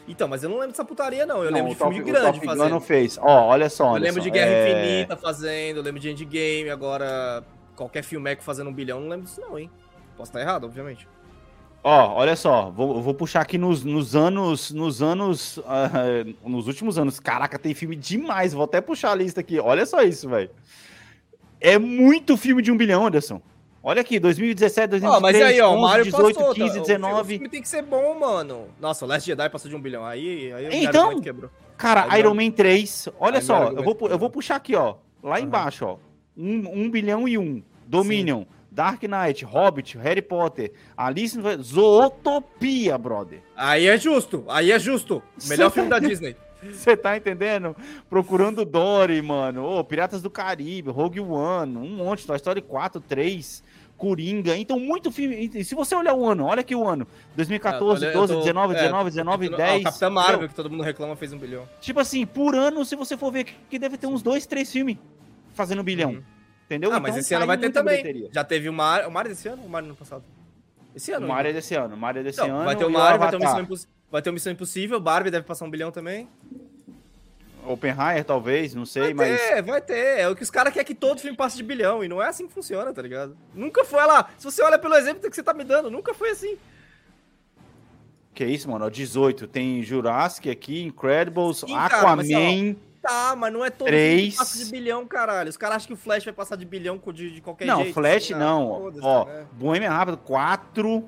Então, 0.07 0.27
mas 0.27 0.43
eu 0.43 0.49
não 0.49 0.57
lembro 0.57 0.71
dessa 0.71 0.83
putaria, 0.85 1.25
não. 1.25 1.43
Eu 1.43 1.51
Não, 1.51 1.57
lembro 1.57 1.71
o 1.71 1.75
de 1.75 1.79
filme 1.79 1.95
Top- 1.99 2.09
o 2.09 2.13
grande 2.13 2.41
Top 2.41 2.57
Gun 2.57 2.69
não 2.69 2.81
fez. 2.81 3.17
Ó, 3.17 3.47
olha 3.47 3.69
só, 3.69 3.83
Eu 3.83 3.89
Anderson, 3.95 4.03
lembro 4.05 4.21
de 4.21 4.29
Guerra 4.29 4.51
é... 4.51 4.71
Infinita 4.95 5.17
fazendo, 5.17 5.77
eu 5.77 5.83
lembro 5.83 5.99
de 5.99 6.09
Endgame, 6.09 6.69
agora 6.69 7.43
qualquer 7.75 8.03
filmeco 8.03 8.43
fazendo 8.43 8.69
um 8.69 8.73
bilhão, 8.73 8.99
não 8.99 9.09
lembro 9.09 9.25
disso 9.25 9.41
não, 9.41 9.57
hein? 9.57 9.69
Posso 10.17 10.29
estar 10.29 10.41
errado, 10.41 10.65
obviamente. 10.65 11.07
Ó, 11.85 12.13
olha 12.15 12.35
só, 12.35 12.69
vou, 12.69 13.01
vou 13.01 13.13
puxar 13.13 13.41
aqui 13.41 13.57
nos, 13.57 13.83
nos 13.83 14.15
anos, 14.15 14.71
nos 14.71 15.01
anos, 15.01 15.59
ah, 15.65 15.89
nos 16.45 16.67
últimos 16.67 16.97
anos. 16.97 17.19
Caraca, 17.19 17.59
tem 17.59 17.73
filme 17.73 17.95
demais. 17.95 18.53
Vou 18.53 18.63
até 18.63 18.79
puxar 18.79 19.11
a 19.11 19.15
lista 19.15 19.41
aqui. 19.41 19.59
Olha 19.59 19.85
só 19.85 20.01
isso, 20.01 20.29
velho. 20.29 20.49
É 21.63 21.79
muito 21.79 22.35
filme 22.35 22.61
de 22.61 22.71
um 22.73 22.75
bilhão, 22.77 23.07
Anderson. 23.07 23.41
Olha 23.81 24.01
aqui, 24.01 24.19
2017, 24.19 24.87
2023, 24.89 25.17
Ó, 25.17 25.19
mas 25.21 25.53
aí, 25.53 25.61
ó, 25.61 25.69
o 25.71 25.73
11, 25.75 25.81
Mario 25.81 26.05
18, 26.05 26.35
passou, 26.35 26.53
15, 26.53 26.73
tá? 26.73 26.79
O 26.81 26.85
19. 26.85 27.33
filme 27.35 27.49
tem 27.49 27.61
que 27.61 27.67
ser 27.69 27.81
bom, 27.81 28.19
mano. 28.19 28.67
Nossa, 28.79 29.05
o 29.05 29.07
Last 29.07 29.25
Jedi 29.25 29.49
passou 29.49 29.69
de 29.69 29.75
um 29.75 29.81
bilhão. 29.81 30.05
Aí, 30.05 30.51
aí 30.51 30.67
o 30.67 30.73
Então, 30.73 31.21
quebrou. 31.21 31.49
Cara, 31.77 32.05
Aí 32.09 32.19
Iron 32.19 32.33
Man 32.33 32.51
3. 32.51 33.09
Olha 33.17 33.37
aí 33.37 33.43
só, 33.43 33.69
eu 33.71 33.81
vou, 33.83 33.97
eu 34.09 34.17
vou 34.17 34.29
puxar 34.29 34.57
aqui, 34.57 34.75
ó. 34.75 34.95
Lá 35.21 35.35
Aham. 35.37 35.45
embaixo, 35.45 35.85
ó. 35.85 35.97
Um, 36.37 36.83
um 36.85 36.89
bilhão 36.89 37.27
e 37.27 37.37
um. 37.37 37.63
Dominion, 37.85 38.43
Dark 38.71 39.01
Knight, 39.03 39.45
Hobbit, 39.45 39.97
Harry 39.97 40.21
Potter, 40.21 40.71
Alice 40.97 41.37
no... 41.37 41.61
Zootopia, 41.61 42.97
brother. 42.97 43.41
Aí 43.55 43.87
é 43.87 43.97
justo, 43.97 44.45
aí 44.47 44.71
é 44.71 44.79
justo. 44.79 45.21
Melhor 45.47 45.69
filme 45.69 45.89
tá- 45.89 45.99
da 45.99 46.07
Disney. 46.07 46.35
Você 46.71 46.95
tá 46.95 47.17
entendendo? 47.17 47.75
Procurando 48.09 48.63
Dory, 48.63 49.21
mano. 49.21 49.65
Ô, 49.65 49.83
Piratas 49.83 50.21
do 50.21 50.29
Caribe, 50.29 50.89
Rogue 50.89 51.19
One, 51.19 51.77
um 51.77 51.89
monte. 51.97 52.25
Toy 52.25 52.35
Story 52.37 52.61
4, 52.61 53.01
3, 53.01 53.63
Coringa. 53.97 54.55
Então, 54.57 54.79
muito 54.79 55.11
filme. 55.11 55.49
E 55.53 55.63
se 55.63 55.75
você 55.75 55.95
olhar 55.95 56.13
o 56.13 56.25
ano, 56.27 56.45
olha 56.45 56.61
aqui 56.61 56.75
o 56.75 56.87
ano. 56.87 57.07
2014, 57.35 58.05
É, 58.05 58.09
eu 58.09 58.13
12, 58.13 58.33
tô- 58.33 58.39
19, 58.41 58.73
é, 58.73 58.77
19, 58.81 59.09
19, 59.09 59.47
Ah, 59.53 59.57
10. 59.57 59.81
o 59.81 59.83
Capitão 59.85 60.11
Marvel, 60.11 60.33
Entendeu? 60.33 60.49
que 60.49 60.55
todo 60.55 60.69
mundo 60.69 60.83
reclama, 60.83 61.15
fez 61.15 61.31
um 61.33 61.37
bilhão. 61.37 61.67
Tipo 61.79 61.99
assim, 61.99 62.25
por 62.25 62.55
ano, 62.55 62.83
se 62.85 62.95
você 62.95 63.15
for 63.15 63.31
ver 63.31 63.45
que 63.69 63.79
deve 63.79 63.97
ter 63.97 64.07
uns 64.07 64.21
dois, 64.21 64.45
três 64.45 64.71
filmes 64.71 64.97
fazendo 65.53 65.79
um 65.81 65.83
bilhão. 65.83 66.11
Uhum. 66.11 66.23
Entendeu? 66.65 66.91
Ah, 66.91 66.99
mas 66.99 67.11
Então, 67.11 67.19
esse 67.19 67.33
ano 67.35 67.45
vai 67.45 67.57
ter 67.57 67.69
também. 67.71 67.97
bilheteria. 68.01 68.29
Já 68.33 68.43
teve 68.43 68.67
o 68.69 68.73
Mario. 68.73 69.07
O 69.07 69.11
Mario 69.11 69.29
desse 69.31 69.47
ano 69.47 69.61
ou 69.61 69.67
o 69.67 69.71
Mario 69.71 69.89
no 69.89 69.95
passado? 69.95 70.23
Esse 70.95 71.11
ano. 71.11 71.25
O 71.25 71.29
Mario 71.29 71.47
é 71.47 71.49
ainda. 71.49 71.59
desse 71.59 71.75
ano. 71.75 71.95
O 71.95 71.97
Mario 71.97 72.19
é 72.21 72.23
desse 72.23 72.39
Não, 72.39 72.55
ano. 72.55 72.65
vai 72.65 72.75
ter 72.75 72.85
o 72.85 72.89
Mario, 72.89 73.19
vai 73.19 73.29
ter 73.29 73.35
o. 73.35 73.39
Missão 73.39 73.59
Impossível. 73.61 73.93
Vai 74.11 74.21
ter 74.21 74.29
o 74.29 74.33
Missão 74.33 74.53
Impossível, 74.53 74.99
Barbie 74.99 75.31
deve 75.31 75.45
passar 75.45 75.65
um 75.65 75.69
bilhão 75.69 75.91
também. 75.91 76.27
Oppenheimer, 77.65 78.23
talvez, 78.23 78.73
não 78.75 78.85
sei, 78.85 79.13
vai 79.13 79.29
mas. 79.29 79.41
ter, 79.41 79.61
vai 79.61 79.81
ter. 79.81 80.19
É 80.19 80.29
o 80.29 80.35
que 80.35 80.43
os 80.43 80.51
caras 80.51 80.73
querem 80.73 80.85
que 80.85 80.95
todo 80.95 81.19
filme 81.19 81.35
passe 81.37 81.55
de 81.57 81.63
bilhão. 81.63 82.03
E 82.03 82.07
não 82.07 82.21
é 82.21 82.27
assim 82.27 82.47
que 82.47 82.53
funciona, 82.53 82.93
tá 82.93 83.01
ligado? 83.01 83.37
Nunca 83.53 83.83
foi 83.85 84.05
lá. 84.05 84.29
Se 84.37 84.45
você 84.45 84.61
olha 84.63 84.77
pelo 84.77 84.95
exemplo 84.95 85.29
que 85.29 85.35
você 85.35 85.43
tá 85.43 85.53
me 85.53 85.63
dando, 85.63 85.89
nunca 85.89 86.13
foi 86.13 86.31
assim. 86.31 86.57
Que 88.33 88.45
isso, 88.45 88.69
mano? 88.69 88.85
Ó, 88.85 88.89
18. 88.89 89.47
Tem 89.47 89.81
Jurassic 89.83 90.49
aqui, 90.49 90.83
Incredibles, 90.83 91.57
Sim, 91.59 91.67
cara, 91.67 92.15
mas, 92.15 92.29
Aquaman. 92.31 92.75
Tá, 93.01 93.35
mas 93.35 93.51
não 93.51 93.65
é 93.65 93.69
todo 93.69 93.87
Três. 93.87 94.19
filme 94.19 94.31
que 94.31 94.37
passa 94.37 94.63
de 94.63 94.71
bilhão, 94.71 95.05
caralho. 95.05 95.49
Os 95.49 95.57
caras 95.57 95.75
acham 95.77 95.87
que 95.87 95.93
o 95.93 95.97
Flash 95.97 96.23
vai 96.23 96.33
passar 96.33 96.55
de 96.55 96.65
bilhão 96.65 96.99
de, 97.13 97.31
de 97.31 97.41
qualquer 97.41 97.65
não, 97.65 97.81
jeito. 97.81 97.93
Flash 97.93 98.23
assim, 98.23 98.33
não. 98.33 98.73
ah, 98.75 98.79
foda-se, 98.79 99.05
Ó, 99.05 99.25
né? 99.25 99.45
Bohemian 99.51 99.89
Rápido, 99.89 100.17
4. 100.17 101.03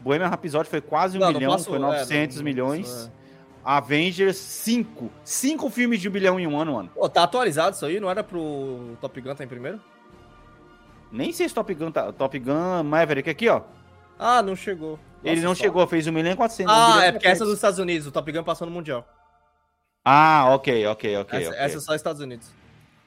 Bohemian 0.00 0.28
Rhapsody 0.28 0.68
foi 0.68 0.80
quase 0.82 1.16
um 1.16 1.20
Não, 1.20 1.28
não 1.28 1.38
bilhão, 1.38 1.52
passou, 1.52 1.66
foi 1.72 1.76
é, 1.76 1.80
900 1.80 2.36
não- 2.36 2.42
não 2.42 2.44
milhões. 2.44 2.86
passou, 2.88 3.06
é. 3.06 3.23
Avengers, 3.64 4.36
5. 4.36 5.10
5 5.24 5.70
filmes 5.70 6.00
de 6.00 6.08
um 6.08 6.12
bilhão 6.12 6.38
em 6.38 6.46
um 6.46 6.58
ano, 6.60 6.74
mano. 6.74 6.90
Pô, 6.94 7.08
tá 7.08 7.22
atualizado 7.22 7.74
isso 7.74 7.86
aí? 7.86 7.98
Não 7.98 8.10
era 8.10 8.22
pro 8.22 8.96
Top 9.00 9.18
Gun 9.20 9.34
tá 9.34 9.42
em 9.44 9.48
primeiro? 9.48 9.80
Nem 11.10 11.32
sei 11.32 11.48
se 11.48 11.54
Top 11.54 11.72
Gun, 11.72 11.90
tá, 11.90 12.12
Top 12.12 12.38
Gun 12.38 12.82
Maverick 12.84 13.30
aqui, 13.30 13.48
ó. 13.48 13.62
Ah, 14.18 14.42
não 14.42 14.54
chegou. 14.54 14.98
Ele 15.22 15.36
Nossa, 15.36 15.46
não 15.48 15.54
só- 15.54 15.62
chegou, 15.62 15.86
fez 15.86 16.06
1 16.06 16.12
milhão 16.12 16.32
e 16.32 16.36
400. 16.36 16.72
um 16.72 16.76
Ah, 16.76 17.04
é 17.04 17.12
porque 17.12 17.26
essa 17.26 17.44
é 17.44 17.46
400. 17.46 17.48
dos 17.48 17.54
Estados 17.56 17.78
Unidos. 17.78 18.06
O 18.06 18.12
Top 18.12 18.30
Gun 18.30 18.44
passou 18.44 18.66
no 18.66 18.72
Mundial. 18.72 19.06
Ah, 20.04 20.46
ok, 20.50 20.86
ok, 20.86 21.16
ok. 21.16 21.38
essa, 21.38 21.50
ok. 21.50 21.60
essa 21.64 21.76
é 21.78 21.80
só 21.80 21.94
Estados 21.94 22.20
Unidos. 22.20 22.50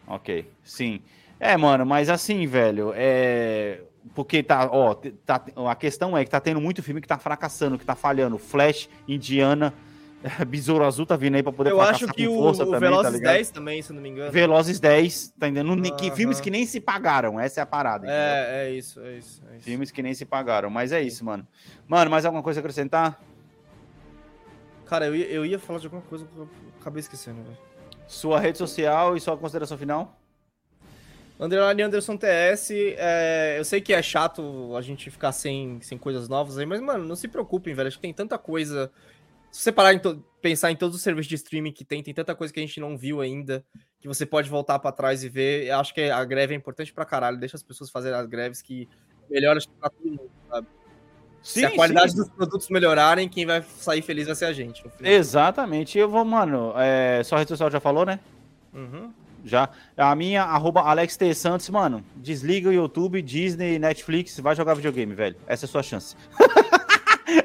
Ok, 0.07 0.49
sim. 0.63 1.01
É, 1.39 1.55
mano, 1.55 1.85
mas 1.85 2.09
assim, 2.09 2.47
velho, 2.47 2.91
é. 2.95 3.81
Porque 4.15 4.41
tá, 4.41 4.69
ó, 4.71 4.95
tá, 5.25 5.43
a 5.69 5.75
questão 5.75 6.17
é 6.17 6.23
que 6.23 6.31
tá 6.31 6.39
tendo 6.39 6.61
muito 6.61 6.81
filme 6.81 7.01
que 7.01 7.07
tá 7.07 7.17
fracassando, 7.19 7.77
que 7.77 7.85
tá 7.85 7.93
falhando. 7.93 8.37
Flash, 8.37 8.89
Indiana, 9.07 9.73
Besouro 10.47 10.83
Azul 10.83 11.05
tá 11.05 11.15
vindo 11.15 11.35
aí 11.35 11.43
pra 11.43 11.51
poder 11.51 11.71
Eu 11.71 11.79
acho 11.79 12.07
que 12.07 12.27
o, 12.27 12.39
o 12.39 12.53
também, 12.53 12.79
Velozes 12.79 13.03
tá 13.03 13.09
ligado? 13.09 13.33
10 13.33 13.49
também, 13.51 13.81
se 13.81 13.93
não 13.93 14.01
me 14.01 14.09
engano. 14.09 14.31
Velozes 14.31 14.79
10, 14.79 15.33
tá 15.39 15.47
entendendo? 15.47 15.95
Que 15.95 16.07
Aham. 16.07 16.15
filmes 16.15 16.41
que 16.41 16.49
nem 16.49 16.65
se 16.65 16.79
pagaram, 16.79 17.39
essa 17.39 17.59
é 17.59 17.63
a 17.63 17.65
parada. 17.65 18.05
entendeu? 18.05 18.23
É, 18.23 18.67
é 18.67 18.71
isso, 18.71 18.99
é 18.99 19.17
isso. 19.17 19.43
É 19.51 19.55
isso. 19.57 19.63
Filmes 19.63 19.91
que 19.91 20.01
nem 20.01 20.13
se 20.13 20.25
pagaram, 20.25 20.69
mas 20.69 20.91
é 20.91 21.01
isso, 21.01 21.23
mano. 21.23 21.47
Mano, 21.87 22.09
mais 22.09 22.25
alguma 22.25 22.41
coisa 22.43 22.59
a 22.59 22.61
acrescentar? 22.61 23.21
Cara, 24.85 25.05
eu 25.05 25.15
ia, 25.15 25.25
eu 25.27 25.45
ia 25.45 25.59
falar 25.59 25.79
de 25.79 25.85
alguma 25.85 26.01
coisa 26.03 26.25
que 26.25 26.37
eu 26.37 26.49
acabei 26.79 27.01
esquecendo, 27.01 27.43
velho. 27.43 27.57
Sua 28.07 28.39
rede 28.39 28.57
social 28.57 29.17
e 29.17 29.19
sua 29.19 29.37
consideração 29.37 29.77
final? 29.77 30.17
Underline 31.39 31.83
Anderson 31.83 32.17
TS, 32.17 32.71
é, 32.97 33.55
eu 33.59 33.65
sei 33.65 33.79
que 33.79 33.93
é 33.93 34.01
chato 34.01 34.75
a 34.75 34.81
gente 34.81 35.11
ficar 35.11 35.31
sem, 35.31 35.79
sem 35.81 35.97
coisas 35.97 36.27
novas 36.27 36.57
aí, 36.57 36.65
mas, 36.65 36.81
mano, 36.81 37.05
não 37.05 37.15
se 37.15 37.27
preocupem, 37.27 37.75
velho. 37.75 37.87
Acho 37.87 37.97
que 37.97 38.01
tem 38.01 38.13
tanta 38.13 38.37
coisa. 38.39 38.91
Se 39.57 39.63
você 39.63 39.71
parar 39.71 39.91
em 39.91 39.99
pensar 40.39 40.69
em 40.69 40.75
todos 40.75 40.95
os 40.95 41.01
serviços 41.01 41.27
de 41.27 41.33
streaming 41.33 41.71
que 41.71 41.83
tem, 41.83 42.03
tem 42.03 42.13
tanta 42.13 42.35
coisa 42.35 42.53
que 42.53 42.59
a 42.59 42.63
gente 42.63 42.79
não 42.79 42.95
viu 42.95 43.21
ainda, 43.21 43.65
que 43.99 44.07
você 44.07 44.23
pode 44.23 44.47
voltar 44.47 44.77
pra 44.77 44.91
trás 44.91 45.23
e 45.23 45.29
ver. 45.29 45.65
Eu 45.65 45.79
acho 45.79 45.95
que 45.95 46.11
a 46.11 46.23
greve 46.23 46.53
é 46.53 46.57
importante 46.57 46.93
pra 46.93 47.03
caralho. 47.03 47.39
Deixa 47.39 47.57
as 47.57 47.63
pessoas 47.63 47.89
fazerem 47.89 48.19
as 48.19 48.27
greves 48.27 48.61
que 48.61 48.87
melhora 49.27 49.59
pra 49.79 49.89
todo 49.89 50.07
mundo, 50.07 50.29
sabe? 50.47 50.67
Se 51.41 51.65
a 51.65 51.73
qualidade 51.73 52.15
dos 52.15 52.29
produtos 52.29 52.69
melhorarem, 52.69 53.27
quem 53.27 53.47
vai 53.47 53.63
sair 53.63 54.03
feliz 54.03 54.27
vai 54.27 54.35
ser 54.35 54.45
a 54.45 54.53
gente. 54.53 54.83
Exatamente. 55.01 55.97
Eu 55.97 56.07
vou, 56.07 56.23
mano. 56.23 56.73
É, 56.77 57.23
sua 57.23 57.39
rede 57.39 57.49
social 57.49 57.71
já 57.71 57.79
falou, 57.79 58.05
né? 58.05 58.19
Uhum. 58.71 59.11
Já. 59.43 59.71
A 59.97 60.15
minha, 60.15 60.43
arroba 60.43 60.81
Alex 60.81 61.17
T. 61.17 61.33
Santos, 61.33 61.67
mano. 61.71 62.05
Desliga 62.15 62.69
o 62.69 62.73
YouTube, 62.73 63.23
Disney, 63.23 63.79
Netflix, 63.79 64.39
vai 64.39 64.55
jogar 64.55 64.75
videogame, 64.75 65.15
velho. 65.15 65.35
Essa 65.47 65.65
é 65.65 65.67
a 65.67 65.69
sua 65.69 65.81
chance. 65.81 66.15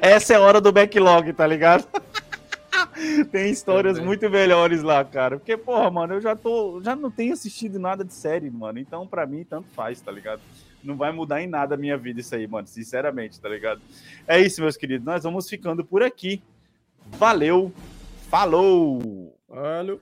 Essa 0.01 0.33
é 0.33 0.35
a 0.37 0.41
hora 0.41 0.61
do 0.61 0.71
backlog, 0.71 1.33
tá 1.33 1.45
ligado? 1.45 1.87
Tem 3.31 3.51
histórias 3.51 3.99
muito 3.99 4.29
melhores 4.29 4.81
lá, 4.81 5.03
cara. 5.03 5.37
Porque, 5.37 5.57
porra, 5.57 5.89
mano, 5.91 6.15
eu 6.15 6.21
já 6.21 6.35
tô. 6.35 6.81
Já 6.81 6.95
não 6.95 7.11
tenho 7.11 7.33
assistido 7.33 7.79
nada 7.79 8.03
de 8.03 8.13
série, 8.13 8.49
mano. 8.49 8.79
Então, 8.79 9.05
pra 9.05 9.25
mim, 9.25 9.43
tanto 9.43 9.67
faz, 9.69 10.01
tá 10.01 10.11
ligado? 10.11 10.41
Não 10.83 10.95
vai 10.95 11.11
mudar 11.11 11.41
em 11.41 11.47
nada 11.47 11.75
a 11.75 11.77
minha 11.77 11.97
vida 11.97 12.19
isso 12.19 12.35
aí, 12.35 12.47
mano. 12.47 12.67
Sinceramente, 12.67 13.39
tá 13.39 13.49
ligado? 13.49 13.81
É 14.27 14.39
isso, 14.39 14.61
meus 14.61 14.77
queridos. 14.77 15.05
Nós 15.05 15.23
vamos 15.23 15.49
ficando 15.49 15.83
por 15.83 16.03
aqui. 16.03 16.41
Valeu. 17.17 17.71
Falou! 18.29 19.37
Valeu. 19.47 20.01